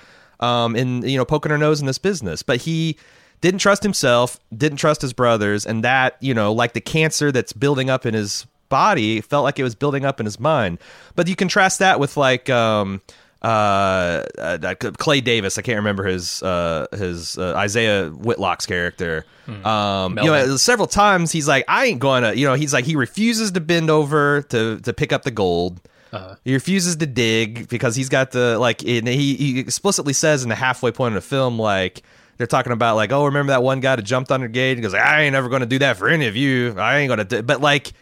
um 0.41 0.77
and 0.77 1.09
you 1.11 1.19
know 1.19 1.25
poking 1.25 1.53
our 1.53 1.59
nose 1.59 1.81
in 1.81 1.87
this 1.87 1.99
business. 1.99 2.43
But 2.43 2.61
he 2.63 2.97
didn't 3.43 3.59
trust 3.59 3.83
himself, 3.83 4.41
didn't 4.57 4.79
trust 4.79 5.03
his 5.03 5.13
brothers, 5.13 5.67
and 5.67 5.85
that, 5.85 6.17
you 6.21 6.33
know, 6.33 6.55
like 6.55 6.73
the 6.73 6.81
cancer 6.81 7.31
that's 7.31 7.53
building 7.53 7.91
up 7.91 8.07
in 8.07 8.15
his 8.15 8.47
body 8.71 9.21
felt 9.21 9.45
like 9.45 9.59
it 9.59 9.65
was 9.65 9.75
building 9.75 10.07
up 10.07 10.19
in 10.19 10.25
his 10.25 10.41
mind. 10.41 10.79
But 11.15 11.29
you 11.29 11.37
contrast 11.37 11.81
that 11.81 12.01
with 12.01 12.17
like 12.17 12.49
um 12.49 13.03
uh, 13.43 14.25
uh 14.39 14.75
Clay 14.97 15.21
Davis, 15.21 15.59
I 15.59 15.63
can't 15.63 15.77
remember 15.77 16.05
his 16.05 16.43
uh 16.43 16.87
his 16.93 17.37
uh, 17.37 17.61
Isiah 17.63 18.11
Whitlock's 18.11 18.65
character. 18.65 19.27
Um 19.65 20.17
you 20.19 20.31
know, 20.31 20.57
several 20.57 20.87
times 20.87 21.33
he's 21.33 21.49
like 21.49 21.65
I 21.69 21.87
ain't 21.87 22.01
going 22.01 22.23
to, 22.23 22.35
you 22.35 22.47
know, 22.47 22.55
he's 22.55 22.73
like 22.73 22.87
he 22.87 22.97
refuses 22.97 23.51
to 23.51 23.61
bend 23.61 23.91
over 23.91 24.43
to 24.51 24.81
to 24.81 24.93
pick 24.95 25.13
up 25.13 25.25
the 25.25 25.33
gold. 25.33 25.81
Uh-huh. 26.13 26.37
He 26.45 26.55
refuses 26.55 26.97
to 26.97 27.07
dig 27.07 27.69
because 27.69 27.97
he's 27.97 28.11
got 28.11 28.33
the 28.33 28.59
like. 28.59 28.85
And 28.85 29.09
he, 29.09 29.35
he 29.35 29.59
explicitly 29.59 30.13
says 30.13 30.43
in 30.43 30.51
the 30.51 30.55
halfway 30.55 30.93
point 30.93 31.17
of 31.17 31.23
the 31.23 31.27
film, 31.27 31.59
like 31.59 32.03
they're 32.43 32.47
talking 32.49 32.73
about, 32.73 32.97
like, 32.97 33.13
oh, 33.13 33.25
remember 33.27 33.53
that 33.53 33.63
one 33.63 33.79
guy 33.79 33.95
that 33.95 34.03
jumped 34.03 34.33
on 34.33 34.41
the 34.41 34.49
gate? 34.49 34.77
He 34.77 34.83
goes, 34.83 34.95
I 34.95 35.23
ain't 35.23 35.33
never 35.33 35.49
going 35.49 35.61
to 35.61 35.67
do 35.67 35.79
that 35.79 35.97
for 35.97 36.09
any 36.09 36.27
of 36.27 36.35
you. 36.35 36.75
I 36.77 36.99
ain't 36.99 37.09
going 37.09 37.19
to. 37.19 37.25
do 37.25 37.43
But 37.43 37.61
like 37.61 37.93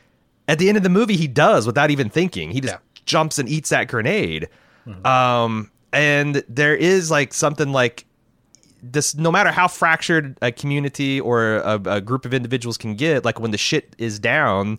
at 0.48 0.58
the 0.58 0.68
end 0.68 0.76
of 0.78 0.82
the 0.82 0.88
movie, 0.88 1.16
he 1.16 1.26
does 1.28 1.66
without 1.66 1.90
even 1.90 2.08
thinking. 2.08 2.50
He 2.50 2.60
just 2.60 2.74
Yeah. 2.74 2.78
jumps 3.04 3.38
and 3.38 3.48
eats 3.48 3.68
that 3.68 3.88
grenade. 3.88 4.48
Um, 5.04 5.70
and 5.92 6.42
there 6.48 6.74
is 6.74 7.10
like 7.10 7.32
something 7.34 7.70
like 7.72 8.06
this. 8.82 9.14
No 9.14 9.30
matter 9.30 9.50
how 9.50 9.68
fractured 9.68 10.36
a 10.42 10.50
community 10.50 11.20
or 11.20 11.56
a, 11.56 11.80
a 11.84 12.00
group 12.00 12.24
of 12.24 12.32
individuals 12.34 12.76
can 12.78 12.94
get, 12.96 13.24
like 13.24 13.38
when 13.38 13.50
the 13.50 13.58
shit 13.58 13.94
is 13.98 14.18
down 14.18 14.78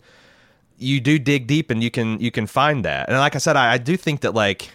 you 0.84 1.00
do 1.00 1.20
dig 1.20 1.46
deep 1.46 1.70
and 1.70 1.84
you 1.84 1.92
can 1.92 2.20
you 2.20 2.32
can 2.32 2.48
find 2.48 2.84
that. 2.84 3.08
And 3.08 3.16
like 3.20 3.36
I 3.36 3.38
said, 3.38 3.56
I, 3.56 3.74
I 3.74 3.78
do 3.78 3.96
think 3.96 4.22
that 4.22 4.34
like 4.34 4.72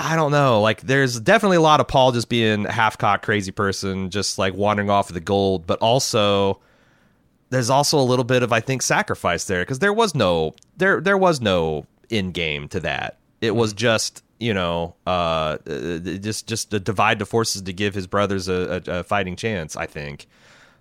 I 0.00 0.16
don't 0.16 0.32
know, 0.32 0.60
like 0.62 0.80
there's 0.80 1.20
definitely 1.20 1.58
a 1.58 1.60
lot 1.60 1.80
of 1.80 1.86
Paul 1.88 2.12
just 2.12 2.28
being 2.28 2.64
a 2.66 2.72
half 2.72 2.96
cocked 2.96 3.24
crazy 3.24 3.52
person, 3.52 4.08
just 4.10 4.38
like 4.38 4.54
wandering 4.54 4.88
off 4.88 5.10
of 5.10 5.14
the 5.14 5.20
gold, 5.20 5.66
but 5.66 5.78
also 5.80 6.58
there's 7.50 7.68
also 7.68 7.98
a 7.98 8.02
little 8.02 8.24
bit 8.24 8.42
of 8.42 8.52
I 8.52 8.60
think 8.60 8.80
sacrifice 8.82 9.44
there 9.44 9.60
because 9.62 9.80
there 9.80 9.92
was 9.92 10.14
no 10.14 10.54
there 10.76 11.00
there 11.00 11.18
was 11.18 11.40
no 11.40 11.84
end 12.10 12.32
game 12.34 12.68
to 12.68 12.80
that. 12.80 13.18
It 13.40 13.54
was 13.54 13.72
just 13.72 14.24
you 14.38 14.54
know 14.54 14.94
uh 15.06 15.58
uh, 15.68 15.98
just 15.98 16.46
just 16.46 16.70
to 16.70 16.80
divide 16.80 17.18
the 17.18 17.26
forces 17.26 17.62
to 17.62 17.72
give 17.72 17.94
his 17.94 18.06
brothers 18.06 18.48
a, 18.48 18.82
a, 18.86 19.00
a 19.00 19.04
fighting 19.04 19.36
chance. 19.36 19.76
I 19.76 19.86
think. 19.86 20.26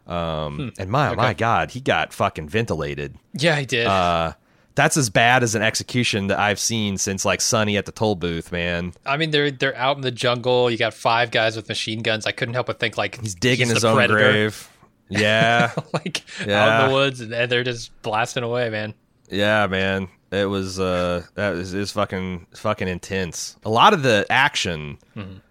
Um, 0.07 0.71
and 0.79 0.89
my 0.89 1.13
my 1.13 1.33
God, 1.33 1.71
he 1.71 1.81
got 1.81 2.13
fucking 2.13 2.49
ventilated 2.49 3.15
Yeah, 3.33 3.57
he 3.57 3.65
did. 3.65 3.85
uh 3.85 4.33
that's 4.79 4.95
as 4.95 5.09
bad 5.09 5.43
as 5.43 5.55
an 5.55 5.61
execution 5.61 6.27
that 6.27 6.39
I've 6.39 6.57
seen 6.57 6.97
since 6.97 7.25
like 7.25 7.41
Sonny 7.41 7.75
at 7.75 7.85
the 7.85 7.91
toll 7.91 8.15
booth, 8.15 8.49
man. 8.49 8.93
I 9.05 9.17
mean, 9.17 9.31
they're 9.31 9.51
they're 9.51 9.75
out 9.75 9.97
in 9.97 10.03
the 10.03 10.11
jungle. 10.11 10.71
You 10.71 10.77
got 10.77 10.93
five 10.93 11.31
guys 11.31 11.57
with 11.57 11.67
machine 11.67 12.01
guns. 12.01 12.25
I 12.25 12.31
couldn't 12.31 12.53
help 12.53 12.67
but 12.67 12.79
think 12.79 12.97
like 12.97 13.19
He's 13.19 13.35
digging 13.35 13.67
the 13.67 13.73
his 13.73 13.83
own 13.83 13.97
predator. 13.97 14.19
grave. 14.19 14.69
Yeah. 15.09 15.73
like 15.93 16.23
yeah. 16.47 16.63
out 16.63 16.83
in 16.83 16.89
the 16.89 16.95
woods, 16.95 17.19
and 17.19 17.51
they're 17.51 17.65
just 17.65 18.01
blasting 18.03 18.43
away, 18.43 18.69
man. 18.69 18.93
yeah, 19.29 19.67
man. 19.67 20.07
It 20.31 20.45
was 20.45 20.79
uh 20.79 21.25
that 21.35 21.55
it 21.57 21.73
was 21.73 21.91
fucking 21.91 22.47
fucking 22.55 22.87
intense. 22.87 23.57
A 23.65 23.69
lot 23.69 23.93
of 23.93 24.01
the 24.01 24.25
action 24.29 24.97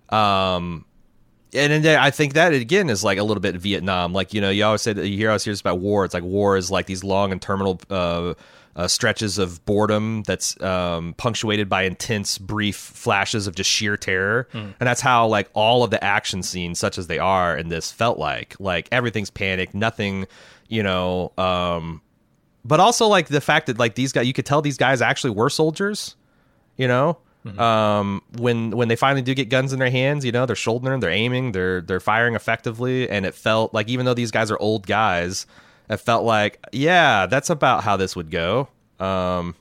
um 0.09 0.87
and 1.53 1.85
then 1.85 1.99
I 1.99 2.11
think 2.11 2.33
that 2.35 2.55
again 2.55 2.89
is 2.89 3.05
like 3.05 3.19
a 3.19 3.23
little 3.23 3.43
bit 3.43 3.57
Vietnam. 3.57 4.15
Like 4.15 4.33
you 4.33 4.41
know, 4.41 4.49
you 4.49 4.65
always 4.65 4.81
say 4.81 4.95
that 4.95 5.07
you 5.07 5.19
hear 5.19 5.29
always 5.29 5.45
hear 5.45 5.53
this 5.53 5.61
about 5.61 5.81
war. 5.81 6.07
It's 6.07 6.15
like 6.15 6.23
war 6.23 6.57
is 6.57 6.71
like 6.71 6.87
these 6.87 7.05
long 7.05 7.31
and 7.33 7.43
terminal 7.43 7.79
uh, 7.91 8.35
uh, 8.79 8.87
stretches 8.87 9.39
of 9.39 9.63
boredom 9.65 10.23
that's 10.23 10.59
um, 10.63 11.13
punctuated 11.19 11.69
by 11.69 11.83
intense, 11.83 12.39
brief 12.39 12.77
flashes 12.77 13.49
of 13.49 13.57
just 13.57 13.69
sheer 13.69 13.97
terror. 13.97 14.49
And 14.53 14.75
that's 14.79 15.01
how 15.01 15.27
like 15.27 15.51
all 15.53 15.83
of 15.83 15.91
the 15.91 16.03
action 16.03 16.45
scenes, 16.45 16.79
such 16.79 16.97
as 16.97 17.09
they 17.09 17.19
are 17.19 17.57
in 17.57 17.69
this, 17.69 17.91
felt 17.91 18.19
like. 18.19 18.55
Like 18.61 18.89
everything's 18.93 19.31
panicked, 19.31 19.75
nothing, 19.75 20.27
you 20.69 20.85
know. 20.85 21.33
Um, 21.37 22.03
but 22.65 22.79
also 22.79 23.09
like 23.09 23.27
the 23.27 23.41
fact 23.41 23.67
that 23.67 23.81
like 23.81 23.97
these 23.97 24.13
guys, 24.13 24.29
you 24.29 24.33
could 24.33 24.47
tell 24.47 24.63
these 24.63 24.77
guys 24.77 25.03
actually 25.03 25.31
were 25.31 25.51
soldiers. 25.51 26.15
You 26.77 26.87
know, 26.87 27.19
um, 27.59 28.23
when 28.37 28.71
when 28.77 28.87
they 28.87 28.95
finally 28.95 29.23
do 29.23 29.35
get 29.35 29.49
guns 29.49 29.73
in 29.73 29.81
their 29.81 29.91
hands, 29.91 30.25
you 30.25 30.31
know, 30.31 30.47
they're 30.47 30.55
shouldering, 30.55 31.01
they're 31.01 31.11
aiming, 31.11 31.51
they're 31.51 31.81
they're 31.81 31.99
firing 31.99 32.37
effectively, 32.37 33.11
and 33.11 33.27
it 33.27 33.35
felt 33.35 33.75
like 33.75 33.89
even 33.89 34.07
though 34.07 34.15
these 34.15 34.31
guys 34.31 34.53
are 34.53 34.59
old 34.61 34.87
guys, 34.87 35.47
it 35.89 35.97
felt 35.99 36.25
like 36.25 36.65
yeah, 36.73 37.27
that's 37.27 37.51
about 37.51 37.85
how 37.85 37.97
this 37.97 38.15
would 38.17 38.31
go. 38.31 38.69
Um, 39.01 39.55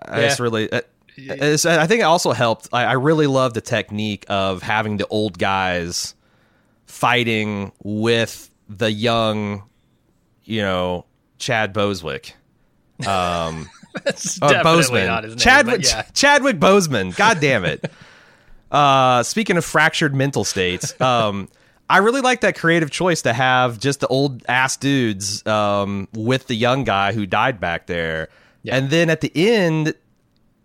I 0.00 0.22
just 0.22 0.40
really. 0.40 0.64
It, 0.64 0.88
it's, 1.16 1.66
I 1.66 1.86
think 1.86 2.00
it 2.00 2.04
also 2.04 2.32
helped. 2.32 2.68
I, 2.72 2.84
I 2.84 2.92
really 2.92 3.26
love 3.26 3.52
the 3.54 3.60
technique 3.60 4.24
of 4.28 4.62
having 4.62 4.96
the 4.96 5.06
old 5.08 5.38
guys 5.38 6.14
fighting 6.86 7.72
with 7.82 8.50
the 8.68 8.90
young, 8.90 9.64
you 10.44 10.62
know, 10.62 11.04
Chad 11.38 11.74
Boswick. 11.74 12.32
Um, 13.06 13.68
That's 14.04 14.40
uh, 14.40 14.62
Boseman. 14.62 15.28
name. 15.28 15.36
Chadwick 15.36 15.82
yeah. 15.84 16.02
Ch- 16.02 16.14
Chadwick 16.14 16.58
Boseman. 16.58 17.14
God 17.16 17.40
damn 17.40 17.64
it. 17.64 17.90
uh, 18.70 19.22
speaking 19.22 19.56
of 19.56 19.64
fractured 19.64 20.14
mental 20.14 20.44
states, 20.44 20.98
um, 21.00 21.48
I 21.92 21.98
really 21.98 22.22
like 22.22 22.40
that 22.40 22.56
creative 22.56 22.90
choice 22.90 23.20
to 23.22 23.32
have 23.34 23.78
just 23.78 24.00
the 24.00 24.06
old 24.08 24.42
ass 24.48 24.78
dudes 24.78 25.46
um, 25.46 26.08
with 26.14 26.46
the 26.46 26.54
young 26.56 26.84
guy 26.84 27.12
who 27.12 27.26
died 27.26 27.60
back 27.60 27.86
there, 27.86 28.28
Yeah. 28.62 28.76
and 28.76 28.88
then 28.88 29.10
at 29.10 29.20
the 29.20 29.30
end. 29.34 29.94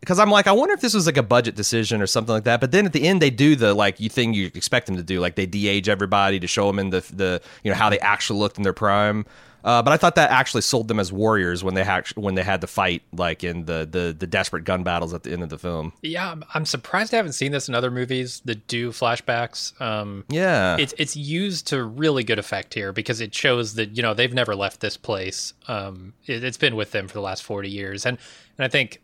Because 0.08 0.20
I'm 0.20 0.32
like, 0.32 0.48
I 0.48 0.54
wonder 0.54 0.74
if 0.74 0.80
this 0.80 0.94
was 0.94 1.06
like 1.06 1.18
a 1.18 1.24
budget 1.24 1.56
decision 1.56 2.02
or 2.02 2.08
something 2.08 2.34
like 2.34 2.46
that. 2.46 2.62
But 2.62 2.72
then 2.72 2.86
at 2.86 2.94
the 2.94 3.06
end, 3.06 3.22
they 3.22 3.30
do 3.30 3.58
the 3.58 3.74
like 3.74 4.00
you 4.00 4.08
thing 4.08 4.34
you 4.34 4.46
expect 4.46 4.86
them 4.86 4.96
to 4.96 5.04
do, 5.04 5.20
like 5.20 5.36
they 5.36 5.46
de-age 5.46 5.90
everybody 5.90 6.40
to 6.40 6.48
show 6.48 6.66
them 6.68 6.80
in 6.80 6.92
the 6.92 7.02
the 7.14 7.42
you 7.62 7.70
know 7.70 7.76
how 7.76 7.90
they 7.90 8.00
actually 8.00 8.40
looked 8.40 8.56
in 8.56 8.64
their 8.64 8.72
prime. 8.72 9.26
Uh, 9.66 9.82
but 9.82 9.92
I 9.92 9.98
thought 9.98 10.16
that 10.16 10.32
actually 10.32 10.62
sold 10.62 10.88
them 10.88 10.98
as 10.98 11.12
warriors 11.12 11.62
when 11.62 11.74
they 11.74 11.84
had 11.84 12.08
when 12.16 12.36
they 12.36 12.44
had 12.44 12.62
to 12.62 12.68
fight 12.68 13.02
like 13.12 13.44
in 13.44 13.66
the, 13.66 13.86
the 13.92 14.16
the 14.18 14.26
desperate 14.26 14.64
gun 14.64 14.84
battles 14.84 15.14
at 15.14 15.24
the 15.24 15.34
end 15.34 15.44
of 15.44 15.50
the 15.50 15.58
film. 15.58 15.92
Yeah, 16.02 16.36
I'm, 16.54 16.66
surprised 16.66 17.14
I 17.14 17.18
haven't 17.18 17.34
seen 17.34 17.52
this 17.52 17.68
in 17.68 17.76
other 17.76 17.92
movies 17.92 18.42
that 18.46 18.66
do 18.68 18.92
flashbacks. 18.92 19.80
Um, 19.82 20.24
Yeah, 20.30 20.78
it's 20.80 20.94
it's 20.98 21.18
used 21.18 21.68
to 21.68 21.84
really 21.84 22.24
good 22.24 22.40
effect 22.40 22.76
here 22.76 22.94
because 22.94 23.20
it 23.20 23.36
shows 23.36 23.74
that 23.74 23.98
you 23.98 24.02
know 24.02 24.14
they've 24.14 24.34
never 24.34 24.56
left 24.56 24.80
this 24.80 24.96
place. 24.96 25.54
Um, 25.68 26.14
it, 26.28 26.46
it's 26.46 26.58
been 26.58 26.78
with 26.78 26.92
them 26.92 27.10
for 27.10 27.16
the 27.16 27.22
last 27.22 27.44
forty 27.44 27.70
years, 27.70 28.06
and 28.06 28.18
and 28.58 28.64
I 28.64 28.70
think 28.70 29.02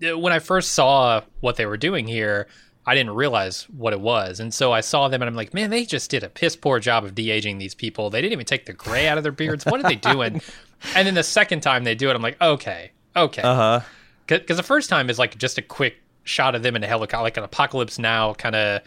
when 0.00 0.32
I 0.32 0.38
first 0.38 0.72
saw 0.72 1.22
what 1.40 1.56
they 1.56 1.66
were 1.66 1.76
doing 1.76 2.06
here, 2.06 2.46
I 2.86 2.94
didn't 2.94 3.14
realize 3.14 3.64
what 3.64 3.92
it 3.92 4.00
was, 4.00 4.40
and 4.40 4.52
so 4.54 4.72
I 4.72 4.80
saw 4.80 5.08
them 5.08 5.20
and 5.20 5.28
I'm 5.28 5.34
like, 5.34 5.52
man, 5.52 5.68
they 5.70 5.84
just 5.84 6.10
did 6.10 6.22
a 6.22 6.28
piss 6.28 6.56
poor 6.56 6.80
job 6.80 7.04
of 7.04 7.14
de 7.14 7.30
aging 7.30 7.58
these 7.58 7.74
people. 7.74 8.08
They 8.08 8.22
didn't 8.22 8.32
even 8.32 8.46
take 8.46 8.64
the 8.66 8.72
gray 8.72 9.06
out 9.08 9.18
of 9.18 9.24
their 9.24 9.32
beards. 9.32 9.66
What 9.66 9.84
are 9.84 9.88
they 9.88 9.96
doing? 9.96 10.40
and 10.94 11.06
then 11.06 11.14
the 11.14 11.22
second 11.22 11.60
time 11.60 11.84
they 11.84 11.94
do 11.94 12.08
it, 12.08 12.16
I'm 12.16 12.22
like, 12.22 12.40
okay, 12.40 12.92
okay, 13.14 13.42
uh 13.42 13.54
huh. 13.54 13.80
because 14.26 14.56
the 14.56 14.62
first 14.62 14.88
time 14.88 15.10
is 15.10 15.18
like 15.18 15.36
just 15.36 15.58
a 15.58 15.62
quick 15.62 15.96
shot 16.24 16.54
of 16.54 16.62
them 16.62 16.76
in 16.76 16.82
a 16.82 16.86
helicopter, 16.86 17.22
like 17.22 17.36
an 17.36 17.44
Apocalypse 17.44 17.98
Now 17.98 18.32
kind 18.34 18.54
of 18.56 18.82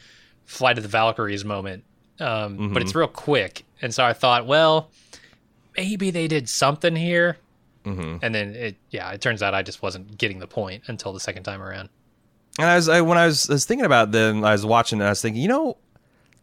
Flight 0.45 0.77
of 0.77 0.83
the 0.83 0.89
Valkyries 0.89 1.45
moment. 1.45 1.83
Um, 2.19 2.73
But 2.73 2.81
it's 2.81 2.95
real 2.95 3.07
quick, 3.07 3.65
and 3.81 3.93
so 3.93 4.03
I 4.03 4.13
thought, 4.13 4.45
well, 4.47 4.89
maybe 5.77 6.11
they 6.11 6.27
did 6.27 6.49
something 6.49 6.95
here. 6.95 7.37
Mm-hmm. 7.85 8.17
And 8.21 8.35
then 8.35 8.55
it, 8.55 8.77
yeah, 8.89 9.11
it 9.11 9.21
turns 9.21 9.41
out 9.41 9.53
I 9.53 9.61
just 9.61 9.81
wasn't 9.81 10.17
getting 10.17 10.39
the 10.39 10.47
point 10.47 10.83
until 10.87 11.13
the 11.13 11.19
second 11.19 11.43
time 11.43 11.61
around. 11.61 11.89
And 12.59 12.67
I 12.67 12.75
was 12.75 12.89
I, 12.89 13.01
when 13.01 13.17
I 13.17 13.25
was, 13.25 13.49
I 13.49 13.53
was 13.53 13.65
thinking 13.65 13.85
about 13.85 14.11
them, 14.11 14.43
I 14.43 14.51
was 14.51 14.65
watching 14.65 14.99
and 14.99 15.07
I 15.07 15.11
was 15.11 15.21
thinking, 15.21 15.41
you 15.41 15.47
know, 15.47 15.77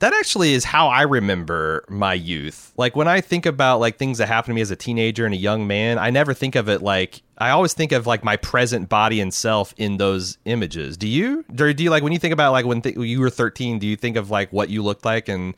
that 0.00 0.14
actually 0.14 0.52
is 0.54 0.64
how 0.64 0.88
I 0.88 1.02
remember 1.02 1.84
my 1.88 2.14
youth. 2.14 2.72
Like 2.76 2.94
when 2.94 3.08
I 3.08 3.20
think 3.20 3.46
about 3.46 3.80
like 3.80 3.98
things 3.98 4.18
that 4.18 4.28
happened 4.28 4.52
to 4.52 4.54
me 4.54 4.60
as 4.60 4.70
a 4.70 4.76
teenager 4.76 5.24
and 5.24 5.34
a 5.34 5.38
young 5.38 5.66
man, 5.66 5.98
I 5.98 6.10
never 6.10 6.34
think 6.34 6.54
of 6.54 6.68
it 6.68 6.82
like 6.82 7.22
I 7.36 7.50
always 7.50 7.72
think 7.72 7.92
of 7.92 8.06
like 8.06 8.22
my 8.22 8.36
present 8.36 8.88
body 8.88 9.20
and 9.20 9.34
self 9.34 9.74
in 9.76 9.96
those 9.96 10.38
images. 10.44 10.96
Do 10.96 11.08
you? 11.08 11.44
Or 11.58 11.72
do 11.72 11.82
you 11.82 11.90
like 11.90 12.02
when 12.02 12.12
you 12.12 12.18
think 12.18 12.32
about 12.32 12.52
like 12.52 12.64
when 12.64 12.80
th- 12.80 12.96
you 12.96 13.20
were 13.20 13.30
13, 13.30 13.78
do 13.78 13.86
you 13.86 13.96
think 13.96 14.16
of 14.16 14.30
like 14.30 14.52
what 14.52 14.70
you 14.70 14.82
looked 14.82 15.04
like 15.04 15.28
and 15.28 15.54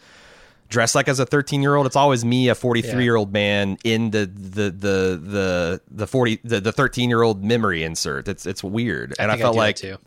dressed 0.71 0.95
like 0.95 1.09
as 1.09 1.21
a 1.21 1.27
13 1.27 1.61
year 1.61 1.75
old? 1.75 1.87
It's 1.87 1.97
always 1.97 2.25
me, 2.25 2.49
a 2.49 2.55
43 2.55 3.05
year 3.05 3.17
old 3.17 3.33
man 3.33 3.77
in 3.85 4.11
the 4.13 4.25
the 4.27 4.71
the 4.71 5.21
the 5.23 5.81
the 5.91 6.07
40 6.07 6.41
the, 6.45 6.61
the 6.61 6.73
13 6.73 7.11
year 7.11 7.23
old 7.23 7.45
memory 7.45 7.85
insert. 7.85 8.27
It's 8.29 8.47
it's 8.47 8.65
weird. 8.65 9.15
And 9.19 9.31
I, 9.31 9.35
think 9.35 9.43
felt 9.43 9.55
that 9.57 9.61
like 9.61 9.77
too. 9.77 9.99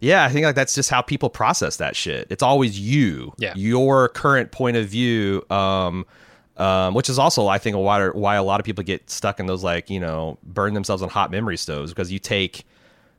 yeah, 0.00 0.24
I 0.24 0.30
think 0.30 0.44
like 0.46 0.54
that's 0.54 0.74
just 0.74 0.88
how 0.88 1.02
people 1.02 1.28
process 1.28 1.76
that 1.76 1.94
shit. 1.94 2.26
It's 2.30 2.42
always 2.42 2.80
you, 2.80 3.34
Yeah. 3.36 3.52
your 3.56 4.08
current 4.08 4.50
point 4.52 4.76
of 4.78 4.86
view, 4.86 5.44
um, 5.50 6.06
um, 6.56 6.94
which 6.94 7.10
is 7.10 7.18
also 7.18 7.48
I 7.48 7.58
think 7.58 7.76
a 7.76 7.78
why 7.78 8.08
why 8.08 8.36
a 8.36 8.42
lot 8.42 8.60
of 8.60 8.64
people 8.64 8.82
get 8.84 9.10
stuck 9.10 9.38
in 9.40 9.46
those 9.46 9.62
like 9.62 9.90
you 9.90 10.00
know 10.00 10.38
burn 10.42 10.72
themselves 10.72 11.02
on 11.02 11.10
hot 11.10 11.30
memory 11.30 11.58
stoves 11.58 11.92
because 11.92 12.10
you 12.10 12.18
take 12.18 12.64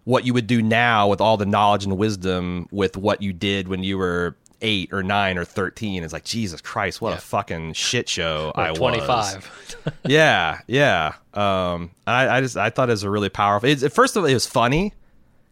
what 0.06 0.26
you 0.26 0.34
would 0.34 0.48
do 0.48 0.62
now 0.62 1.08
with 1.10 1.20
all 1.20 1.36
the 1.36 1.46
knowledge 1.46 1.84
and 1.84 1.98
wisdom 1.98 2.66
with 2.72 2.96
what 2.96 3.22
you 3.22 3.34
did 3.34 3.68
when 3.68 3.84
you 3.84 3.98
were 3.98 4.36
eight 4.62 4.92
or 4.92 5.04
nine 5.04 5.38
or 5.38 5.46
thirteen. 5.46 6.04
It's 6.04 6.14
like 6.14 6.24
Jesus 6.24 6.62
Christ, 6.62 7.00
what 7.02 7.12
Yeah. 7.12 7.18
a 7.18 7.22
fucking 7.22 7.74
shit 7.74 8.10
show 8.10 8.52
I 8.56 8.68
Or 8.68 8.72
was. 8.72 8.78
25. 8.80 9.94
yeah, 10.06 10.60
yeah. 10.68 11.14
Um, 11.34 11.92
I, 12.06 12.28
I 12.38 12.42
just 12.42 12.58
I 12.58 12.70
thought 12.70 12.90
it 12.90 12.94
was 12.94 13.04
a 13.04 13.10
really 13.10 13.30
powerful. 13.30 13.70
It's, 13.70 13.88
first 13.94 14.16
of 14.16 14.24
all, 14.24 14.30
it 14.30 14.34
was 14.34 14.48
funny, 14.48 14.94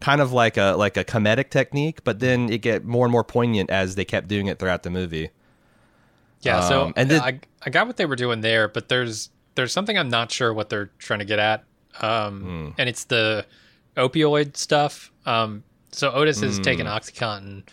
kind 0.02 0.22
of 0.22 0.32
like 0.34 0.58
a 0.58 0.76
like 0.78 0.98
a 0.98 1.04
comedic 1.04 1.50
technique, 1.52 2.04
but 2.04 2.20
then 2.20 2.52
it 2.52 2.62
get 2.62 2.84
more 2.86 3.06
and 3.06 3.12
more 3.12 3.24
poignant 3.24 3.70
as 3.70 3.96
they 3.96 4.06
kept 4.06 4.28
doing 4.28 4.48
it 4.48 4.58
throughout 4.60 4.84
the 4.84 4.90
movie. 4.90 5.30
Yeah, 6.42 6.62
so 6.62 6.84
Um, 6.86 6.94
and 6.96 7.10
then- 7.10 7.22
I 7.22 7.40
I 7.66 7.70
got 7.70 7.88
what 7.88 7.98
they 7.98 8.06
were 8.06 8.16
doing 8.16 8.42
there, 8.42 8.68
but 8.68 8.90
there's 8.90 9.30
there's 9.56 9.72
something 9.72 9.98
I'm 9.98 10.10
not 10.10 10.32
sure 10.32 10.54
what 10.54 10.70
they're 10.70 10.92
trying 11.00 11.20
to 11.20 11.26
get 11.26 11.40
at, 11.40 11.64
um, 12.02 12.42
Hmm. 12.42 12.70
and 12.78 12.90
it's 12.90 13.06
the 13.06 13.46
opioid 13.96 14.58
stuff. 14.58 15.12
Um, 15.26 15.64
so 15.92 16.12
Otis 16.12 16.42
has 16.42 16.58
Hmm. 16.58 16.64
taken 16.64 16.88
OxyContin, 16.88 17.64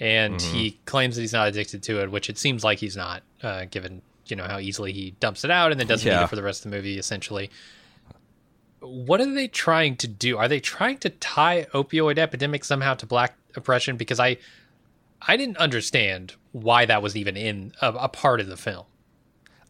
and 0.00 0.34
Mm-hmm. 0.34 0.54
he 0.56 0.78
claims 0.84 1.16
that 1.16 1.22
he's 1.22 1.32
not 1.32 1.48
addicted 1.48 1.82
to 1.84 2.00
it, 2.02 2.10
which 2.10 2.30
it 2.30 2.38
seems 2.38 2.62
like 2.64 2.78
he's 2.78 2.96
not, 2.96 3.22
uh, 3.42 3.64
given 3.70 4.02
you 4.26 4.36
know 4.36 4.44
how 4.44 4.58
easily 4.58 4.92
he 4.92 5.12
dumps 5.20 5.42
it 5.44 5.50
out 5.50 5.70
and 5.72 5.80
then 5.80 5.86
doesn't 5.86 6.06
need 6.08 6.22
it 6.22 6.28
for 6.28 6.36
the 6.36 6.42
rest 6.42 6.64
of 6.64 6.70
the 6.70 6.76
movie, 6.76 6.98
essentially. 6.98 7.50
What 8.80 9.20
are 9.20 9.32
they 9.34 9.48
trying 9.48 9.96
to 9.96 10.06
do? 10.08 10.36
Are 10.38 10.46
they 10.48 10.60
trying 10.60 10.98
to 10.98 11.10
tie 11.10 11.66
opioid 11.74 12.18
epidemic 12.18 12.64
somehow 12.64 12.94
to 12.94 13.06
black 13.06 13.36
oppression? 13.56 13.96
Because 13.96 14.20
I 14.20 14.36
I 15.20 15.36
didn't 15.36 15.56
understand 15.56 16.34
why 16.52 16.84
that 16.86 17.02
was 17.02 17.16
even 17.16 17.36
in 17.36 17.72
a, 17.80 17.88
a 17.92 18.08
part 18.08 18.40
of 18.40 18.46
the 18.46 18.56
film. 18.56 18.86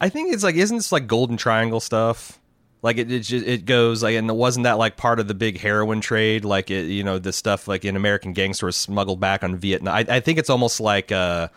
I 0.01 0.09
think 0.11 0.33
it's 0.35 0.43
like 0.45 0.57
isn't 0.57 0.77
this 0.77 0.93
like 0.93 1.07
Golden 1.07 1.37
Triangle 1.39 1.81
stuff? 1.81 2.39
Like 2.83 2.99
it 2.99 3.11
it, 3.11 3.21
just, 3.21 3.47
it 3.47 3.65
goes 3.65 4.03
like 4.03 4.15
and 4.15 4.31
it 4.31 4.35
wasn't 4.35 4.65
that 4.65 4.79
like 4.79 4.97
part 4.97 5.19
of 5.19 5.27
the 5.27 5.35
big 5.35 5.59
heroin 5.59 6.01
trade? 6.01 6.45
Like 6.45 6.71
it 6.71 6.87
you 6.87 7.03
know 7.03 7.19
the 7.19 7.33
stuff 7.33 7.67
like 7.67 7.85
in 7.85 7.97
American 7.97 8.33
gangsters 8.33 8.77
smuggled 8.77 9.21
back 9.21 9.43
on 9.43 9.57
Vietnam. 9.57 9.95
I, 9.95 10.07
I 10.09 10.21
think 10.21 10.39
it's 10.39 10.51
almost 10.51 10.81
like 10.81 11.11
a, 11.11 11.51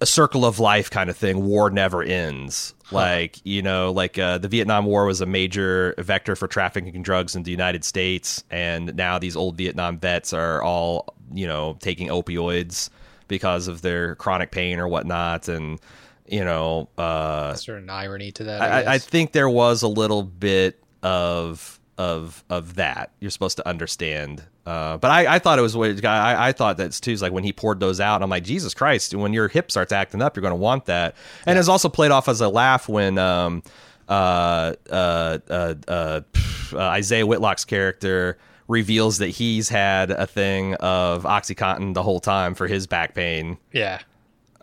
a 0.00 0.06
circle 0.06 0.44
of 0.44 0.60
life 0.60 0.90
kind 0.90 1.10
of 1.10 1.16
thing. 1.16 1.44
War 1.44 1.70
never 1.70 2.02
ends. 2.02 2.74
Like 2.92 3.40
you 3.44 3.62
know 3.62 3.90
like 3.90 4.18
uh, 4.18 4.38
the 4.38 4.46
Vietnam 4.46 4.86
War 4.86 5.04
was 5.04 5.20
a 5.20 5.26
major 5.26 5.94
vector 5.98 6.36
for 6.36 6.46
trafficking 6.46 7.02
drugs 7.02 7.34
in 7.34 7.42
the 7.42 7.50
United 7.50 7.84
States, 7.84 8.44
and 8.48 8.94
now 8.94 9.18
these 9.18 9.34
old 9.34 9.56
Vietnam 9.56 9.98
vets 9.98 10.32
are 10.32 10.62
all 10.62 11.14
you 11.32 11.48
know 11.48 11.76
taking 11.80 12.06
opioids 12.08 12.88
because 13.26 13.66
of 13.66 13.82
their 13.82 14.14
chronic 14.14 14.52
pain 14.52 14.78
or 14.78 14.86
whatnot, 14.86 15.48
and 15.48 15.80
you 16.28 16.44
know. 16.44 16.88
Uh, 16.96 17.54
certain 17.54 17.90
irony 17.90 18.32
to 18.32 18.44
that. 18.44 18.62
I, 18.62 18.82
I, 18.82 18.94
I 18.94 18.98
think 18.98 19.32
there 19.32 19.48
was 19.48 19.82
a 19.82 19.88
little 19.88 20.22
bit 20.22 20.82
of 21.02 21.80
of 21.98 22.44
of 22.50 22.74
that 22.74 23.12
you're 23.20 23.30
supposed 23.30 23.56
to 23.56 23.68
understand. 23.68 24.42
Uh, 24.66 24.96
but 24.96 25.10
I, 25.10 25.36
I 25.36 25.38
thought 25.38 25.58
it 25.58 25.62
was 25.62 25.76
what 25.76 26.04
I, 26.04 26.48
I 26.48 26.52
thought 26.52 26.76
that's 26.76 27.00
too 27.00 27.12
is 27.12 27.22
like 27.22 27.32
when 27.32 27.44
he 27.44 27.52
poured 27.52 27.80
those 27.80 28.00
out. 28.00 28.22
I'm 28.22 28.30
like 28.30 28.44
Jesus 28.44 28.74
Christ! 28.74 29.14
When 29.14 29.32
your 29.32 29.48
hip 29.48 29.70
starts 29.70 29.92
acting 29.92 30.20
up, 30.20 30.36
you're 30.36 30.42
going 30.42 30.52
to 30.52 30.56
want 30.56 30.86
that. 30.86 31.14
And 31.46 31.58
it's 31.58 31.68
also 31.68 31.88
played 31.88 32.10
off 32.10 32.28
as 32.28 32.40
a 32.40 32.48
laugh 32.48 32.88
when 32.88 33.16
um, 33.18 33.62
uh, 34.08 34.74
uh, 34.90 35.38
uh, 35.48 35.74
uh, 35.88 36.20
pff, 36.32 36.94
uh, 36.94 36.98
Isiah 36.98 37.26
Whitlock's 37.26 37.64
character 37.64 38.38
reveals 38.68 39.18
that 39.18 39.28
he's 39.28 39.68
had 39.68 40.10
a 40.10 40.26
thing 40.26 40.74
of 40.74 41.22
OxyContin 41.22 41.94
the 41.94 42.02
whole 42.02 42.18
time 42.20 42.54
for 42.54 42.66
his 42.66 42.86
back 42.88 43.14
pain, 43.14 43.58
yeah, 43.72 44.00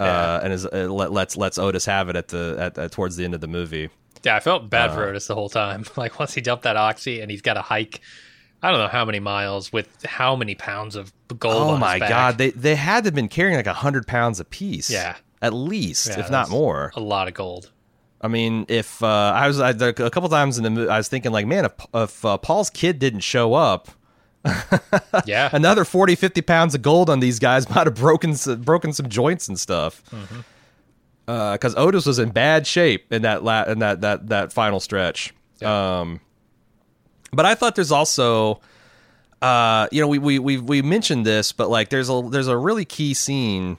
uh, 0.04 0.40
and 0.44 0.54
is, 0.54 0.66
uh, 0.66 0.88
let, 0.92 1.12
lets 1.12 1.36
lets 1.38 1.58
Otis 1.58 1.86
have 1.86 2.10
it 2.10 2.16
at 2.16 2.28
the 2.30 2.56
at, 2.60 2.78
at 2.78 2.92
towards 2.92 3.16
the 3.16 3.26
end 3.26 3.34
of 3.34 3.42
the 3.42 3.48
movie. 3.48 3.90
yeah. 4.24 4.36
I 4.36 4.40
felt 4.40 4.70
bad 4.70 4.90
Uh. 4.92 4.96
for 4.96 5.04
Otis 5.10 5.28
the 5.28 5.36
whole 5.36 5.50
time. 5.50 5.86
Like 5.98 6.20
once 6.20 6.34
he 6.34 6.42
dumped 6.42 6.64
that 6.64 6.78
oxy 6.78 7.22
and 7.22 7.30
he's 7.32 7.42
got 7.42 7.54
to 7.56 7.62
hike, 7.62 8.02
I 8.62 8.70
don't 8.72 8.80
know 8.80 8.88
how 8.88 9.06
many 9.06 9.20
miles 9.20 9.72
with 9.74 10.06
how 10.06 10.36
many 10.36 10.56
pounds 10.56 10.96
of 10.96 11.12
gold. 11.40 11.56
Oh 11.56 11.70
on 11.72 11.80
my 11.80 11.94
his 11.94 12.00
back. 12.02 12.10
god, 12.10 12.38
they 12.38 12.52
they 12.52 12.76
had 12.76 13.04
to 13.04 13.08
have 13.08 13.16
been 13.16 13.28
carrying 13.30 13.56
like 13.58 13.68
hundred 13.68 14.08
pounds 14.08 14.40
a 14.40 14.46
piece. 14.46 14.90
Yeah. 14.90 15.16
at 15.42 15.54
least, 15.54 16.08
Yeah, 16.08 16.20
if 16.22 16.30
not 16.32 16.50
more. 16.50 16.92
a 16.96 17.02
lot 17.02 17.28
of 17.28 17.34
gold. 17.34 17.70
I 18.22 18.30
mean, 18.30 18.66
if 18.70 19.04
uh, 19.04 19.34
I 19.36 19.48
was 19.48 19.60
I, 19.60 19.72
a 19.72 19.92
couple 19.92 20.30
times 20.30 20.58
in 20.58 20.64
the, 20.64 20.70
mo- 20.70 20.88
I 20.88 20.96
was 20.96 21.10
thinking 21.10 21.34
like, 21.34 21.46
man, 21.46 21.66
if 21.66 21.74
if 21.94 22.24
uh, 22.24 22.38
Paul's 22.38 22.70
kid 22.70 22.98
didn't 22.98 23.20
show 23.20 23.54
up, 23.54 23.90
Yeah, 25.26 25.50
another 25.54 25.86
40, 25.86 26.16
50 26.16 26.42
pounds 26.42 26.76
of 26.76 26.82
gold 26.82 27.10
on 27.10 27.20
these 27.20 27.40
guys 27.40 27.70
might 27.74 27.88
have 27.88 27.96
broken 27.96 28.32
s- 28.32 28.48
broken 28.48 28.92
some 28.94 29.08
joints 29.10 29.48
and 29.48 29.60
stuff. 29.60 30.04
Mm-hmm. 30.12 30.42
Because 31.26 31.74
Otis 31.76 32.06
was 32.06 32.20
in 32.20 32.32
bad 32.32 32.68
shape 32.68 33.12
in 33.14 33.22
that 33.22 33.44
la- 33.44 33.64
in 33.64 33.80
that 33.80 34.02
that 34.02 34.28
that 34.28 34.52
final 34.52 34.80
stretch. 34.82 35.34
Um, 35.64 36.20
but 37.32 37.46
I 37.46 37.56
thought 37.56 37.76
there's 37.76 37.94
also, 37.94 38.60
uh, 39.42 39.88
you 39.92 40.02
know, 40.02 40.08
we 40.10 40.20
we 40.20 40.38
we 40.40 40.58
we 40.58 40.82
mentioned 40.82 41.26
this, 41.26 41.54
but 41.54 41.70
like 41.70 41.88
there's 41.90 42.10
a 42.10 42.22
there's 42.30 42.50
a 42.50 42.58
really 42.58 42.84
key 42.84 43.14
scene 43.14 43.78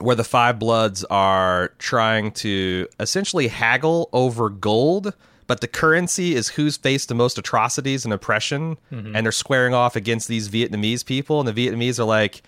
where 0.00 0.16
the 0.16 0.24
Five 0.24 0.58
Bloods 0.58 1.04
are 1.04 1.68
trying 1.78 2.32
to 2.32 2.88
essentially 2.98 3.46
haggle 3.48 4.08
over 4.12 4.48
gold, 4.48 5.14
but 5.48 5.60
the 5.60 5.66
currency 5.66 6.36
is 6.36 6.50
who's 6.50 6.76
faced 6.76 7.08
the 7.08 7.14
most 7.16 7.36
atrocities 7.38 8.04
and 8.04 8.14
oppression, 8.14 8.78
and 9.16 9.26
they're 9.26 9.32
squaring 9.32 9.74
off 9.74 9.96
against 9.96 10.28
these 10.28 10.48
Vietnamese 10.48 11.04
people, 11.04 11.40
and 11.40 11.48
the 11.48 11.52
Vietnamese 11.52 11.98
are 11.98 12.04
like, 12.04 12.42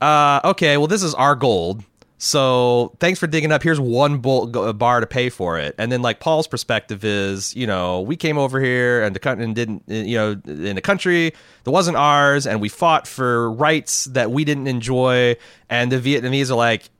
uh, 0.00 0.40
okay, 0.42 0.78
well, 0.78 0.86
this 0.86 1.02
is 1.02 1.12
our 1.14 1.34
gold. 1.34 1.84
So 2.18 2.94
thanks 3.00 3.18
for 3.18 3.26
digging 3.26 3.50
up. 3.50 3.64
Here's 3.64 3.80
one 3.80 4.18
bull, 4.18 4.46
bar 4.72 5.00
to 5.00 5.08
pay 5.08 5.28
for 5.28 5.58
it. 5.58 5.74
And 5.76 5.90
then 5.90 6.02
like 6.02 6.20
Paul's 6.20 6.46
perspective 6.46 7.04
is, 7.04 7.52
you 7.56 7.66
know, 7.66 8.00
we 8.00 8.14
came 8.14 8.38
over 8.38 8.60
here 8.60 9.02
and 9.02 9.12
the 9.12 9.18
country 9.18 9.52
didn't, 9.52 9.82
you 9.88 10.16
know, 10.16 10.40
in 10.46 10.78
a 10.78 10.80
country 10.80 11.32
that 11.64 11.70
wasn't 11.72 11.96
ours, 11.96 12.46
and 12.46 12.60
we 12.60 12.68
fought 12.68 13.08
for 13.08 13.50
rights 13.50 14.04
that 14.04 14.30
we 14.30 14.44
didn't 14.44 14.68
enjoy. 14.68 15.36
And 15.68 15.90
the 15.90 15.98
Vietnamese 15.98 16.48
are 16.48 16.54
like, 16.54 16.90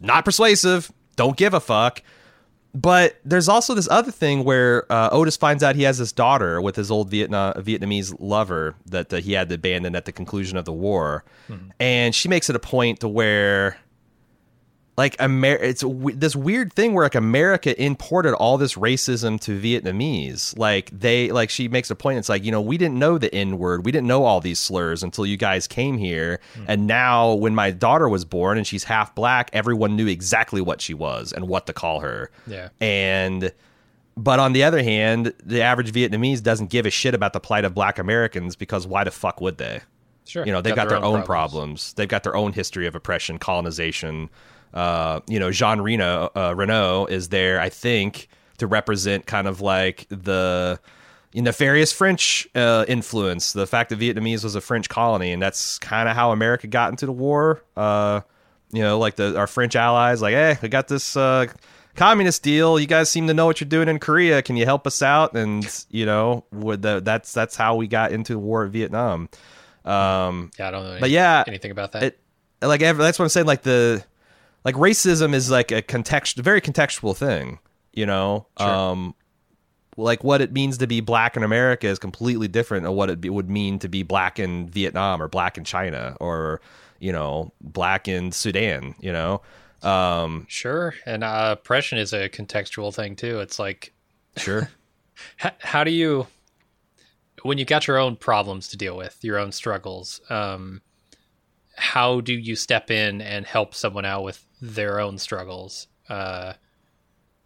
not 0.00 0.26
persuasive. 0.26 0.92
Don't 1.16 1.38
give 1.38 1.54
a 1.54 1.60
fuck. 1.60 2.02
But 2.76 3.18
there's 3.24 3.48
also 3.48 3.72
this 3.72 3.88
other 3.90 4.10
thing 4.10 4.44
where 4.44 4.90
uh, 4.92 5.08
Otis 5.10 5.38
finds 5.38 5.62
out 5.62 5.76
he 5.76 5.84
has 5.84 5.96
this 5.96 6.12
daughter 6.12 6.60
with 6.60 6.76
his 6.76 6.90
old 6.90 7.08
Vietnam 7.08 7.54
Vietnamese 7.54 8.14
lover 8.18 8.74
that 8.84 9.10
uh, 9.10 9.16
he 9.16 9.32
had 9.32 9.48
to 9.48 9.54
abandon 9.54 9.96
at 9.96 10.04
the 10.04 10.12
conclusion 10.12 10.58
of 10.58 10.66
the 10.66 10.74
war, 10.74 11.24
hmm. 11.46 11.70
and 11.80 12.14
she 12.14 12.28
makes 12.28 12.50
it 12.50 12.56
a 12.56 12.58
point 12.58 13.00
to 13.00 13.08
where 13.08 13.78
like 14.96 15.16
Amer- 15.20 15.56
it's 15.56 15.82
w- 15.82 16.16
this 16.16 16.34
weird 16.34 16.72
thing 16.72 16.94
where 16.94 17.04
like 17.04 17.14
America 17.14 17.80
imported 17.82 18.34
all 18.34 18.56
this 18.56 18.74
racism 18.74 19.38
to 19.40 19.60
Vietnamese. 19.60 20.58
Like 20.58 20.90
they 20.90 21.30
like 21.30 21.50
she 21.50 21.68
makes 21.68 21.90
a 21.90 21.94
point. 21.94 22.18
It's 22.18 22.28
like 22.28 22.44
you 22.44 22.50
know 22.50 22.60
we 22.60 22.78
didn't 22.78 22.98
know 22.98 23.18
the 23.18 23.32
N 23.34 23.58
word, 23.58 23.84
we 23.84 23.92
didn't 23.92 24.06
know 24.06 24.24
all 24.24 24.40
these 24.40 24.58
slurs 24.58 25.02
until 25.02 25.26
you 25.26 25.36
guys 25.36 25.66
came 25.66 25.98
here, 25.98 26.40
mm. 26.54 26.64
and 26.68 26.86
now 26.86 27.34
when 27.34 27.54
my 27.54 27.70
daughter 27.70 28.08
was 28.08 28.24
born 28.24 28.56
and 28.56 28.66
she's 28.66 28.84
half 28.84 29.14
black, 29.14 29.50
everyone 29.52 29.96
knew 29.96 30.06
exactly 30.06 30.60
what 30.60 30.80
she 30.80 30.94
was 30.94 31.32
and 31.32 31.48
what 31.48 31.66
to 31.66 31.72
call 31.72 32.00
her. 32.00 32.30
Yeah, 32.46 32.68
and. 32.80 33.52
But 34.18 34.38
on 34.38 34.54
the 34.54 34.64
other 34.64 34.82
hand, 34.82 35.34
the 35.44 35.60
average 35.60 35.92
Vietnamese 35.92 36.42
doesn't 36.42 36.70
give 36.70 36.86
a 36.86 36.90
shit 36.90 37.14
about 37.14 37.34
the 37.34 37.38
plight 37.38 37.66
of 37.66 37.74
black 37.74 37.98
Americans 37.98 38.56
because 38.56 38.86
why 38.86 39.04
the 39.04 39.10
fuck 39.10 39.42
would 39.42 39.58
they? 39.58 39.82
Sure. 40.24 40.46
You 40.46 40.52
know, 40.52 40.62
they've 40.62 40.74
got, 40.74 40.84
got 40.84 40.88
their, 40.88 41.00
their, 41.00 41.06
own, 41.06 41.20
own 41.20 41.26
problems. 41.26 41.60
problems. 41.60 41.92
They've 41.92 42.08
got 42.08 42.22
their 42.22 42.34
own 42.34 42.54
history 42.54 42.86
of 42.86 42.94
oppression, 42.94 43.38
colonization, 43.38 44.30
uh, 44.76 45.20
you 45.26 45.40
know, 45.40 45.50
Jean 45.50 45.80
Reno 45.80 46.30
uh, 46.36 46.54
Reno 46.54 47.06
is 47.06 47.30
there, 47.30 47.58
I 47.58 47.70
think, 47.70 48.28
to 48.58 48.66
represent 48.66 49.24
kind 49.24 49.48
of 49.48 49.62
like 49.62 50.06
the 50.10 50.78
nefarious 51.34 51.92
French 51.92 52.46
uh, 52.54 52.84
influence, 52.86 53.54
the 53.54 53.66
fact 53.66 53.88
that 53.88 53.98
Vietnamese 53.98 54.44
was 54.44 54.54
a 54.54 54.60
French 54.60 54.90
colony, 54.90 55.32
and 55.32 55.40
that's 55.40 55.78
kind 55.78 56.10
of 56.10 56.14
how 56.14 56.30
America 56.30 56.66
got 56.66 56.90
into 56.90 57.06
the 57.06 57.12
war. 57.12 57.64
Uh, 57.74 58.20
you 58.70 58.82
know, 58.82 58.98
like 58.98 59.16
the 59.16 59.38
our 59.38 59.46
French 59.46 59.74
allies, 59.76 60.20
like, 60.20 60.34
hey, 60.34 60.58
we 60.60 60.68
got 60.68 60.88
this 60.88 61.16
uh, 61.16 61.46
communist 61.94 62.42
deal. 62.42 62.78
You 62.78 62.86
guys 62.86 63.08
seem 63.08 63.28
to 63.28 63.34
know 63.34 63.46
what 63.46 63.62
you're 63.62 63.70
doing 63.70 63.88
in 63.88 63.98
Korea. 63.98 64.42
Can 64.42 64.58
you 64.58 64.66
help 64.66 64.86
us 64.86 65.00
out? 65.00 65.34
And 65.34 65.66
you 65.88 66.04
know, 66.04 66.44
with 66.52 66.82
the, 66.82 67.00
that's 67.00 67.32
that's 67.32 67.56
how 67.56 67.76
we 67.76 67.88
got 67.88 68.12
into 68.12 68.34
the 68.34 68.38
war 68.38 68.66
in 68.66 68.72
Vietnam. 68.72 69.30
Um, 69.86 70.50
yeah, 70.58 70.68
I 70.68 70.70
don't 70.70 70.84
know. 70.84 70.90
Any, 70.90 71.00
but 71.00 71.08
yeah, 71.08 71.44
anything 71.46 71.70
about 71.70 71.92
that? 71.92 72.02
It, 72.02 72.20
like 72.60 72.80
that's 72.80 73.18
what 73.18 73.24
I'm 73.24 73.30
saying. 73.30 73.46
Like 73.46 73.62
the 73.62 74.04
like 74.66 74.74
racism 74.74 75.32
is 75.32 75.48
like 75.48 75.70
a 75.70 75.80
context, 75.80 76.38
very 76.38 76.60
contextual 76.60 77.16
thing. 77.16 77.60
You 77.92 78.04
know, 78.04 78.48
sure. 78.58 78.68
um, 78.68 79.14
like 79.96 80.24
what 80.24 80.40
it 80.40 80.52
means 80.52 80.78
to 80.78 80.88
be 80.88 81.00
black 81.00 81.36
in 81.36 81.44
America 81.44 81.86
is 81.86 82.00
completely 82.00 82.48
different 82.48 82.82
than 82.82 82.92
what 82.92 83.08
it 83.08 83.20
be, 83.20 83.30
would 83.30 83.48
mean 83.48 83.78
to 83.78 83.88
be 83.88 84.02
black 84.02 84.40
in 84.40 84.68
Vietnam 84.68 85.22
or 85.22 85.28
black 85.28 85.56
in 85.56 85.62
China 85.62 86.16
or 86.18 86.60
you 86.98 87.12
know 87.12 87.52
black 87.60 88.08
in 88.08 88.32
Sudan. 88.32 88.96
You 88.98 89.12
know, 89.12 89.40
um, 89.82 90.46
sure. 90.48 90.94
And 91.06 91.22
uh, 91.22 91.54
oppression 91.58 91.98
is 91.98 92.12
a 92.12 92.28
contextual 92.28 92.92
thing 92.92 93.14
too. 93.14 93.38
It's 93.38 93.60
like 93.60 93.94
sure. 94.36 94.68
how, 95.36 95.52
how, 95.60 95.84
do 95.84 95.92
you 95.92 96.26
when 97.42 97.56
you 97.56 97.64
got 97.64 97.86
your 97.86 97.98
own 97.98 98.16
problems 98.16 98.66
to 98.68 98.76
deal 98.76 98.96
with, 98.96 99.16
your 99.22 99.38
own 99.38 99.52
struggles? 99.52 100.20
Um, 100.28 100.82
how 101.76 102.20
do 102.20 102.32
you 102.32 102.56
step 102.56 102.90
in 102.90 103.20
and 103.20 103.46
help 103.46 103.72
someone 103.72 104.04
out 104.04 104.24
with 104.24 104.45
their 104.60 105.00
own 105.00 105.18
struggles. 105.18 105.86
Uh, 106.08 106.54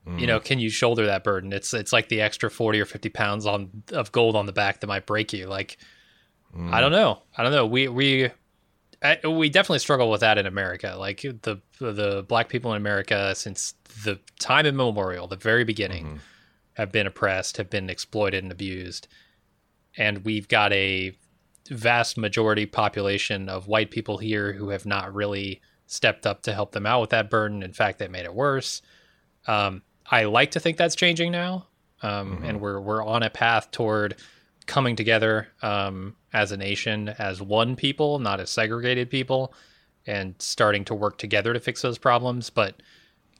mm. 0.06 0.20
You 0.20 0.26
know, 0.26 0.40
can 0.40 0.58
you 0.58 0.70
shoulder 0.70 1.06
that 1.06 1.24
burden? 1.24 1.52
It's 1.52 1.74
it's 1.74 1.92
like 1.92 2.08
the 2.08 2.20
extra 2.20 2.50
forty 2.50 2.80
or 2.80 2.84
fifty 2.84 3.08
pounds 3.08 3.46
on 3.46 3.82
of 3.92 4.12
gold 4.12 4.36
on 4.36 4.46
the 4.46 4.52
back 4.52 4.80
that 4.80 4.86
might 4.86 5.06
break 5.06 5.32
you. 5.32 5.46
Like, 5.46 5.78
mm. 6.56 6.72
I 6.72 6.80
don't 6.80 6.92
know. 6.92 7.22
I 7.36 7.42
don't 7.42 7.52
know. 7.52 7.66
We 7.66 7.88
we 7.88 8.30
I, 9.02 9.18
we 9.26 9.48
definitely 9.48 9.78
struggle 9.78 10.10
with 10.10 10.20
that 10.20 10.38
in 10.38 10.46
America. 10.46 10.96
Like 10.98 11.22
the 11.22 11.60
the 11.78 12.24
black 12.28 12.48
people 12.48 12.72
in 12.72 12.76
America 12.76 13.34
since 13.34 13.74
the 14.04 14.20
time 14.38 14.66
immemorial, 14.66 15.26
the 15.26 15.36
very 15.36 15.64
beginning, 15.64 16.04
mm-hmm. 16.04 16.16
have 16.74 16.92
been 16.92 17.06
oppressed, 17.06 17.56
have 17.56 17.70
been 17.70 17.88
exploited 17.88 18.42
and 18.42 18.52
abused, 18.52 19.08
and 19.96 20.24
we've 20.24 20.48
got 20.48 20.72
a 20.72 21.16
vast 21.70 22.18
majority 22.18 22.66
population 22.66 23.48
of 23.48 23.68
white 23.68 23.90
people 23.90 24.18
here 24.18 24.52
who 24.52 24.70
have 24.70 24.84
not 24.84 25.14
really 25.14 25.60
stepped 25.90 26.24
up 26.24 26.42
to 26.42 26.54
help 26.54 26.72
them 26.72 26.86
out 26.86 27.00
with 27.00 27.10
that 27.10 27.28
burden. 27.28 27.62
In 27.62 27.72
fact, 27.72 27.98
they 27.98 28.08
made 28.08 28.24
it 28.24 28.34
worse. 28.34 28.80
Um, 29.46 29.82
I 30.10 30.24
like 30.24 30.52
to 30.52 30.60
think 30.60 30.76
that's 30.76 30.94
changing 30.94 31.32
now, 31.32 31.66
um, 32.02 32.36
mm-hmm. 32.36 32.44
and 32.44 32.60
we're 32.60 32.80
we're 32.80 33.04
on 33.04 33.22
a 33.22 33.30
path 33.30 33.70
toward 33.70 34.16
coming 34.66 34.94
together 34.94 35.48
um, 35.62 36.14
as 36.32 36.52
a 36.52 36.56
nation, 36.56 37.08
as 37.18 37.42
one 37.42 37.74
people, 37.74 38.18
not 38.18 38.40
as 38.40 38.50
segregated 38.50 39.10
people, 39.10 39.52
and 40.06 40.34
starting 40.38 40.84
to 40.84 40.94
work 40.94 41.18
together 41.18 41.52
to 41.52 41.60
fix 41.60 41.82
those 41.82 41.98
problems. 41.98 42.50
But 42.50 42.82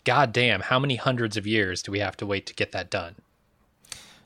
goddamn, 0.05 0.61
how 0.61 0.79
many 0.79 0.97
hundreds 0.97 1.37
of 1.37 1.47
years 1.47 1.83
do 1.83 1.93
we 1.93 2.01
have 2.01 2.17
to 2.19 2.27
wait 2.27 2.47
to 2.47 2.55
get 2.55 2.73
that 2.73 2.91
done? 2.91 3.15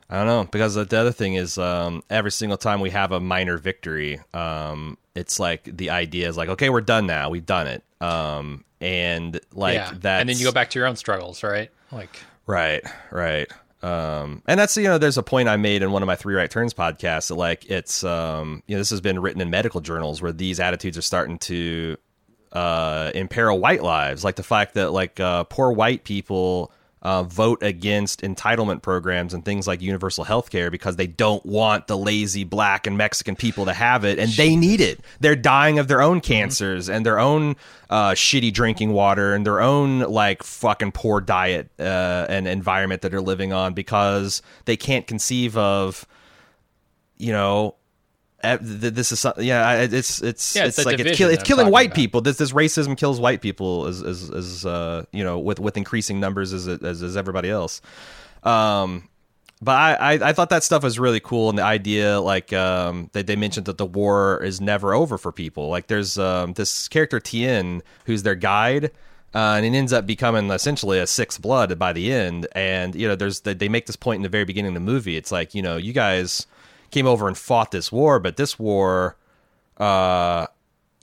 I 0.09 0.17
don't 0.17 0.27
know 0.27 0.47
because 0.51 0.75
the 0.75 0.97
other 0.97 1.11
thing 1.11 1.33
is 1.33 1.57
um, 1.57 2.03
every 2.09 2.31
single 2.31 2.57
time 2.57 2.79
we 2.79 2.91
have 2.91 3.11
a 3.11 3.19
minor 3.19 3.57
victory, 3.57 4.19
um, 4.33 4.97
it's 5.15 5.39
like 5.39 5.63
the 5.63 5.89
idea 5.89 6.29
is 6.29 6.37
like, 6.37 6.49
okay, 6.49 6.69
we're 6.69 6.81
done 6.81 7.07
now, 7.07 7.29
we've 7.29 7.45
done 7.45 7.67
it, 7.67 7.83
um, 8.01 8.63
and 8.79 9.39
like 9.53 9.75
yeah. 9.75 9.91
that, 10.01 10.19
and 10.21 10.29
then 10.29 10.37
you 10.37 10.45
go 10.45 10.51
back 10.51 10.69
to 10.71 10.79
your 10.79 10.87
own 10.87 10.95
struggles, 10.95 11.41
right? 11.43 11.71
Like, 11.91 12.19
right, 12.45 12.83
right. 13.11 13.51
Um, 13.81 14.43
and 14.47 14.59
that's 14.59 14.77
you 14.77 14.83
know, 14.83 14.99
there's 14.99 15.17
a 15.17 15.23
point 15.23 15.49
I 15.49 15.57
made 15.57 15.81
in 15.81 15.91
one 15.91 16.03
of 16.03 16.07
my 16.07 16.15
three 16.15 16.35
right 16.35 16.49
turns 16.51 16.73
podcasts 16.73 17.29
that 17.29 17.35
like 17.35 17.69
it's 17.69 18.03
um, 18.03 18.61
you 18.67 18.75
know, 18.75 18.79
this 18.79 18.91
has 18.91 19.01
been 19.01 19.19
written 19.19 19.41
in 19.41 19.49
medical 19.49 19.81
journals 19.81 20.21
where 20.21 20.31
these 20.31 20.59
attitudes 20.59 20.99
are 20.99 21.03
starting 21.03 21.39
to 21.39 21.97
uh, 22.51 23.11
imperil 23.15 23.59
white 23.59 23.83
lives, 23.83 24.23
like 24.23 24.35
the 24.35 24.43
fact 24.43 24.75
that 24.75 24.91
like 24.91 25.19
uh, 25.19 25.43
poor 25.45 25.71
white 25.71 26.03
people 26.03 26.71
uh, 27.05 27.21
vote 27.21 27.61
against 27.61 28.21
entitlement 28.21 28.81
programs 28.81 29.35
and 29.35 29.45
things 29.45 29.67
like 29.67 29.79
universal 29.79 30.23
health 30.23 30.49
care 30.49 30.71
because 30.71 30.95
they 30.95 31.05
don't 31.05 31.45
want 31.45 31.85
the 31.85 31.95
lazy 31.95 32.43
black 32.43 32.87
and 32.87 32.97
Mexican 32.97 33.35
people 33.35 33.65
to 33.65 33.73
have 33.73 34.03
it 34.03 34.17
and 34.17 34.31
they 34.31 34.55
need 34.55 34.81
it. 34.81 34.99
They're 35.19 35.35
dying 35.35 35.77
of 35.77 35.87
their 35.87 36.01
own 36.01 36.19
cancers 36.19 36.89
and 36.89 37.05
their 37.05 37.19
own 37.19 37.57
uh, 37.91 38.13
shitty 38.13 38.51
drinking 38.51 38.91
water 38.91 39.35
and 39.35 39.45
their 39.45 39.61
own 39.61 39.99
like 39.99 40.41
fucking 40.41 40.93
poor 40.93 41.21
diet 41.21 41.69
uh, 41.79 42.25
and 42.27 42.47
environment 42.47 43.03
that 43.03 43.11
they're 43.11 43.21
living 43.21 43.53
on 43.53 43.75
because 43.75 44.41
they 44.65 44.75
can't 44.75 45.05
conceive 45.05 45.55
of, 45.55 46.07
you 47.19 47.31
know, 47.31 47.75
this 48.61 49.11
is 49.11 49.25
yeah 49.37 49.81
it's 49.81 50.21
it's 50.21 50.55
yeah, 50.55 50.65
it's, 50.65 50.77
it's 50.77 50.85
like 50.85 50.99
it's, 50.99 51.17
kill, 51.17 51.29
it's 51.29 51.43
killing 51.43 51.69
white 51.71 51.87
about. 51.87 51.95
people. 51.95 52.21
This 52.21 52.37
this 52.37 52.51
racism 52.51 52.97
kills 52.97 53.19
white 53.19 53.41
people 53.41 53.85
as 53.87 54.01
as, 54.01 54.29
as 54.29 54.65
uh 54.65 55.05
you 55.11 55.23
know 55.23 55.39
with 55.39 55.59
with 55.59 55.77
increasing 55.77 56.19
numbers 56.19 56.53
as 56.53 56.67
as, 56.67 57.03
as 57.03 57.17
everybody 57.17 57.49
else. 57.49 57.81
Um 58.43 59.09
but 59.61 59.71
I, 59.71 59.93
I, 59.93 60.13
I 60.29 60.33
thought 60.33 60.49
that 60.49 60.63
stuff 60.63 60.83
was 60.83 60.99
really 60.99 61.21
cool 61.21 61.49
and 61.49 61.57
the 61.57 61.63
idea 61.63 62.19
like 62.19 62.51
um 62.53 63.09
they, 63.13 63.23
they 63.23 63.35
mentioned 63.35 63.65
that 63.67 63.77
the 63.77 63.85
war 63.85 64.43
is 64.43 64.61
never 64.61 64.93
over 64.93 65.17
for 65.17 65.31
people. 65.31 65.69
Like 65.69 65.87
there's 65.87 66.17
um 66.17 66.53
this 66.53 66.87
character 66.87 67.19
Tien 67.19 67.81
who's 68.05 68.23
their 68.23 68.35
guide 68.35 68.91
uh, 69.35 69.55
and 69.57 69.65
it 69.65 69.77
ends 69.77 69.91
up 69.91 70.05
becoming 70.05 70.49
essentially 70.49 70.97
a 70.97 71.05
sixth 71.05 71.41
blood 71.41 71.77
by 71.77 71.91
the 71.91 72.13
end. 72.13 72.47
And 72.53 72.95
you 72.95 73.05
know 73.05 73.15
there's 73.15 73.41
they 73.41 73.67
make 73.67 73.85
this 73.85 73.97
point 73.97 74.19
in 74.19 74.23
the 74.23 74.29
very 74.29 74.45
beginning 74.45 74.69
of 74.69 74.75
the 74.75 74.91
movie. 74.91 75.17
It's 75.17 75.31
like 75.31 75.53
you 75.53 75.61
know 75.61 75.75
you 75.75 75.91
guys 75.91 76.47
came 76.95 77.07
over 77.07 77.27
and 77.27 77.37
fought 77.37 77.71
this 77.71 77.91
war, 77.91 78.21
but 78.21 78.37
this 78.37 78.57
war, 78.57 79.17
uh, 79.77 80.47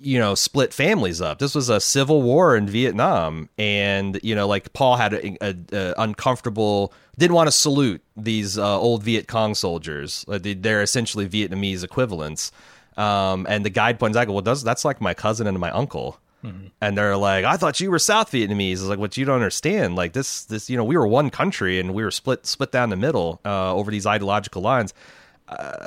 you 0.01 0.19
know, 0.19 0.35
split 0.35 0.73
families 0.73 1.21
up. 1.21 1.39
This 1.39 1.55
was 1.55 1.69
a 1.69 1.81
civil 1.81 2.23
war 2.23 2.57
in 2.57 2.67
Vietnam, 2.67 3.51
and 3.59 4.19
you 4.23 4.35
know, 4.35 4.49
like 4.49 4.73
Paul 4.73 4.97
had 4.97 5.13
a, 5.13 5.47
a, 5.47 5.55
a 5.71 5.95
uncomfortable, 5.99 6.95
didn't 7.19 7.35
want 7.35 7.49
to 7.49 7.53
salute 7.53 8.03
these 8.17 8.57
uh, 8.57 8.81
old 8.81 9.03
Viet 9.03 9.29
Cong 9.29 9.55
soldiers. 9.55 10.25
They're 10.27 10.81
essentially 10.81 11.29
Vietnamese 11.29 11.85
equivalents. 11.85 12.53
Um, 12.97 13.47
and 13.49 13.63
the 13.63 13.71
guide 13.71 13.99
points 13.99 14.17
out, 14.17 14.29
well, 14.29 14.41
does 14.41 14.65
that's 14.65 14.87
like 14.87 15.01
my 15.01 15.13
cousin 15.13 15.47
and 15.47 15.59
my 15.59 15.71
uncle. 15.71 16.19
Mm-hmm. 16.43 16.69
And 16.81 16.97
they're 16.97 17.17
like, 17.19 17.45
I 17.45 17.57
thought 17.59 17.81
you 17.81 17.91
were 17.91 17.99
South 17.99 18.33
Vietnamese. 18.33 18.73
It's 18.73 18.83
like, 18.83 18.99
what 18.99 19.17
you 19.17 19.25
don't 19.25 19.37
understand. 19.37 19.95
Like 19.95 20.13
this, 20.13 20.45
this, 20.45 20.69
you 20.69 20.77
know, 20.77 20.85
we 20.85 20.97
were 20.97 21.07
one 21.07 21.31
country 21.31 21.79
and 21.79 21.95
we 21.95 22.03
were 22.03 22.11
split, 22.11 22.47
split 22.47 22.73
down 22.73 22.91
the 22.91 22.97
middle 22.97 23.41
uh, 23.45 23.75
over 23.75 23.91
these 23.91 24.07
ideological 24.07 24.61
lines. 24.61 24.93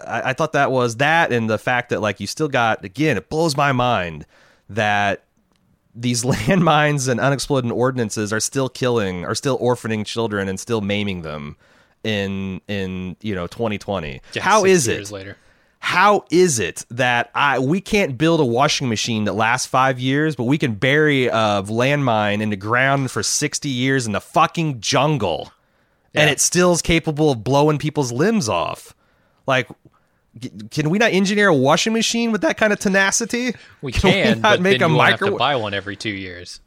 I, 0.07 0.21
I 0.29 0.33
thought 0.33 0.53
that 0.53 0.71
was 0.71 0.97
that, 0.97 1.31
and 1.31 1.49
the 1.49 1.57
fact 1.57 1.89
that 1.89 2.01
like 2.01 2.19
you 2.19 2.27
still 2.27 2.47
got 2.47 2.83
again, 2.85 3.17
it 3.17 3.29
blows 3.29 3.55
my 3.57 3.71
mind 3.71 4.25
that 4.69 5.23
these 5.93 6.23
landmines 6.25 7.07
and 7.07 7.19
unexploded 7.19 7.71
ordinances 7.71 8.31
are 8.33 8.39
still 8.39 8.69
killing, 8.69 9.25
are 9.25 9.35
still 9.35 9.57
orphaning 9.59 10.05
children 10.05 10.47
and 10.47 10.59
still 10.59 10.81
maiming 10.81 11.21
them 11.21 11.55
in 12.03 12.61
in 12.67 13.15
you 13.21 13.33
know 13.35 13.47
2020. 13.47 14.21
Yeah, 14.33 14.41
How 14.41 14.65
is 14.65 14.87
it? 14.87 15.09
later. 15.11 15.37
how 15.79 16.25
is 16.31 16.59
it 16.59 16.85
that 16.91 17.31
I 17.33 17.59
we 17.59 17.81
can't 17.81 18.17
build 18.17 18.39
a 18.39 18.45
washing 18.45 18.89
machine 18.89 19.25
that 19.25 19.33
lasts 19.33 19.67
five 19.67 19.99
years, 19.99 20.35
but 20.35 20.43
we 20.43 20.57
can 20.57 20.75
bury 20.75 21.27
a 21.27 21.31
landmine 21.63 22.41
in 22.41 22.49
the 22.49 22.55
ground 22.55 23.09
for 23.11 23.23
sixty 23.23 23.69
years 23.69 24.05
in 24.05 24.11
the 24.13 24.21
fucking 24.21 24.81
jungle, 24.81 25.51
and 26.13 26.29
it 26.29 26.39
still 26.39 26.73
is 26.73 26.81
capable 26.81 27.31
of 27.31 27.43
blowing 27.43 27.77
people's 27.77 28.11
limbs 28.11 28.47
off? 28.49 28.93
Like, 29.47 29.67
can 30.71 30.89
we 30.89 30.97
not 30.97 31.13
engineer 31.13 31.47
a 31.47 31.55
washing 31.55 31.93
machine 31.93 32.31
with 32.31 32.41
that 32.41 32.57
kind 32.57 32.73
of 32.73 32.79
tenacity? 32.79 33.55
We 33.81 33.91
Can 33.91 34.09
we 34.09 34.23
can, 34.23 34.41
not 34.41 34.53
but 34.57 34.61
make 34.61 34.79
then 34.79 34.89
a 34.89 34.93
you 34.93 34.97
won't 34.97 35.11
have 35.11 35.19
to 35.19 35.31
buy 35.37 35.55
one 35.55 35.73
every 35.73 35.95
two 35.95 36.09
years. 36.09 36.59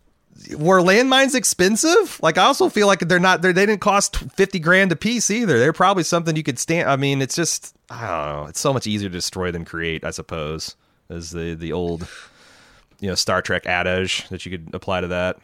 Were 0.56 0.80
landmines 0.80 1.34
expensive? 1.34 2.20
Like, 2.22 2.38
I 2.38 2.44
also 2.44 2.68
feel 2.68 2.86
like 2.86 3.00
they're 3.00 3.18
not. 3.18 3.42
They're, 3.42 3.52
they 3.52 3.66
didn't 3.66 3.80
cost 3.80 4.16
fifty 4.16 4.60
grand 4.60 4.92
a 4.92 4.96
piece 4.96 5.30
either. 5.30 5.58
They're 5.58 5.72
probably 5.72 6.04
something 6.04 6.36
you 6.36 6.44
could 6.44 6.60
stand. 6.60 6.88
I 6.88 6.94
mean, 6.94 7.20
it's 7.20 7.34
just 7.34 7.74
I 7.90 8.06
don't 8.06 8.42
know. 8.42 8.46
It's 8.48 8.60
so 8.60 8.72
much 8.72 8.86
easier 8.86 9.08
to 9.08 9.12
destroy 9.12 9.50
than 9.50 9.64
create. 9.64 10.04
I 10.04 10.12
suppose 10.12 10.76
is 11.10 11.32
the 11.32 11.54
the 11.54 11.72
old 11.72 12.06
you 13.00 13.08
know 13.08 13.16
Star 13.16 13.42
Trek 13.42 13.66
adage 13.66 14.28
that 14.28 14.46
you 14.46 14.56
could 14.56 14.72
apply 14.74 15.00
to 15.00 15.08
that. 15.08 15.38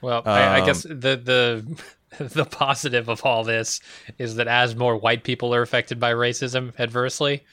Well, 0.00 0.22
I, 0.26 0.40
I 0.40 0.60
Um, 0.60 0.66
guess 0.66 0.82
the 0.82 1.16
the 1.16 1.64
the 2.18 2.44
positive 2.44 3.08
of 3.08 3.24
all 3.24 3.44
this 3.44 3.80
is 4.18 4.36
that 4.36 4.48
as 4.48 4.76
more 4.76 4.96
white 4.96 5.24
people 5.24 5.54
are 5.54 5.62
affected 5.62 5.98
by 6.00 6.12
racism 6.12 6.72
adversely, 6.78 7.44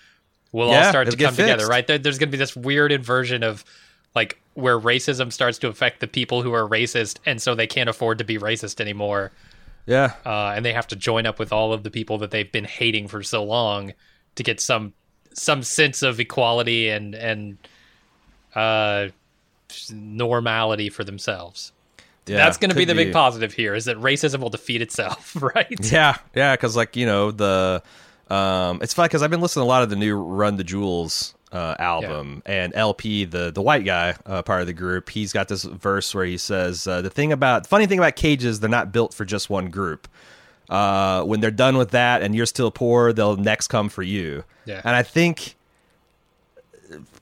we'll 0.51 0.69
Yeah, 0.69 0.77
all 0.77 0.83
start 0.83 1.09
to 1.11 1.17
come 1.17 1.37
together, 1.37 1.67
right? 1.67 1.87
There, 1.87 1.97
there's 1.97 2.17
going 2.19 2.29
to 2.29 2.31
be 2.31 2.37
this 2.37 2.55
weird 2.55 2.91
inversion 2.91 3.43
of 3.43 3.63
like 4.15 4.41
where 4.55 4.79
racism 4.79 5.31
starts 5.31 5.57
to 5.59 5.67
affect 5.67 5.99
the 6.01 6.07
people 6.07 6.41
who 6.43 6.53
are 6.53 6.67
racist, 6.67 7.19
and 7.25 7.41
so 7.41 7.55
they 7.55 7.67
can't 7.67 7.89
afford 7.89 8.17
to 8.19 8.23
be 8.23 8.37
racist 8.37 8.81
anymore, 8.81 9.33
Yeah, 9.85 10.13
uh, 10.25 10.53
and 10.55 10.65
they 10.65 10.73
have 10.73 10.87
to 10.87 10.95
join 10.95 11.25
up 11.25 11.39
with 11.39 11.53
all 11.53 11.73
of 11.73 11.83
the 11.83 11.91
people 11.91 12.17
that 12.19 12.31
they've 12.31 12.51
been 12.51 12.65
hating 12.65 13.07
for 13.07 13.23
so 13.23 13.43
long 13.43 13.93
to 14.35 14.43
get 14.43 14.59
some 14.59 14.93
some 15.33 15.63
sense 15.63 16.01
of 16.03 16.19
equality 16.19 16.89
and 16.89 17.15
and 17.15 17.57
uh, 18.55 19.09
normality 19.91 20.89
for 20.89 21.03
themselves. 21.03 21.71
Yeah. 22.25 22.37
That's 22.37 22.57
going 22.57 22.69
to 22.69 22.75
be 22.75 22.85
the 22.85 22.93
big 22.93 23.11
positive 23.11 23.53
here 23.53 23.73
is 23.73 23.85
that 23.85 23.97
racism 23.97 24.39
will 24.39 24.49
defeat 24.49 24.81
itself, 24.81 25.35
right? 25.41 25.91
Yeah, 25.91 26.17
yeah, 26.35 26.55
because 26.55 26.75
like 26.75 26.95
you 26.95 27.05
know 27.05 27.31
the, 27.31 27.81
um, 28.29 28.79
it's 28.81 28.93
funny 28.93 29.07
because 29.07 29.23
I've 29.23 29.31
been 29.31 29.41
listening 29.41 29.63
to 29.63 29.65
a 29.65 29.71
lot 29.71 29.83
of 29.83 29.89
the 29.89 29.95
new 29.95 30.15
Run 30.15 30.55
the 30.57 30.63
Jewels 30.63 31.33
uh, 31.51 31.75
album, 31.79 32.43
and 32.45 32.73
El-P, 32.75 33.25
the 33.25 33.51
the 33.51 33.61
white 33.61 33.83
guy, 33.85 34.15
uh, 34.25 34.43
part 34.43 34.61
of 34.61 34.67
the 34.67 34.73
group, 34.73 35.09
he's 35.09 35.33
got 35.33 35.47
this 35.47 35.63
verse 35.63 36.13
where 36.13 36.25
he 36.25 36.37
says 36.37 36.85
uh, 36.85 37.01
the 37.01 37.09
thing 37.09 37.31
about 37.31 37.65
funny 37.65 37.87
thing 37.87 37.97
about 37.97 38.15
cages, 38.15 38.59
they're 38.59 38.69
not 38.69 38.91
built 38.91 39.13
for 39.13 39.25
just 39.25 39.49
one 39.49 39.69
group. 39.69 40.07
Uh, 40.69 41.23
when 41.23 41.39
they're 41.39 41.49
done 41.49 41.77
with 41.77 41.89
that, 41.91 42.21
and 42.21 42.35
you're 42.35 42.45
still 42.45 42.69
poor, 42.69 43.11
they'll 43.11 43.37
next 43.37 43.69
come 43.69 43.89
for 43.89 44.03
you. 44.03 44.43
Yeah. 44.65 44.81
and 44.83 44.95
I 44.95 45.01
think 45.01 45.55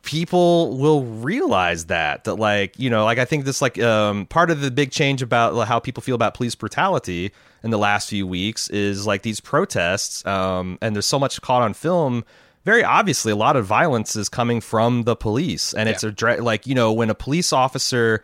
people 0.07 0.77
will 0.77 1.03
realize 1.03 1.87
that 1.87 2.23
that 2.23 2.35
like 2.35 2.79
you 2.79 2.89
know 2.89 3.03
like 3.03 3.17
i 3.17 3.25
think 3.25 3.43
this 3.43 3.61
like 3.61 3.77
um 3.81 4.25
part 4.27 4.49
of 4.49 4.61
the 4.61 4.71
big 4.71 4.89
change 4.89 5.21
about 5.21 5.67
how 5.67 5.79
people 5.81 6.01
feel 6.01 6.15
about 6.15 6.33
police 6.33 6.55
brutality 6.55 7.29
in 7.61 7.71
the 7.71 7.77
last 7.77 8.09
few 8.09 8.25
weeks 8.25 8.69
is 8.69 9.05
like 9.05 9.21
these 9.23 9.41
protests 9.41 10.25
um 10.25 10.77
and 10.81 10.95
there's 10.95 11.05
so 11.05 11.19
much 11.19 11.41
caught 11.41 11.61
on 11.61 11.73
film. 11.73 12.23
Very 12.63 12.85
obviously 12.85 13.33
a 13.33 13.35
lot 13.35 13.57
of 13.57 13.65
violence 13.65 14.15
is 14.15 14.29
coming 14.29 14.61
from 14.61 15.03
the 15.03 15.15
police 15.15 15.73
and 15.73 15.89
it's 15.89 16.03
a 16.03 16.11
dra- 16.11 16.41
like 16.41 16.65
you 16.65 16.73
know 16.73 16.93
when 16.93 17.09
a 17.09 17.15
police 17.15 17.51
officer 17.51 18.23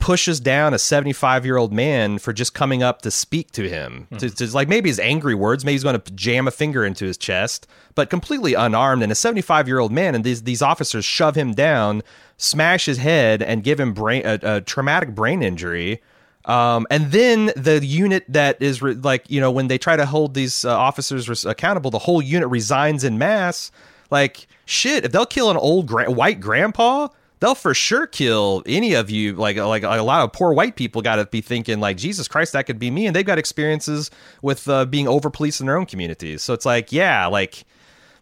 pushes 0.00 0.40
down 0.40 0.74
a 0.74 0.78
75 0.78 1.44
year 1.44 1.56
old 1.56 1.72
man 1.72 2.18
for 2.18 2.32
just 2.32 2.54
coming 2.54 2.82
up 2.82 3.02
to 3.02 3.10
speak 3.10 3.52
to 3.52 3.68
him. 3.68 4.08
To, 4.18 4.30
to, 4.30 4.46
like 4.54 4.66
maybe 4.66 4.88
his 4.88 4.98
angry 4.98 5.34
words, 5.34 5.64
maybe 5.64 5.74
he's 5.74 5.84
going 5.84 6.00
to 6.00 6.12
jam 6.12 6.48
a 6.48 6.50
finger 6.50 6.84
into 6.84 7.04
his 7.04 7.16
chest, 7.16 7.66
but 7.94 8.10
completely 8.10 8.54
unarmed 8.54 9.02
and 9.02 9.12
a 9.12 9.14
75 9.14 9.68
year 9.68 9.78
old 9.78 9.92
man. 9.92 10.14
And 10.14 10.24
these 10.24 10.42
these 10.42 10.62
officers 10.62 11.04
shove 11.04 11.36
him 11.36 11.52
down, 11.52 12.02
smash 12.38 12.86
his 12.86 12.98
head, 12.98 13.42
and 13.42 13.62
give 13.62 13.78
him 13.78 13.94
brain 13.94 14.22
a, 14.24 14.38
a 14.42 14.60
traumatic 14.62 15.14
brain 15.14 15.42
injury. 15.42 16.02
Um, 16.46 16.86
and 16.90 17.12
then 17.12 17.52
the 17.54 17.84
unit 17.84 18.24
that 18.28 18.60
is 18.62 18.80
re- 18.80 18.94
like 18.94 19.30
you 19.30 19.40
know 19.40 19.50
when 19.50 19.68
they 19.68 19.78
try 19.78 19.96
to 19.96 20.06
hold 20.06 20.34
these 20.34 20.64
uh, 20.64 20.76
officers 20.76 21.28
res- 21.28 21.44
accountable, 21.44 21.90
the 21.90 21.98
whole 21.98 22.22
unit 22.22 22.48
resigns 22.48 23.04
in 23.04 23.18
mass. 23.18 23.70
Like 24.10 24.48
shit, 24.64 25.04
if 25.04 25.12
they'll 25.12 25.26
kill 25.26 25.50
an 25.50 25.58
old 25.58 25.86
gra- 25.86 26.10
white 26.10 26.40
grandpa, 26.40 27.08
they'll 27.40 27.54
for 27.54 27.74
sure 27.74 28.06
kill 28.06 28.62
any 28.66 28.94
of 28.94 29.10
you. 29.10 29.34
Like 29.34 29.56
like 29.56 29.82
a 29.82 30.02
lot 30.02 30.22
of 30.22 30.32
poor 30.32 30.52
white 30.52 30.76
people 30.76 31.02
got 31.02 31.16
to 31.16 31.26
be 31.26 31.40
thinking 31.40 31.80
like 31.80 31.96
Jesus 31.96 32.28
Christ, 32.28 32.52
that 32.52 32.66
could 32.66 32.78
be 32.78 32.90
me, 32.90 33.06
and 33.06 33.16
they've 33.16 33.26
got 33.26 33.38
experiences 33.38 34.10
with 34.42 34.68
uh, 34.68 34.84
being 34.84 35.08
over 35.08 35.30
policed 35.30 35.60
in 35.60 35.66
their 35.66 35.76
own 35.76 35.86
communities. 35.86 36.42
So 36.42 36.54
it's 36.54 36.66
like 36.66 36.92
yeah, 36.92 37.26
like 37.26 37.64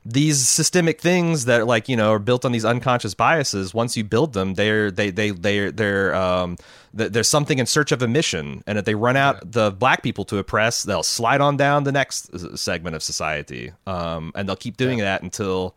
these 0.05 0.49
systemic 0.49 1.01
things 1.01 1.45
that 1.45 1.67
like 1.67 1.89
you 1.89 1.97
know 1.97 2.13
are 2.13 2.19
built 2.19 2.45
on 2.45 2.53
these 2.53 2.65
unconscious 2.65 3.13
biases 3.15 3.75
once 3.75 3.97
you 3.97 4.03
build 4.03 4.33
them 4.33 4.55
they're 4.55 4.91
they 4.91 5.11
they 5.11 5.33
they're 5.33 5.71
they're 5.71 6.15
um 6.15 6.57
there's 6.95 7.29
something 7.29 7.59
in 7.59 7.67
search 7.67 7.93
of 7.93 8.01
a 8.01 8.09
mission. 8.09 8.65
And 8.67 8.79
if 8.79 8.87
they 8.87 8.95
run 8.95 9.17
out 9.17 9.53
the 9.53 9.71
black 9.71 10.03
people 10.03 10.25
to 10.27 10.39
oppress 10.39 10.85
they'll 10.85 11.03
slide 11.03 11.43
on 11.43 11.57
down 11.59 11.85
the 11.85 11.93
next 11.93 12.59
segment 12.59 12.97
of 12.97 13.03
society. 13.03 13.73
Um 13.87 14.33
and 14.35 14.49
they'll 14.49 14.57
keep 14.57 14.79
doing 14.79 14.99
that 14.99 15.23
until 15.23 15.77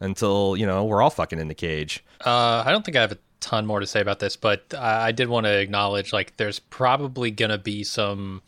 until 0.00 0.56
you 0.56 0.66
know 0.66 0.84
we're 0.84 1.02
all 1.02 1.10
fucking 1.10 1.38
in 1.40 1.48
the 1.48 1.54
cage 1.54 2.04
Uh, 2.24 2.62
I 2.64 2.70
don't 2.70 2.84
think 2.84 2.96
I 2.96 3.00
have 3.00 3.12
a 3.12 3.18
ton 3.40 3.66
more 3.66 3.80
to 3.80 3.86
say 3.86 4.00
about 4.00 4.18
this, 4.18 4.36
but 4.36 4.74
I, 4.76 5.08
I 5.08 5.12
did 5.12 5.28
want 5.28 5.46
to 5.46 5.58
acknowledge 5.58 6.12
like 6.12 6.36
there's 6.36 6.58
probably 6.58 7.30
going 7.30 7.50
to 7.50 7.58
be 7.58 7.84
some 7.84 8.42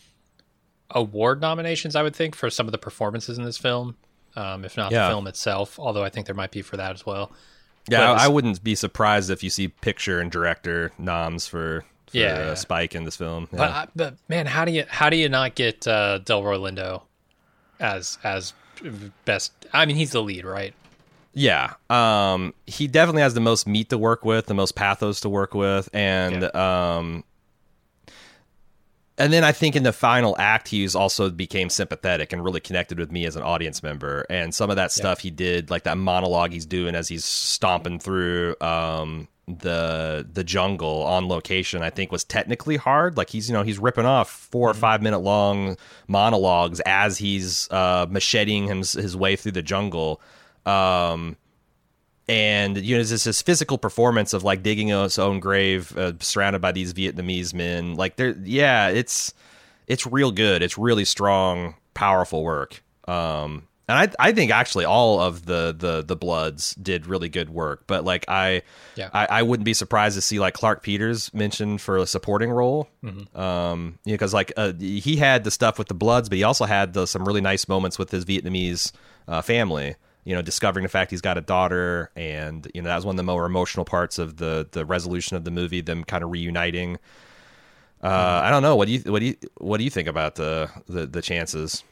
award 0.91 1.41
nominations, 1.41 1.95
I 1.97 2.03
would 2.03 2.17
think, 2.17 2.35
for 2.35 2.51
some 2.51 2.67
of 2.67 2.73
the 2.73 2.79
performances 2.79 3.39
in 3.39 3.45
this 3.45 3.57
film, 3.59 3.97
um, 4.37 4.65
if 4.65 4.77
not 4.77 4.91
Yeah. 4.93 5.05
the 5.05 5.11
film 5.11 5.27
itself. 5.29 5.79
Although 5.79 6.03
I 6.03 6.09
think 6.11 6.27
there 6.27 6.35
might 6.35 6.51
be 6.51 6.63
for 6.63 6.77
that 6.77 6.93
as 6.93 7.07
well. 7.07 7.31
yeah 7.89 8.11
I, 8.13 8.25
I 8.25 8.29
wouldn't 8.29 8.63
be 8.65 8.75
surprised 8.75 9.31
if 9.31 9.43
you 9.43 9.51
see 9.51 9.69
picture 9.69 10.21
and 10.21 10.31
director 10.31 10.93
noms 10.99 11.47
for, 11.47 11.85
for 12.09 12.17
Yeah, 12.17 12.25
uh, 12.35 12.39
yeah. 12.39 12.55
spike 12.55 12.95
in 12.97 13.05
this 13.05 13.17
film 13.17 13.49
yeah. 13.53 13.59
But, 13.59 13.71
I, 13.71 13.87
but 13.95 14.15
man, 14.29 14.47
how 14.47 14.65
do 14.65 14.73
you 14.73 14.85
how 14.89 15.09
do 15.11 15.17
you 15.17 15.29
not 15.29 15.55
get 15.55 15.87
uh, 15.87 16.19
Delroy 16.25 16.59
Lindo 16.59 17.03
as 17.79 18.19
as 18.25 18.53
best? 19.25 19.53
I 19.73 19.87
mean, 19.87 19.97
he's 19.97 20.11
the 20.13 20.23
lead, 20.23 20.45
right? 20.45 20.75
Yeah. 21.33 21.75
Um 21.89 22.55
he 22.67 22.87
definitely 22.87 23.23
has 23.23 23.35
the 23.35 23.41
most 23.41 23.67
meat 23.67 23.91
to 23.91 23.99
work 23.99 24.25
with, 24.25 24.47
the 24.47 24.55
most 24.55 24.75
pathos 24.75 25.21
to 25.21 25.29
work 25.29 25.55
with 25.55 25.89
and 25.93 26.55
um 26.55 27.25
and 29.19 29.35
then 29.35 29.45
I 29.45 29.53
think 29.53 29.77
in 29.77 29.83
the 29.83 29.93
final 29.93 30.35
act 30.39 30.69
he's 30.69 30.95
also 30.97 31.29
became 31.29 31.69
sympathetic 31.69 32.33
and 32.33 32.43
really 32.43 32.61
connected 32.61 32.99
with 32.99 33.13
me 33.13 33.27
as 33.27 33.37
an 33.37 33.43
audience 33.43 33.83
member. 33.83 34.25
And 34.31 34.55
some 34.55 34.71
of 34.71 34.77
that 34.77 34.93
stuff 34.93 35.21
he 35.21 35.31
did 35.31 35.71
like 35.71 35.85
that 35.85 35.99
monologue 35.99 36.53
he's 36.53 36.65
doing 36.67 36.95
as 36.95 37.07
he's 37.09 37.25
stomping 37.25 37.99
through 37.99 38.57
um 38.61 39.29
the 39.47 40.27
the 40.33 40.45
jungle 40.45 41.03
on 41.03 41.29
location 41.29 41.83
I 41.83 41.91
think 41.91 42.11
was 42.11 42.25
technically 42.25 42.77
hard. 42.77 43.17
Like 43.17 43.31
he's 43.31 43.49
you 43.49 43.53
know 43.53 43.63
he's 43.63 43.79
ripping 43.79 44.07
off 44.07 44.31
4 44.31 44.71
or 44.71 44.75
5 44.75 45.03
minute 45.03 45.19
long 45.19 45.77
monologues 46.09 46.81
as 46.87 47.19
he's 47.19 47.69
uh 47.71 48.07
macheting 48.09 48.67
him, 48.67 48.79
his 48.79 49.17
way 49.17 49.37
through 49.37 49.53
the 49.53 49.63
jungle 49.63 50.21
um 50.71 51.37
and 52.29 52.77
you 52.77 52.95
know 52.95 53.01
it's 53.01 53.25
this 53.25 53.43
physical 53.43 53.77
performance 53.77 54.33
of 54.33 54.45
like 54.45 54.63
digging 54.63 54.89
his 54.89 55.19
own 55.19 55.41
grave 55.41 55.97
uh, 55.99 56.13
surrounded 56.21 56.61
by 56.61 56.71
these 56.73 56.95
vietnamese 56.95 57.53
men. 57.53 57.97
Like 57.97 58.17
they're 58.17 58.37
yeah 58.45 58.89
it's 58.89 59.35
it's 59.87 60.07
real 60.07 60.31
good. 60.31 60.63
It's 60.63 60.79
really 60.79 61.05
strong 61.05 61.75
powerful 61.95 62.45
work. 62.45 62.83
Um 63.09 63.67
and 63.89 63.99
I, 63.99 64.29
I 64.29 64.31
think 64.31 64.53
actually 64.53 64.85
all 64.85 65.19
of 65.19 65.47
the, 65.47 65.75
the 65.77 66.05
the 66.07 66.15
bloods 66.15 66.77
did 66.77 67.09
really 67.09 67.29
good 67.29 67.51
work. 67.51 67.83
But 67.89 68.05
like 68.05 68.25
i 68.29 68.63
Yeah. 68.95 69.11
I, 69.13 69.27
I 69.27 69.43
wouldn't 69.43 69.65
be 69.65 69.75
surprised 69.75 70.15
to 70.15 70.21
see 70.23 70.39
like 70.39 70.55
Clarke 70.55 70.85
Peters 70.85 71.35
mentioned 71.35 71.81
for 71.81 71.97
a 71.97 72.07
supporting 72.07 72.51
role. 72.51 72.89
Um 73.35 73.99
you 74.05 74.13
know 74.13 74.15
because 74.15 74.33
like 74.33 74.53
uh, 74.57 74.75
he 74.79 75.17
had 75.17 75.43
the 75.43 75.51
stuff 75.51 75.79
with 75.79 75.89
the 75.89 75.95
bloods 75.95 76.29
but 76.29 76.39
he 76.39 76.45
also 76.45 76.65
had 76.67 76.93
the, 76.93 77.07
some 77.07 77.25
really 77.25 77.41
nice 77.41 77.67
moments 77.67 77.99
with 77.99 78.13
his 78.13 78.25
vietnamese 78.25 78.93
uh, 79.27 79.43
family 79.43 79.97
you 80.31 80.37
know 80.37 80.43
discovering 80.43 80.85
the 80.85 80.89
fact 80.89 81.11
he's 81.11 81.21
got 81.21 81.37
a 81.37 81.41
daughter 81.41 82.13
and 82.15 82.71
you 82.73 82.81
know 82.81 82.89
that 82.89 82.95
was 82.95 83.05
one 83.05 83.15
of 83.15 83.17
the 83.17 83.25
more 83.25 83.47
emotional 83.47 83.85
parts 83.85 84.17
of 84.17 84.37
the 84.37 84.69
the 84.71 84.85
resolution 84.87 85.37
of 85.37 85.43
the 85.43 85.51
movie 85.51 85.81
them 85.81 86.05
kind 86.05 86.23
of 86.23 86.31
reuniting. 86.31 86.99
Uh 88.01 88.41
i 88.45 88.49
don't 88.49 88.63
know. 88.63 88.77
What 88.77 88.87
do 88.87 88.93
you 88.93 89.01
what 89.13 89.19
do 89.19 89.27
you 89.27 89.35
what 89.59 89.79
do 89.79 89.85
you 89.85 89.91
think 89.91 90.07
about 90.07 90.37
the 90.37 90.71
the, 90.89 91.05
the 91.05 91.21
chances? 91.21 91.83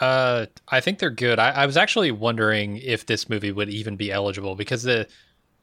Uh, 0.00 0.46
I 0.68 0.80
think 0.80 1.00
they're 1.00 1.10
good. 1.10 1.38
I, 1.40 1.50
I 1.50 1.66
was 1.66 1.76
actually 1.76 2.12
wondering 2.12 2.76
if 2.76 3.06
this 3.06 3.28
movie 3.28 3.52
would 3.52 3.68
even 3.70 3.96
be 3.96 4.12
eligible 4.12 4.54
because 4.54 4.84
the 4.84 5.08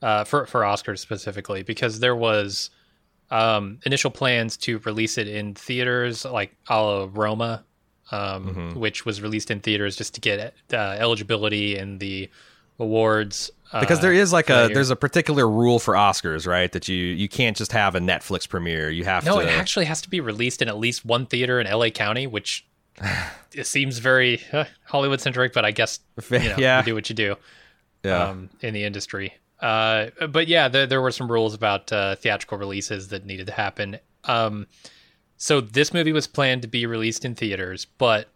uh, 0.02 0.26
for 0.26 0.46
for 0.48 0.62
Oscars 0.62 1.00
specifically 1.00 1.64
because 1.64 2.02
there 2.02 2.16
was 2.16 2.72
um, 3.30 3.80
initial 3.86 4.12
plans 4.12 4.58
to 4.58 4.80
release 4.80 5.18
it 5.18 5.28
in 5.28 5.56
theaters 5.56 6.26
like 6.26 6.56
a 6.68 6.82
la 6.82 7.08
Roma, 7.10 7.64
um, 8.12 8.76
which 8.76 9.06
was 9.06 9.22
released 9.22 9.50
in 9.52 9.60
theaters 9.60 9.96
just 9.96 10.14
to 10.16 10.22
get 10.22 10.54
uh, 10.74 10.76
eligibility 10.76 11.78
and 11.78 12.00
the 12.00 12.30
awards. 12.80 13.52
Uh, 13.72 13.80
because 13.80 14.02
there 14.02 14.14
is 14.14 14.34
like 14.34 14.50
a 14.50 14.70
there's 14.74 14.90
a 14.90 14.96
particular 14.96 15.48
rule 15.48 15.80
for 15.80 15.94
oscars 15.94 16.46
right 16.46 16.74
that 16.74 16.88
you 16.90 16.98
you 16.98 17.30
can't 17.30 17.56
just 17.56 17.72
have 17.72 17.96
a 17.96 18.00
netflix 18.00 18.48
premiere 18.50 18.90
you 18.90 19.06
have 19.06 19.24
no, 19.24 19.40
to 19.40 19.48
it 19.48 19.50
actually 19.50 19.86
has 19.86 20.02
to 20.02 20.10
be 20.10 20.20
released 20.20 20.62
in 20.62 20.68
at 20.68 20.78
least 20.78 21.06
one 21.06 21.26
theater 21.26 21.58
in 21.62 21.68
LA 21.72 21.90
County, 21.90 22.28
which 22.28 22.66
it 23.54 23.66
seems 23.66 24.00
very 24.00 24.42
uh, 24.52 24.66
Hollywood 24.86 25.22
centric, 25.22 25.54
but 25.54 25.64
I 25.64 25.72
guess 25.72 26.00
you 26.30 26.40
know, 26.40 26.56
Yeah. 26.58 26.80
you 26.80 26.86
do 26.86 26.96
what 26.96 27.10
you 27.10 27.16
do. 27.16 27.36
Yeah. 28.04 28.30
um, 28.30 28.50
in 28.62 28.74
the 28.74 28.84
industry. 28.84 29.36
Uh, 29.60 30.08
but 30.30 30.48
yeah, 30.48 30.68
there, 30.68 30.88
there 30.88 31.02
were 31.04 31.12
some 31.12 31.32
rules 31.32 31.54
about 31.54 31.92
uh, 31.94 32.16
theatrical 32.16 32.58
releases 32.58 33.10
that 33.10 33.28
needed 33.28 33.46
to 33.46 33.54
happen. 33.54 34.00
Um, 34.24 34.66
so 35.42 35.60
this 35.60 35.92
movie 35.92 36.12
was 36.12 36.28
planned 36.28 36.62
to 36.62 36.68
be 36.68 36.86
released 36.86 37.26
in 37.26 37.34
theaters, 37.34 37.86
but 37.98 38.28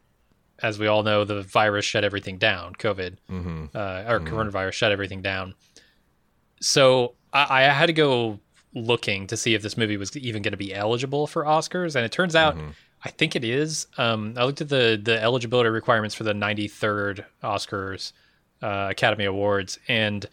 as 0.63 0.79
we 0.79 0.87
all 0.87 1.03
know, 1.03 1.23
the 1.23 1.43
virus 1.43 1.85
shut 1.85 2.03
everything 2.03 2.39
down. 2.39 2.73
COVID 2.73 3.17
Mm-hmm. 3.29 3.65
uh, 3.75 4.11
or 4.11 4.19
coronavirus 4.21 4.71
shut 4.71 4.91
everything 4.91 5.21
down. 5.21 5.53
So 6.61 7.13
I, 7.31 7.61
I 7.61 7.69
had 7.69 7.85
to 7.85 7.93
go 7.93 8.39
looking 8.73 9.27
to 9.27 9.37
see 9.37 9.53
if 9.53 9.61
this 9.61 9.77
movie 9.77 9.97
was 9.97 10.17
even 10.17 10.41
going 10.41 10.53
to 10.53 10.57
be 10.57 10.73
eligible 10.73 11.27
for 11.27 11.43
Oscars, 11.43 11.95
and 11.95 12.03
it 12.03 12.11
turns 12.11 12.35
out 12.35 12.57
I 13.03 13.11
think 13.11 13.35
it 13.35 13.43
is. 13.43 13.85
Um, 13.99 14.33
I 14.35 14.45
looked 14.45 14.61
at 14.61 14.69
the 14.69 14.99
the 15.01 15.21
eligibility 15.21 15.69
requirements 15.69 16.15
for 16.15 16.23
the 16.23 16.33
93rd 16.33 17.23
Oscars 17.43 18.13
uh, 18.63 18.87
Academy 18.89 19.25
Awards, 19.25 19.77
and 19.87 20.25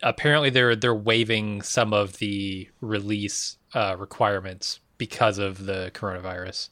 apparently 0.00 0.50
they're 0.50 0.76
they're 0.76 0.94
waiving 0.94 1.60
some 1.62 1.92
of 1.92 2.18
the 2.18 2.68
release 2.80 3.56
uh, 3.74 3.96
requirements 3.98 4.78
because 4.98 5.38
of 5.38 5.64
the 5.66 5.90
coronavirus. 5.94 6.68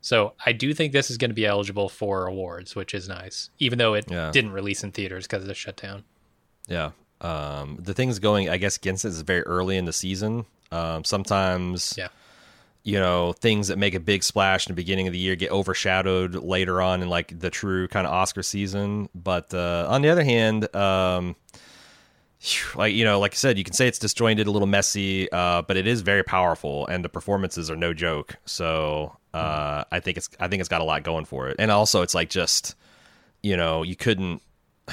So 0.00 0.32
I 0.44 0.52
do 0.52 0.74
think 0.74 0.92
this 0.92 1.10
is 1.10 1.16
going 1.16 1.30
to 1.30 1.34
be 1.34 1.46
eligible 1.46 1.88
for 1.88 2.26
awards, 2.26 2.74
which 2.74 2.92
is 2.92 3.08
nice, 3.08 3.50
even 3.58 3.78
though 3.78 3.94
it 3.94 4.06
Yeah. 4.10 4.30
didn't 4.32 4.50
release 4.52 4.82
in 4.82 4.90
theaters 4.90 5.26
because 5.26 5.42
of 5.42 5.48
the 5.48 5.54
shutdown. 5.54 6.02
Yeah. 6.66 6.90
Um, 7.20 7.78
the 7.80 7.94
things 7.94 8.18
going, 8.18 8.48
I 8.50 8.56
guess, 8.56 8.76
against 8.76 9.04
it 9.04 9.08
is 9.08 9.20
very 9.20 9.42
early 9.42 9.76
in 9.76 9.84
the 9.84 9.92
season. 9.92 10.44
Um, 10.72 11.04
sometimes, 11.04 11.94
Yeah. 11.96 12.08
you 12.82 12.98
know, 12.98 13.32
things 13.34 13.68
that 13.68 13.78
make 13.78 13.94
a 13.94 14.00
big 14.00 14.24
splash 14.24 14.66
in 14.66 14.72
the 14.72 14.74
beginning 14.76 15.06
of 15.06 15.12
the 15.12 15.20
year 15.20 15.36
get 15.36 15.52
overshadowed 15.52 16.34
later 16.34 16.82
on 16.82 17.00
in 17.00 17.08
like 17.08 17.38
the 17.38 17.50
true 17.50 17.86
kind 17.86 18.04
of 18.04 18.12
Oscar 18.12 18.42
season. 18.42 19.08
But 19.14 19.54
uh, 19.54 19.86
on 19.88 20.02
the 20.02 20.08
other 20.08 20.24
hand, 20.24 20.74
um, 20.74 21.36
like 22.74 22.94
you 22.94 23.04
know, 23.04 23.20
like 23.20 23.32
I 23.32 23.36
said, 23.36 23.58
you 23.58 23.64
can 23.64 23.74
say 23.74 23.86
it's 23.88 23.98
disjointed, 23.98 24.46
a 24.46 24.50
little 24.50 24.66
messy, 24.66 25.30
uh, 25.30 25.62
but 25.62 25.76
it 25.76 25.86
is 25.86 26.00
very 26.00 26.22
powerful, 26.24 26.86
and 26.86 27.04
the 27.04 27.08
performances 27.08 27.70
are 27.70 27.76
no 27.76 27.94
joke. 27.94 28.36
So 28.44 29.16
uh, 29.32 29.84
I 29.90 30.00
think 30.00 30.16
it's 30.16 30.28
I 30.40 30.48
think 30.48 30.60
it's 30.60 30.68
got 30.68 30.80
a 30.80 30.84
lot 30.84 31.02
going 31.04 31.24
for 31.24 31.48
it, 31.48 31.56
and 31.58 31.70
also 31.70 32.02
it's 32.02 32.14
like 32.14 32.30
just 32.30 32.74
you 33.42 33.56
know 33.56 33.82
you 33.82 33.96
couldn't. 33.96 34.42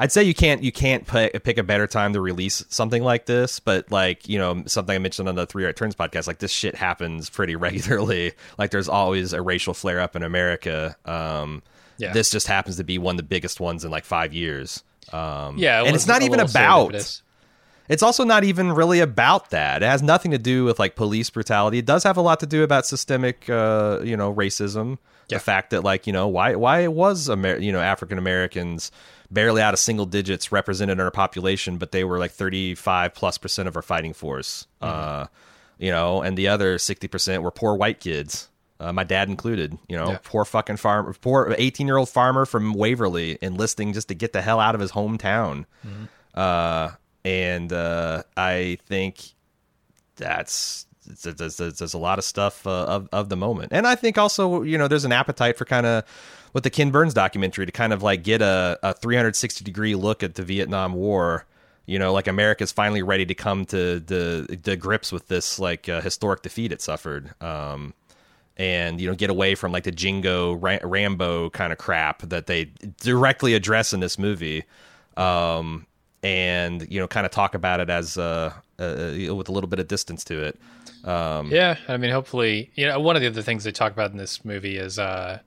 I'd 0.00 0.10
say 0.10 0.24
you 0.24 0.32
can't 0.32 0.62
you 0.62 0.72
can't 0.72 1.06
pick, 1.06 1.44
pick 1.44 1.58
a 1.58 1.62
better 1.62 1.86
time 1.86 2.14
to 2.14 2.22
release 2.22 2.64
something 2.70 3.02
like 3.02 3.26
this, 3.26 3.60
but 3.60 3.90
like 3.92 4.26
you 4.28 4.38
know 4.38 4.62
something 4.66 4.94
I 4.94 4.98
mentioned 4.98 5.28
on 5.28 5.34
the 5.34 5.44
Three 5.44 5.66
Right 5.66 5.76
Turns 5.76 5.94
podcast, 5.94 6.26
like 6.26 6.38
this 6.38 6.50
shit 6.50 6.74
happens 6.74 7.28
pretty 7.28 7.54
regularly. 7.56 8.32
Like 8.56 8.70
there's 8.70 8.88
always 8.88 9.34
a 9.34 9.42
racial 9.42 9.74
flare 9.74 10.00
up 10.00 10.16
in 10.16 10.22
America. 10.22 10.96
Um, 11.04 11.62
Yeah. 11.98 12.14
This 12.14 12.30
just 12.30 12.46
happens 12.46 12.78
to 12.78 12.84
be 12.84 12.96
one 12.96 13.14
of 13.14 13.16
the 13.18 13.24
biggest 13.24 13.60
ones 13.60 13.84
in 13.84 13.90
like 13.90 14.06
five 14.06 14.32
years. 14.32 14.82
Um, 15.12 15.58
Yeah, 15.58 15.82
it 15.82 15.86
and 15.88 15.96
it's 15.96 16.06
not 16.06 16.22
even 16.22 16.40
about. 16.40 16.90
serendipitous. 16.92 17.22
It's 17.88 18.04
also 18.04 18.22
not 18.22 18.44
even 18.44 18.70
really 18.70 19.00
about 19.00 19.50
that. 19.50 19.82
It 19.82 19.86
has 19.86 20.00
nothing 20.00 20.30
to 20.30 20.38
do 20.38 20.64
with 20.64 20.78
like 20.78 20.94
police 20.94 21.28
brutality. 21.28 21.78
It 21.78 21.86
does 21.86 22.04
have 22.04 22.16
a 22.16 22.20
lot 22.20 22.38
to 22.40 22.46
do 22.46 22.62
about 22.62 22.86
systemic, 22.86 23.50
uh, 23.50 23.98
you 24.04 24.16
know, 24.16 24.32
racism. 24.32 24.98
Yeah. 25.28 25.38
The 25.38 25.40
fact 25.44 25.70
that 25.70 25.82
like 25.82 26.06
you 26.06 26.12
know 26.12 26.28
why 26.28 26.54
why 26.56 26.80
it 26.80 26.92
was 26.92 27.28
Amer- 27.28 27.58
you 27.58 27.70
know 27.72 27.80
African 27.80 28.18
Americans 28.18 28.90
barely 29.30 29.62
out 29.62 29.74
of 29.74 29.80
single 29.80 30.06
digits 30.06 30.50
represented 30.52 30.98
in 30.98 31.00
our 31.00 31.10
population, 31.12 31.78
but 31.78 31.90
they 31.92 32.04
were 32.04 32.18
like 32.18 32.32
thirty 32.32 32.74
five 32.74 33.14
plus 33.14 33.38
percent 33.38 33.66
of 33.68 33.74
our 33.76 33.82
fighting 33.82 34.12
force. 34.12 34.66
Uh, 34.80 35.26
you 35.78 35.90
know, 35.90 36.20
and 36.22 36.36
the 36.36 36.46
other 36.48 36.78
sixty 36.78 37.08
percent 37.08 37.42
were 37.42 37.50
poor 37.52 37.74
white 37.74 37.98
kids. 38.00 38.48
Uh, 38.80 38.92
my 38.92 39.04
dad 39.04 39.28
included, 39.28 39.76
you 39.88 39.96
know, 39.96 40.12
Yeah. 40.12 40.18
poor 40.24 40.44
fucking 40.46 40.78
farmer, 40.78 41.12
poor 41.20 41.54
eighteen-year-old 41.58 42.08
farmer 42.08 42.46
from 42.46 42.72
Waverly 42.72 43.38
enlisting 43.42 43.92
just 43.92 44.08
to 44.08 44.14
get 44.14 44.32
the 44.32 44.40
hell 44.42 44.58
out 44.58 44.74
of 44.74 44.80
his 44.80 44.92
hometown. 44.92 45.66
Uh, 46.34 46.90
and 47.24 47.72
uh, 47.72 48.22
I 48.36 48.78
think 48.86 49.34
that's 50.16 50.86
there's 51.24 51.94
a 51.94 51.98
lot 51.98 52.18
of 52.18 52.24
stuff 52.24 52.66
uh, 52.66 52.84
of 52.84 53.08
of 53.12 53.28
the 53.28 53.36
moment, 53.36 53.72
and 53.72 53.86
I 53.86 53.94
think 53.94 54.16
also 54.18 54.62
you 54.62 54.78
know 54.78 54.88
there's 54.88 55.04
an 55.04 55.12
appetite 55.12 55.56
for 55.58 55.64
kind 55.64 55.86
of 55.86 56.04
with 56.52 56.64
the 56.64 56.70
Ken 56.70 56.90
Burns 56.90 57.14
documentary 57.14 57.66
to 57.66 57.72
kind 57.72 57.92
of 57.92 58.02
like 58.02 58.22
get 58.22 58.42
a, 58.42 58.78
a 58.82 58.92
360 58.94 59.64
degree 59.64 59.94
look 59.94 60.22
at 60.22 60.34
the 60.34 60.42
Vietnam 60.42 60.94
War. 60.94 61.46
You 61.86 61.98
know, 61.98 62.12
like 62.12 62.28
America's 62.28 62.70
finally 62.70 63.02
ready 63.02 63.26
to 63.26 63.34
come 63.34 63.64
to 63.66 63.98
the 64.00 64.58
the 64.62 64.76
grips 64.76 65.10
with 65.10 65.26
this 65.28 65.58
like 65.58 65.88
uh, 65.88 66.00
historic 66.00 66.42
defeat 66.42 66.70
it 66.72 66.80
suffered. 66.80 67.32
Um, 67.42 67.94
and 68.60 69.00
you 69.00 69.08
know 69.08 69.14
get 69.14 69.30
away 69.30 69.54
from 69.54 69.72
like 69.72 69.84
the 69.84 69.90
Jingo 69.90 70.52
Ra- 70.52 70.80
Rambo 70.82 71.48
kind 71.50 71.72
of 71.72 71.78
crap 71.78 72.20
that 72.28 72.46
they 72.46 72.66
directly 73.00 73.54
address 73.54 73.94
in 73.94 74.00
this 74.00 74.18
movie, 74.18 74.64
um, 75.16 75.86
and 76.22 76.86
you 76.92 77.00
know 77.00 77.08
kind 77.08 77.24
of 77.24 77.32
talk 77.32 77.54
about 77.54 77.80
it 77.80 77.88
as 77.88 78.18
uh, 78.18 78.52
uh, 78.78 79.34
with 79.34 79.48
a 79.48 79.52
little 79.52 79.68
bit 79.68 79.78
of 79.78 79.88
distance 79.88 80.24
to 80.24 80.44
it. 80.44 80.60
Um, 81.04 81.50
Yeah, 81.50 81.78
I 81.88 81.96
mean, 81.96 82.10
hopefully, 82.10 82.70
you 82.74 82.86
know, 82.86 83.00
one 83.00 83.16
of 83.16 83.22
the 83.22 83.28
other 83.28 83.40
things 83.40 83.64
they 83.64 83.72
talk 83.72 83.92
about 83.92 84.10
in 84.10 84.18
this 84.18 84.44
movie 84.44 84.76
is 84.76 84.98
uh, 84.98 85.38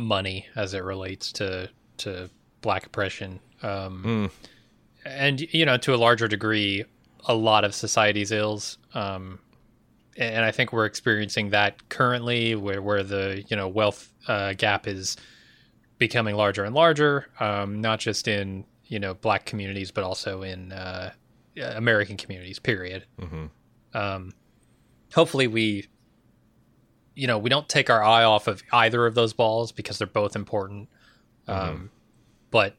money 0.00 0.46
as 0.56 0.72
it 0.72 0.82
relates 0.82 1.32
to 1.32 1.68
to 1.98 2.30
black 2.62 2.86
oppression, 2.86 3.38
um, 3.62 4.30
and 5.04 5.42
you 5.52 5.66
know, 5.66 5.76
to 5.76 5.94
a 5.94 5.96
larger 5.96 6.26
degree, 6.26 6.86
a 7.26 7.34
lot 7.34 7.64
of 7.64 7.74
society's 7.74 8.32
ills. 8.32 8.78
Um, 8.94 9.40
and 10.18 10.44
I 10.44 10.50
think 10.50 10.72
we're 10.72 10.86
experiencing 10.86 11.50
that 11.50 11.88
currently, 11.88 12.54
where 12.54 12.80
where 12.80 13.02
the 13.02 13.44
you 13.48 13.56
know 13.56 13.68
wealth 13.68 14.12
uh, 14.28 14.54
gap 14.54 14.86
is 14.86 15.16
becoming 15.98 16.36
larger 16.36 16.64
and 16.64 16.74
larger, 16.74 17.28
um, 17.40 17.80
not 17.80 17.98
just 18.00 18.28
in 18.28 18.64
you 18.84 18.98
know 18.98 19.14
black 19.14 19.44
communities, 19.44 19.90
but 19.90 20.04
also 20.04 20.42
in 20.42 20.72
uh, 20.72 21.12
American 21.56 22.16
communities. 22.16 22.58
Period. 22.58 23.04
Um, 23.94 24.32
hopefully, 25.14 25.46
we 25.46 25.86
you 27.14 27.26
know 27.26 27.38
we 27.38 27.50
don't 27.50 27.68
take 27.68 27.90
our 27.90 28.02
eye 28.02 28.24
off 28.24 28.46
of 28.46 28.62
either 28.72 29.06
of 29.06 29.14
those 29.14 29.32
balls 29.32 29.72
because 29.72 29.98
they're 29.98 30.06
both 30.06 30.36
important. 30.36 30.88
Um, 31.48 31.90
but 32.50 32.76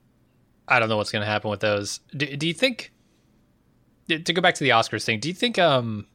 I 0.68 0.80
don't 0.80 0.90
know 0.90 0.98
what's 0.98 1.12
going 1.12 1.22
to 1.22 1.28
happen 1.28 1.50
with 1.50 1.62
those. 1.62 2.00
Do, 2.16 2.26
do 2.36 2.48
you 2.48 2.54
think? 2.54 2.92
To 4.10 4.20
go 4.20 4.42
back 4.42 4.56
to 4.56 4.64
the 4.64 4.70
Oscars 4.70 5.04
thing, 5.04 5.20
do 5.20 5.28
you 5.28 5.34
think 5.34 5.60
um, 5.60 6.08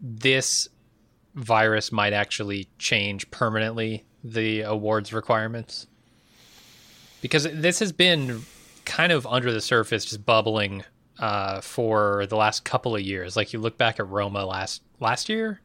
this 0.00 0.68
virus 1.34 1.92
might 1.92 2.12
actually 2.12 2.68
change 2.78 3.30
permanently 3.30 4.04
the 4.24 4.62
awards 4.62 5.12
requirements? 5.12 5.86
Because 7.20 7.44
this 7.52 7.80
has 7.80 7.92
been 7.92 8.42
kind 8.84 9.12
of 9.12 9.26
under 9.26 9.52
the 9.52 9.60
surface, 9.60 10.04
just 10.04 10.24
bubbling 10.24 10.84
uh, 11.18 11.60
for 11.60 12.26
the 12.26 12.36
last 12.36 12.64
couple 12.64 12.94
of 12.94 13.02
years. 13.02 13.36
Like 13.36 13.52
you 13.52 13.58
look 13.58 13.76
back 13.76 13.98
at 13.98 14.08
Roma 14.08 14.44
last 14.46 14.82
last 15.00 15.28
year, 15.28 15.60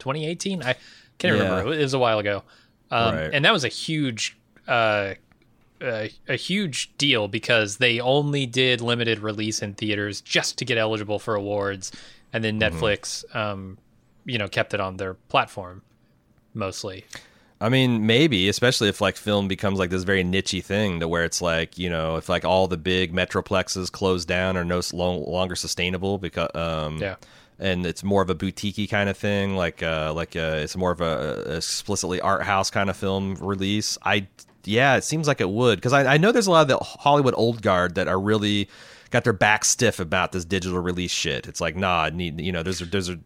2018. 0.00 0.62
I 0.62 0.74
can't 1.18 1.36
Yeah. 1.36 1.42
remember. 1.44 1.72
It 1.72 1.78
was 1.78 1.94
a 1.94 1.98
while 1.98 2.18
ago, 2.18 2.42
um, 2.90 3.14
Right. 3.14 3.30
and 3.32 3.44
that 3.44 3.52
was 3.52 3.64
a 3.64 3.68
huge. 3.68 4.36
Uh, 4.66 5.14
a, 5.80 6.10
a 6.28 6.34
huge 6.34 6.90
deal 6.98 7.28
because 7.28 7.76
they 7.76 8.00
only 8.00 8.46
did 8.46 8.80
limited 8.80 9.20
release 9.20 9.62
in 9.62 9.74
theaters 9.74 10.20
just 10.20 10.58
to 10.58 10.64
get 10.64 10.76
eligible 10.76 11.20
for 11.20 11.36
awards, 11.36 11.92
and 12.32 12.42
then 12.44 12.60
Netflix, 12.60 13.24
um, 13.34 13.78
you 14.24 14.38
know, 14.38 14.48
kept 14.48 14.74
it 14.74 14.80
on 14.80 14.96
their 14.96 15.14
platform 15.14 15.82
mostly. 16.54 17.04
I 17.60 17.68
mean, 17.70 18.06
maybe, 18.06 18.48
especially 18.48 18.88
if 18.88 19.00
like 19.00 19.16
film 19.16 19.48
becomes 19.48 19.78
like 19.80 19.90
this 19.90 20.04
very 20.04 20.22
nichey 20.22 20.62
thing 20.62 21.00
to 21.00 21.08
where 21.08 21.24
it's 21.24 21.42
like, 21.42 21.76
you 21.76 21.90
know, 21.90 22.16
if 22.16 22.28
like 22.28 22.44
all 22.44 22.68
the 22.68 22.76
big 22.76 23.12
metroplexes 23.12 23.90
close 23.90 24.24
down 24.24 24.56
or 24.56 24.64
no 24.64 24.80
lo- 24.92 25.18
longer 25.28 25.56
sustainable 25.56 26.18
because, 26.18 26.54
um, 26.54 26.98
Yeah. 26.98 27.16
and 27.58 27.84
it's 27.84 28.04
more 28.04 28.22
of 28.22 28.30
a 28.30 28.34
boutique 28.36 28.88
kind 28.88 29.08
of 29.08 29.16
thing, 29.16 29.56
like, 29.56 29.82
uh, 29.82 30.12
like, 30.14 30.36
uh, 30.36 30.60
it's 30.62 30.76
more 30.76 30.92
of 30.92 31.00
a, 31.00 31.42
a 31.46 31.56
explicitly 31.56 32.20
art 32.20 32.44
house 32.44 32.70
kind 32.70 32.88
of 32.90 32.96
film 32.96 33.34
release. 33.40 33.98
I, 34.04 34.28
yeah, 34.62 34.94
it 34.96 35.02
seems 35.02 35.26
like 35.26 35.40
it 35.40 35.50
would 35.50 35.78
because 35.78 35.92
I, 35.92 36.14
I 36.14 36.16
know 36.18 36.30
there's 36.30 36.46
a 36.46 36.52
lot 36.52 36.62
of 36.62 36.68
the 36.68 36.78
Hollywood 36.78 37.34
old 37.36 37.60
guard 37.62 37.96
that 37.96 38.06
are 38.06 38.20
really 38.20 38.68
got 39.10 39.24
their 39.24 39.32
back 39.32 39.64
stiff 39.64 40.00
about 40.00 40.32
this 40.32 40.44
digital 40.44 40.80
release 40.80 41.10
shit. 41.10 41.46
It's 41.46 41.60
like, 41.60 41.76
nah, 41.76 42.10
need, 42.10 42.40
you 42.40 42.52
know, 42.52 42.62
there's 42.62 42.80
a, 42.80 42.84
there's 42.84 43.08
a, 43.08 43.18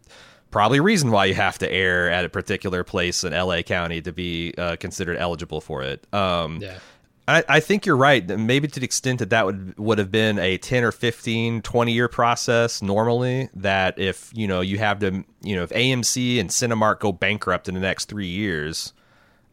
probably 0.51 0.77
a 0.77 0.83
reason 0.83 1.11
why 1.11 1.25
you 1.25 1.33
have 1.33 1.57
to 1.59 1.71
air 1.71 2.09
at 2.09 2.25
a 2.25 2.29
particular 2.29 2.83
place 2.83 3.23
in 3.23 3.33
LA 3.33 3.61
County 3.61 4.01
to 4.01 4.11
be 4.11 4.53
uh, 4.57 4.75
considered 4.77 5.17
eligible 5.17 5.61
for 5.61 5.83
it. 5.83 6.05
Um, 6.13 6.59
Yeah. 6.61 6.79
I, 7.27 7.43
I 7.47 7.59
think 7.61 7.85
you're 7.85 7.95
right. 7.95 8.27
Maybe 8.27 8.67
to 8.67 8.79
the 8.79 8.85
extent 8.85 9.19
that 9.19 9.29
that 9.29 9.45
would 9.45 9.77
would 9.77 9.97
have 9.97 10.11
been 10.11 10.37
a 10.39 10.57
10 10.57 10.83
or 10.83 10.91
15, 10.91 11.61
20 11.61 11.91
year 11.93 12.09
process 12.09 12.81
normally, 12.81 13.49
that 13.55 13.97
if, 13.97 14.29
you 14.33 14.45
know, 14.45 14.59
you 14.59 14.77
have 14.79 14.99
to, 14.99 15.23
you 15.41 15.55
know, 15.55 15.63
if 15.63 15.69
AMC 15.69 16.39
and 16.39 16.49
Cinemark 16.49 16.99
go 16.99 17.13
bankrupt 17.13 17.69
in 17.69 17.75
the 17.75 17.79
next 17.79 18.09
three 18.09 18.27
years, 18.27 18.91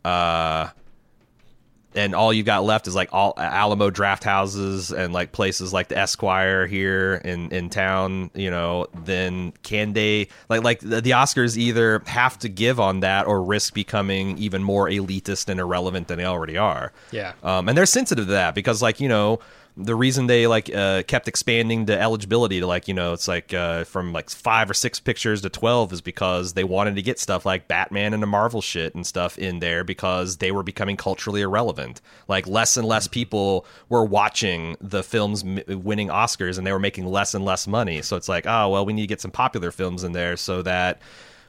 uh, 0.05 0.70
and 1.95 2.14
all 2.14 2.32
you've 2.32 2.47
got 2.47 2.64
left 2.64 2.86
is 2.86 2.95
like 2.95 3.09
all 3.12 3.34
Alamo 3.36 3.91
Drafthouses 3.91 4.97
and 4.97 5.12
like 5.12 5.32
places 5.32 5.72
like 5.72 5.88
the 5.88 5.99
Esquire 5.99 6.66
here 6.66 7.20
in 7.24 7.51
in 7.51 7.70
town, 7.70 8.30
you 8.34 8.51
know, 8.51 8.86
then 9.05 9.53
can 9.62 9.93
they 9.93 10.28
like 10.49 10.62
like 10.62 10.80
the, 10.80 11.01
the 11.01 11.11
Oscars 11.11 11.57
either 11.57 12.03
have 12.07 12.38
to 12.41 12.49
give 12.49 12.78
on 12.78 13.01
that 13.01 13.26
or 13.26 13.43
risk 13.43 13.74
becoming 13.74 14.38
even 14.38 14.62
more 14.62 14.88
elitist 14.88 15.49
and 15.49 15.59
irrelevant 15.59 16.09
than 16.09 16.18
they 16.18 16.24
already 16.24 16.57
are. 16.57 16.93
Yeah. 17.11 17.32
Um, 17.43 17.68
and 17.68 17.76
they're 17.76 17.86
sensitive 17.86 18.26
to 18.26 18.32
that 18.32 18.55
because, 18.55 18.82
like, 18.82 19.01
you 19.01 19.09
know, 19.09 19.41
the 19.85 19.95
reason 19.95 20.26
they 20.26 20.47
like 20.47 20.72
uh, 20.74 21.03
kept 21.05 21.28
expanding 21.28 21.87
the 21.87 21.99
eligibility 22.01 22.61
to 22.61 22.66
like 22.66 22.89
you 22.89 22.95
know 22.95 23.12
it's 23.12 23.28
like 23.28 23.53
uh, 23.55 23.85
from 23.85 24.12
like 24.12 24.31
five 24.31 24.70
or 24.70 24.74
six 24.74 25.01
pictures 25.01 25.41
to 25.43 25.49
12 25.49 25.93
is 25.95 26.01
because 26.01 26.53
they 26.53 26.64
wanted 26.64 26.97
to 26.97 27.03
get 27.03 27.18
stuff 27.18 27.45
like 27.47 27.68
batman 27.68 28.12
and 28.12 28.22
the 28.22 28.26
marvel 28.26 28.61
shit 28.61 28.95
and 28.95 29.07
stuff 29.07 29.39
in 29.39 29.59
there 29.61 29.85
because 29.85 30.39
they 30.39 30.51
were 30.51 30.62
becoming 30.62 30.97
culturally 30.97 31.41
irrelevant. 31.41 32.01
Like 32.28 32.47
less 32.47 32.76
and 32.76 32.87
less 32.87 33.09
people 33.09 33.66
were 33.89 34.05
watching 34.05 34.76
the 34.81 35.03
films 35.03 35.45
winning 35.45 36.09
oscars 36.09 36.59
and 36.59 36.66
they 36.66 36.72
were 36.72 36.78
making 36.78 37.07
less 37.07 37.35
and 37.35 37.45
less 37.45 37.66
money. 37.66 38.03
So 38.03 38.16
it's 38.16 38.28
like 38.28 38.47
oh 38.47 38.68
well 38.68 38.87
we 38.87 38.93
need 38.93 39.03
to 39.03 39.09
get 39.09 39.20
some 39.20 39.31
popular 39.31 39.70
films 39.70 40.05
in 40.05 40.12
there 40.12 40.37
so 40.37 40.62
that 40.62 41.01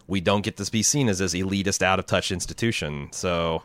we 0.08 0.20
don't 0.20 0.42
get 0.42 0.58
to 0.58 0.72
be 0.72 0.84
seen 0.84 1.08
as 1.08 1.20
this 1.20 1.34
elitist 1.34 1.82
out 1.82 2.00
of 2.00 2.06
touch 2.06 2.32
institution. 2.32 3.10
So 3.12 3.64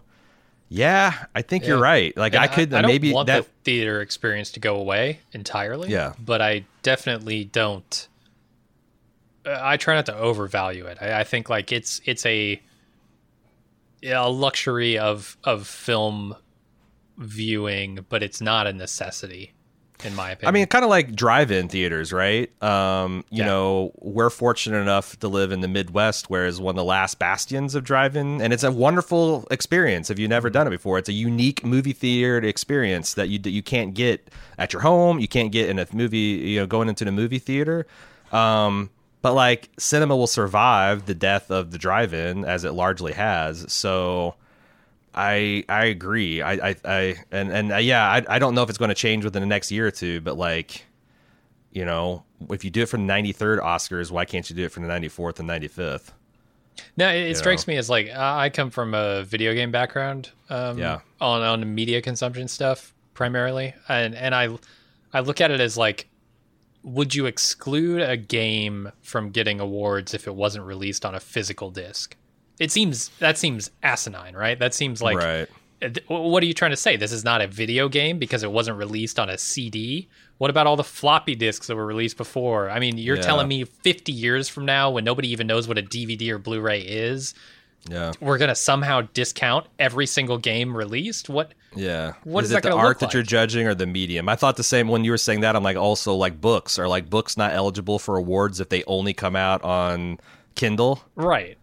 yeah, 0.69 1.27
I 1.35 1.43
think 1.43 1.67
you're 1.67 1.81
right. 1.81 2.17
Like 2.17 2.35
And 2.35 2.43
I 2.43 2.49
could 2.49 2.75
I 2.75 2.83
don't 2.83 2.91
maybe 2.91 3.12
want 3.12 3.27
that 3.29 3.45
the 3.45 3.51
theater 3.64 4.01
experience 4.01 4.53
to 4.53 4.61
go 4.61 4.77
away 4.77 5.21
entirely. 5.33 5.91
Yeah. 5.91 6.14
but 6.19 6.43
I 6.43 6.64
definitely 6.83 7.45
don't. 7.45 8.09
uh, 9.45 9.59
I 9.61 9.77
try 9.77 9.95
not 9.95 10.07
to 10.07 10.17
overvalue 10.17 10.87
it. 10.87 10.99
I, 11.01 11.21
I 11.21 11.25
think 11.25 11.49
like 11.49 11.73
it's 11.73 12.01
it's 12.05 12.27
a 12.27 12.61
a 14.05 14.29
luxury 14.31 14.99
of 14.99 15.37
of 15.45 15.67
film 15.67 16.37
viewing, 17.17 18.05
but 18.09 18.23
it's 18.23 18.41
not 18.41 18.67
a 18.67 18.73
necessity, 18.73 19.53
in 20.05 20.14
my 20.14 20.30
opinion. 20.32 20.49
I 20.49 20.51
mean, 20.53 20.66
kind 20.66 20.84
of 20.84 20.90
like 20.90 21.14
drive-in 21.14 21.68
theaters, 21.68 22.12
right? 22.12 22.51
Um, 22.62 23.24
you 23.30 23.38
Yeah. 23.38 23.47
know, 23.47 23.92
we're 24.01 24.30
fortunate 24.30 24.78
enough 24.78 25.18
to 25.20 25.28
live 25.28 25.53
in 25.53 25.61
the 25.61 25.68
Midwest, 25.68 26.28
where 26.30 26.47
is 26.47 26.61
one 26.61 26.72
of 26.72 26.76
the 26.76 26.84
last 26.84 27.18
bastions 27.18 27.74
of 27.74 27.84
drive-in, 27.84 28.40
and 28.40 28.53
it's 28.53 28.62
a 28.62 28.70
wonderful 28.70 29.47
experience. 29.51 30.11
If 30.11 30.18
you've 30.18 30.30
never 30.30 30.51
done 30.51 30.66
it 30.66 30.70
before, 30.70 30.99
it's 30.99 31.09
a 31.09 31.12
unique 31.14 31.64
movie 31.64 31.92
theater 31.92 32.38
experience 32.47 33.14
that 33.14 33.28
you 33.28 33.40
you 33.44 33.62
can't 33.62 33.94
get 33.94 34.30
at 34.59 34.72
your 34.72 34.82
home. 34.82 35.18
You 35.18 35.28
can't 35.28 35.51
get 35.51 35.68
in 35.68 35.78
a 35.78 35.86
movie, 35.92 36.18
you 36.18 36.61
know, 36.61 36.66
going 36.66 36.88
into 36.88 37.05
the 37.05 37.12
movie 37.12 37.38
theater. 37.38 37.86
Um, 38.32 38.90
but 39.22 39.32
like, 39.34 39.70
cinema 39.78 40.16
will 40.16 40.26
survive 40.26 41.07
the 41.07 41.14
death 41.14 41.51
of 41.51 41.70
the 41.72 41.78
drive-in 41.78 42.44
as 42.44 42.64
it 42.64 42.72
largely 42.72 43.12
has. 43.14 43.72
So. 43.72 44.34
I 45.17 45.64
I 45.69 45.87
agree. 45.87 46.43
I 46.43 46.71
I, 46.71 46.77
I 46.85 47.14
and 47.33 47.51
and 47.51 47.73
uh, 47.73 47.77
yeah, 47.77 48.07
I 48.07 48.37
I 48.37 48.39
don't 48.39 48.55
know 48.55 48.62
if 48.62 48.69
it's 48.69 48.79
going 48.79 48.91
to 48.91 48.95
change 48.95 49.25
within 49.25 49.41
the 49.41 49.47
next 49.47 49.73
year 49.73 49.87
or 49.87 49.91
two, 49.91 50.21
but 50.21 50.37
like, 50.37 50.85
you 51.73 51.85
know, 51.85 52.25
if 52.51 52.64
you 52.64 52.71
do 52.71 52.83
it 52.83 52.89
for 52.89 52.99
the 52.99 53.05
93rd 53.05 53.61
Oscars, 53.61 54.11
why 54.11 54.27
can't 54.27 54.49
you 54.51 54.55
do 54.55 54.64
it 54.64 54.73
for 54.73 54.81
the 54.81 54.87
94th 54.87 55.41
and 55.41 55.49
95th? 55.49 56.11
No, 56.99 57.09
it, 57.09 57.31
it 57.31 57.37
strikes 57.39 57.67
know? 57.67 57.73
me 57.73 57.79
as 57.79 57.89
like 57.89 58.11
I 58.14 58.51
come 58.51 58.71
from 58.71 58.93
a 58.93 59.25
video 59.25 59.55
game 59.55 59.71
background. 59.71 60.31
Um, 60.51 60.79
Yeah. 60.79 61.01
On 61.21 61.41
on 61.41 61.75
media 61.75 62.03
consumption 62.03 62.47
stuff 62.49 62.93
primarily, 63.14 63.75
and 63.89 64.14
and 64.14 64.35
I 64.35 64.59
I 65.14 65.21
look 65.21 65.41
at 65.41 65.51
it 65.51 65.61
as 65.61 65.79
like, 65.79 66.09
would 66.83 67.14
you 67.14 67.25
exclude 67.25 68.03
a 68.03 68.19
game 68.19 68.93
from 69.01 69.31
getting 69.31 69.61
awards 69.61 70.12
if 70.12 70.27
it 70.27 70.35
wasn't 70.35 70.67
released 70.67 71.07
on 71.07 71.14
a 71.14 71.21
physical 71.21 71.71
disc? 71.71 72.17
It 72.59 72.70
seems 72.72 73.09
that 73.18 73.36
seems 73.38 73.70
asinine, 73.82 74.34
right? 74.34 74.59
That 74.59 74.72
seems 74.74 75.02
like 75.02 75.18
right. 75.18 75.48
uh, 75.82 75.88
what 76.09 76.42
are 76.42 76.46
you 76.46 76.54
trying 76.54 76.70
to 76.70 76.76
say? 76.76 76.96
This 76.96 77.12
is 77.12 77.22
not 77.24 77.40
a 77.42 77.46
video 77.46 77.88
game 77.88 78.18
because 78.18 78.42
it 78.42 78.50
wasn't 78.50 78.78
released 78.78 79.18
on 79.18 79.28
a 79.28 79.36
CD. 79.38 80.09
What 80.38 80.50
about 80.50 80.66
all 80.66 80.76
the 80.76 80.84
floppy 80.84 81.34
disks 81.34 81.66
that 81.66 81.76
were 81.76 81.86
released 81.86 82.16
before? 82.16 82.70
I 82.70 82.78
mean, 82.78 82.98
you're 82.98 83.16
Yeah. 83.16 83.22
telling 83.22 83.48
me 83.48 83.64
50 83.64 84.12
years 84.12 84.48
from 84.48 84.64
now, 84.66 84.90
when 84.90 85.04
nobody 85.04 85.28
even 85.32 85.46
knows 85.46 85.66
what 85.68 85.78
a 85.78 85.82
DVD 85.82 86.30
or 86.30 86.38
Blu-ray 86.38 86.80
is, 86.80 87.34
Yeah. 87.90 88.12
we're 88.20 88.36
gonna 88.38 88.54
somehow 88.54 89.02
discount 89.14 89.66
every 89.78 90.07
single 90.07 90.38
game 90.38 90.76
released? 90.76 91.28
What? 91.28 91.52
Yeah. 91.74 92.14
What 92.24 92.42
is 92.44 92.50
is 92.50 92.57
it 92.57 92.62
that 92.62 92.70
the 92.70 92.76
art 92.76 92.98
that 93.00 93.12
you're 93.14 93.22
judging 93.22 93.66
or 93.66 93.74
the 93.74 93.86
medium? 93.86 94.28
I 94.30 94.36
thought 94.36 94.57
the 94.57 94.64
same 94.64 94.88
when 94.88 95.04
you 95.04 95.11
were 95.11 95.18
saying 95.18 95.40
that. 95.40 95.54
I'm 95.57 95.62
like, 95.62 95.76
also 95.76 96.14
like 96.14 96.40
books 96.40 96.78
are 96.78 96.88
like 96.88 97.09
books 97.11 97.36
not 97.36 97.52
eligible 97.52 97.98
for 97.98 98.16
awards 98.16 98.61
if 98.61 98.70
they 98.70 98.82
only 98.84 99.12
come 99.14 99.36
out 99.36 99.62
on 99.62 100.18
Kindle. 100.54 101.02
Right. 101.14 101.59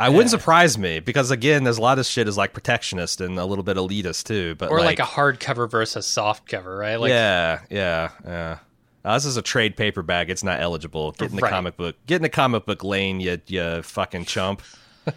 I 0.00 0.08
wouldn't 0.08 0.30
surprise 0.30 0.76
me 0.78 0.98
because 1.00 1.30
again, 1.30 1.62
there's 1.64 1.78
a 1.78 1.82
lot 1.82 1.98
of 1.98 2.06
shit 2.06 2.26
is 2.26 2.36
like 2.36 2.52
protectionist 2.52 3.20
and 3.20 3.38
a 3.38 3.44
little 3.44 3.62
bit 3.62 3.76
elitist 3.76 4.24
too. 4.24 4.54
But 4.56 4.70
Or 4.70 4.80
like, 4.80 4.98
a 4.98 5.02
hardcover 5.02 5.70
versus 5.70 6.06
soft 6.06 6.48
cover, 6.48 6.76
right? 6.76 6.96
Like, 6.96 7.10
yeah, 7.10 7.60
yeah, 7.70 8.08
yeah. 8.24 8.58
Uh, 9.04 9.14
this 9.14 9.24
is 9.24 9.36
a 9.36 9.42
trade 9.42 9.76
paperback. 9.76 10.28
It's 10.28 10.42
not 10.44 10.60
eligible. 10.60 11.12
Get 11.12 11.30
in 11.30 11.36
the 11.36 11.42
Right. 11.42 11.50
comic 11.50 11.76
book. 11.76 11.96
Get 12.06 12.16
in 12.16 12.22
the 12.22 12.28
comic 12.28 12.66
book 12.66 12.82
lane, 12.84 13.20
you 13.20 13.40
you 13.46 13.82
fucking 13.82 14.24
chump. 14.24 14.62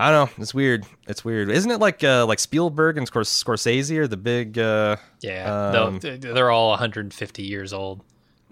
I 0.00 0.10
don't 0.12 0.30
know. 0.38 0.42
It's 0.42 0.54
weird. 0.54 0.86
It's 1.08 1.24
weird. 1.24 1.50
Isn't 1.50 1.70
it 1.72 1.78
like 1.80 2.04
uh, 2.04 2.24
like 2.26 2.38
Spielberg 2.38 2.96
and 2.98 3.10
Scors- 3.10 3.42
Scorsese 3.44 3.96
are 3.96 4.06
the 4.06 4.16
big? 4.16 4.56
Uh, 4.58 4.96
yeah. 5.20 5.70
Um, 5.74 5.98
they're 6.00 6.50
all 6.50 6.70
150 6.70 7.42
years 7.42 7.72
old. 7.72 8.04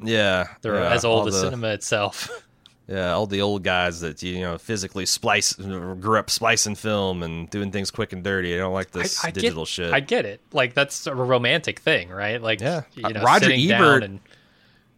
yeah, 0.03 0.49
They're 0.63 0.75
yeah, 0.81 0.91
as 0.93 1.05
old 1.05 1.29
as 1.29 1.35
the, 1.35 1.41
cinema 1.43 1.69
itself. 1.69 2.29
Yeah, 2.89 3.13
all 3.15 3.27
the 3.27 3.41
old 3.41 3.65
guys 3.65 4.01
that 4.03 4.23
you 4.23 4.41
know 4.43 4.59
physically 4.59 5.07
splice 5.07 5.53
grew 5.55 6.19
up 6.19 6.31
splicing 6.31 6.77
film 6.77 7.25
and 7.25 7.51
doing 7.51 7.73
things 7.73 7.91
quick 7.91 8.13
and 8.13 8.23
dirty. 8.23 8.55
I 8.55 8.59
don't 8.59 8.73
like 8.75 8.93
this 8.93 9.25
I, 9.25 9.29
I 9.29 9.31
digital 9.33 9.65
get, 9.65 9.69
shit. 9.69 9.93
I 9.93 9.99
get 10.01 10.25
it. 10.25 10.41
Like 10.53 10.75
that's 10.75 11.07
a 11.09 11.15
romantic 11.15 11.81
thing, 11.81 12.11
right? 12.11 12.41
Like, 12.41 12.61
Yeah. 12.61 12.83
you 12.95 13.03
know, 13.09 13.23
Roger 13.23 13.51
Ebert- 13.53 14.05
and 14.05 14.21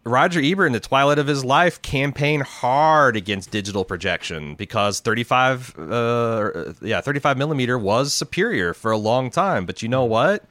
Roger 0.04 0.40
Ebert 0.42 0.66
in 0.66 0.72
the 0.74 0.80
twilight 0.80 1.18
of 1.18 1.26
his 1.26 1.44
life 1.46 1.80
campaigned 1.82 2.42
hard 2.42 3.16
against 3.16 3.50
digital 3.50 3.84
projection 3.86 4.54
because 4.54 5.00
35 5.00 5.74
uh 5.78 6.50
yeah 6.82 7.00
35 7.00 7.36
millimeter 7.36 7.78
was 7.78 8.12
superior 8.12 8.72
for 8.74 8.90
a 8.90 8.96
long 8.98 9.30
time 9.30 9.66
but 9.66 9.82
you 9.82 9.88
know 9.88 10.04
what 10.04 10.44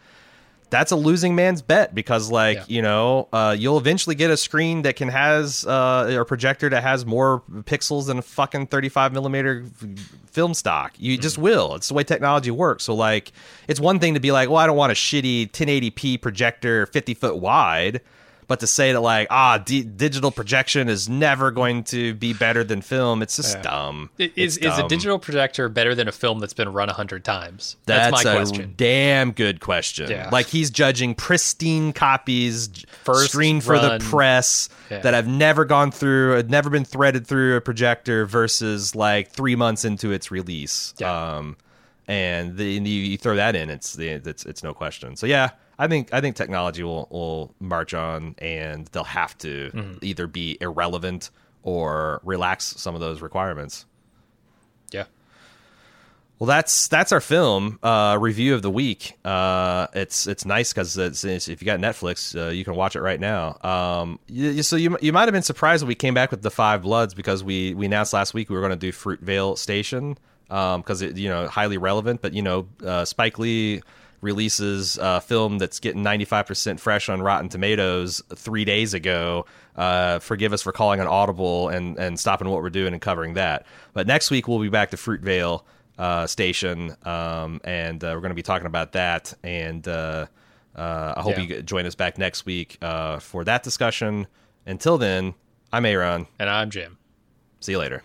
that's 0.69 0.91
a 0.91 0.95
losing 0.95 1.33
man's 1.35 1.61
bet 1.61 1.95
because 1.95 2.29
like 2.31 2.57
Yeah. 2.57 2.63
you 2.67 2.81
know 2.81 3.27
uh, 3.31 3.55
you'll 3.57 3.77
eventually 3.77 4.15
get 4.15 4.31
a 4.31 4.37
screen 4.37 4.81
that 4.81 4.95
can 4.95 5.07
has 5.09 5.65
uh, 5.65 6.13
or 6.17 6.25
projector 6.25 6.69
that 6.69 6.83
has 6.83 7.05
more 7.05 7.41
pixels 7.63 8.07
than 8.07 8.17
a 8.17 8.21
fucking 8.21 8.67
35 8.67 9.13
millimeter 9.13 9.63
film 10.25 10.53
stock 10.53 10.93
you 10.97 11.13
Mm-hmm. 11.13 11.21
just 11.21 11.37
will 11.37 11.75
it's 11.75 11.87
the 11.87 11.93
way 11.93 12.03
technology 12.03 12.51
works 12.51 12.83
so 12.83 12.93
like 12.93 13.31
it's 13.67 13.79
one 13.79 13.99
thing 13.99 14.13
to 14.13 14.19
be 14.19 14.31
like 14.31 14.49
well 14.49 14.57
i 14.59 14.67
don't 14.67 14.77
want 14.77 14.91
a 14.91 14.95
shitty 14.95 15.49
1080p 15.51 16.21
projector 16.21 16.85
50 16.87 17.13
foot 17.13 17.37
wide 17.37 18.01
but 18.47 18.59
to 18.61 18.67
say 18.67 18.91
that 18.93 19.01
like 19.01 19.27
ah 19.29 19.57
di- 19.57 19.83
digital 19.83 20.31
projection 20.31 20.87
is 20.89 21.07
never 21.09 21.51
going 21.51 21.83
to 21.83 22.13
be 22.13 22.33
better 22.33 22.63
than 22.63 22.81
film 22.81 23.21
it's 23.21 23.35
just 23.35 23.55
Yeah. 23.57 23.61
dumb 23.63 24.09
I- 24.19 24.31
Is 24.35 24.57
It's 24.57 24.65
is 24.65 24.79
a 24.79 24.87
digital 24.87 25.19
projector 25.19 25.69
better 25.69 25.93
than 25.95 26.07
a 26.07 26.11
film 26.11 26.39
that's 26.39 26.53
been 26.53 26.69
run 26.71 26.89
a 26.89 26.93
hundred 26.93 27.23
times? 27.25 27.75
That's, 27.85 28.11
That's, 28.11 28.25
my 28.25 28.31
a 28.31 28.35
question. 28.35 28.73
damn 28.77 29.31
good 29.31 29.59
question. 29.59 30.09
Yeah. 30.09 30.29
Like 30.31 30.47
he's 30.47 30.69
judging 30.71 31.13
pristine 31.15 31.93
copies, 31.93 32.67
j- 32.69 32.85
First 33.03 33.31
screened 33.31 33.63
for 33.63 33.77
the 33.79 33.99
press 33.99 34.69
Yeah. 34.89 34.99
that 34.99 35.13
have 35.13 35.27
never 35.27 35.65
gone 35.65 35.91
through, 35.91 36.35
had 36.35 36.49
never 36.49 36.69
been 36.69 36.85
threaded 36.85 37.27
through 37.27 37.55
a 37.57 37.61
projector, 37.61 38.25
versus 38.25 38.95
like 38.95 39.31
three 39.31 39.55
months 39.55 39.83
into 39.85 40.11
its 40.11 40.31
release. 40.31 40.93
Yeah. 40.97 41.35
Um, 41.37 41.57
and 42.07 42.55
the, 42.57 42.77
and 42.77 42.87
you, 42.87 43.01
you 43.01 43.17
throw 43.17 43.35
that 43.35 43.55
in, 43.55 43.69
it's 43.69 43.93
the 43.95 44.07
it's 44.09 44.45
it's 44.45 44.63
no 44.63 44.73
question. 44.73 45.15
So 45.17 45.25
yeah, 45.27 45.49
I 45.79 45.87
think 45.87 46.13
I 46.13 46.21
think 46.21 46.35
technology 46.35 46.83
will 46.83 47.07
will 47.11 47.53
march 47.59 47.93
on, 47.93 48.35
and 48.39 48.87
they'll 48.87 49.03
have 49.03 49.37
to 49.39 49.69
Mm-hmm. 49.73 49.97
either 50.01 50.27
be 50.27 50.57
irrelevant 50.59 51.29
or 51.63 52.21
relax 52.23 52.65
some 52.77 52.95
of 52.95 53.01
those 53.01 53.21
requirements. 53.21 53.85
Yeah. 54.91 55.03
Well, 56.39 56.47
that's 56.47 56.87
that's 56.87 57.11
our 57.11 57.19
film 57.19 57.79
uh, 57.81 58.17
review 58.19 58.53
of 58.53 58.61
the 58.61 58.69
week. 58.69 59.17
Uh, 59.25 59.87
it's 59.93 60.27
it's 60.27 60.45
nice 60.45 60.71
because 60.71 60.95
if 60.97 61.61
you 61.61 61.65
got 61.65 61.79
Netflix, 61.79 62.35
uh, 62.39 62.49
you 62.51 62.63
can 62.63 62.75
watch 62.75 62.95
it 62.95 63.01
right 63.01 63.19
now. 63.19 63.57
Um, 63.63 64.19
you, 64.27 64.61
so 64.63 64.75
you 64.75 64.97
you 65.01 65.11
might 65.11 65.23
have 65.25 65.33
been 65.33 65.41
surprised 65.43 65.83
when 65.83 65.87
we 65.87 65.95
came 65.95 66.13
back 66.13 66.29
with 66.31 66.43
the 66.43 66.51
Five 66.51 66.83
Bloods 66.83 67.13
because 67.15 67.43
we 67.43 67.73
we 67.73 67.87
announced 67.87 68.13
last 68.13 68.33
week 68.35 68.49
we 68.49 68.55
were 68.55 68.61
going 68.61 68.71
to 68.71 68.75
do 68.77 68.91
Fruitvale 68.91 69.57
Station 69.57 70.17
because 70.47 71.01
it 71.01 71.17
you 71.17 71.27
know 71.27 71.47
highly 71.47 71.77
relevant. 71.79 72.21
But 72.21 72.33
you 72.33 72.43
know 72.43 72.67
uh, 72.85 73.03
Spike 73.05 73.39
Lee 73.39 73.81
releases 74.21 74.97
a 75.01 75.21
film 75.21 75.57
that's 75.59 75.79
getting 75.79 76.03
95% 76.03 76.79
fresh 76.79 77.09
on 77.09 77.21
Rotten 77.21 77.49
Tomatoes 77.49 78.21
three 78.35 78.65
days 78.65 78.93
ago. 78.93 79.45
Uh, 79.75 80.19
forgive 80.19 80.53
us 80.53 80.61
for 80.61 80.71
calling 80.71 80.99
an 80.99 81.07
audible 81.07 81.69
and, 81.69 81.97
and 81.97 82.19
stopping 82.19 82.49
what 82.49 82.61
we're 82.61 82.69
doing 82.69 82.93
and 82.93 83.01
covering 83.01 83.35
that. 83.35 83.65
But 83.93 84.07
next 84.07 84.31
week 84.31 84.47
we'll 84.47 84.59
be 84.59 84.69
back 84.69 84.89
to 84.91 84.97
Fruitvale 84.97 85.63
uh, 85.99 86.25
Station, 86.27 86.95
um, 87.05 87.61
and 87.63 88.03
uh, 88.03 88.11
we're 88.13 88.21
going 88.21 88.29
to 88.29 88.35
be 88.35 88.43
talking 88.43 88.67
about 88.67 88.93
that. 88.93 89.33
And 89.43 89.87
uh, 89.87 90.27
uh, 90.75 91.13
I 91.17 91.21
hope 91.21 91.37
Yeah. 91.37 91.43
you 91.43 91.61
join 91.61 91.85
us 91.85 91.95
back 91.95 92.17
next 92.17 92.45
week 92.45 92.77
uh, 92.81 93.19
for 93.19 93.43
that 93.43 93.63
discussion. 93.63 94.27
Until 94.65 94.97
then, 94.97 95.33
I'm 95.71 95.85
Aaron. 95.85 96.27
And 96.39 96.49
I'm 96.49 96.69
Jim. 96.69 96.97
See 97.59 97.71
you 97.73 97.79
later. 97.79 98.03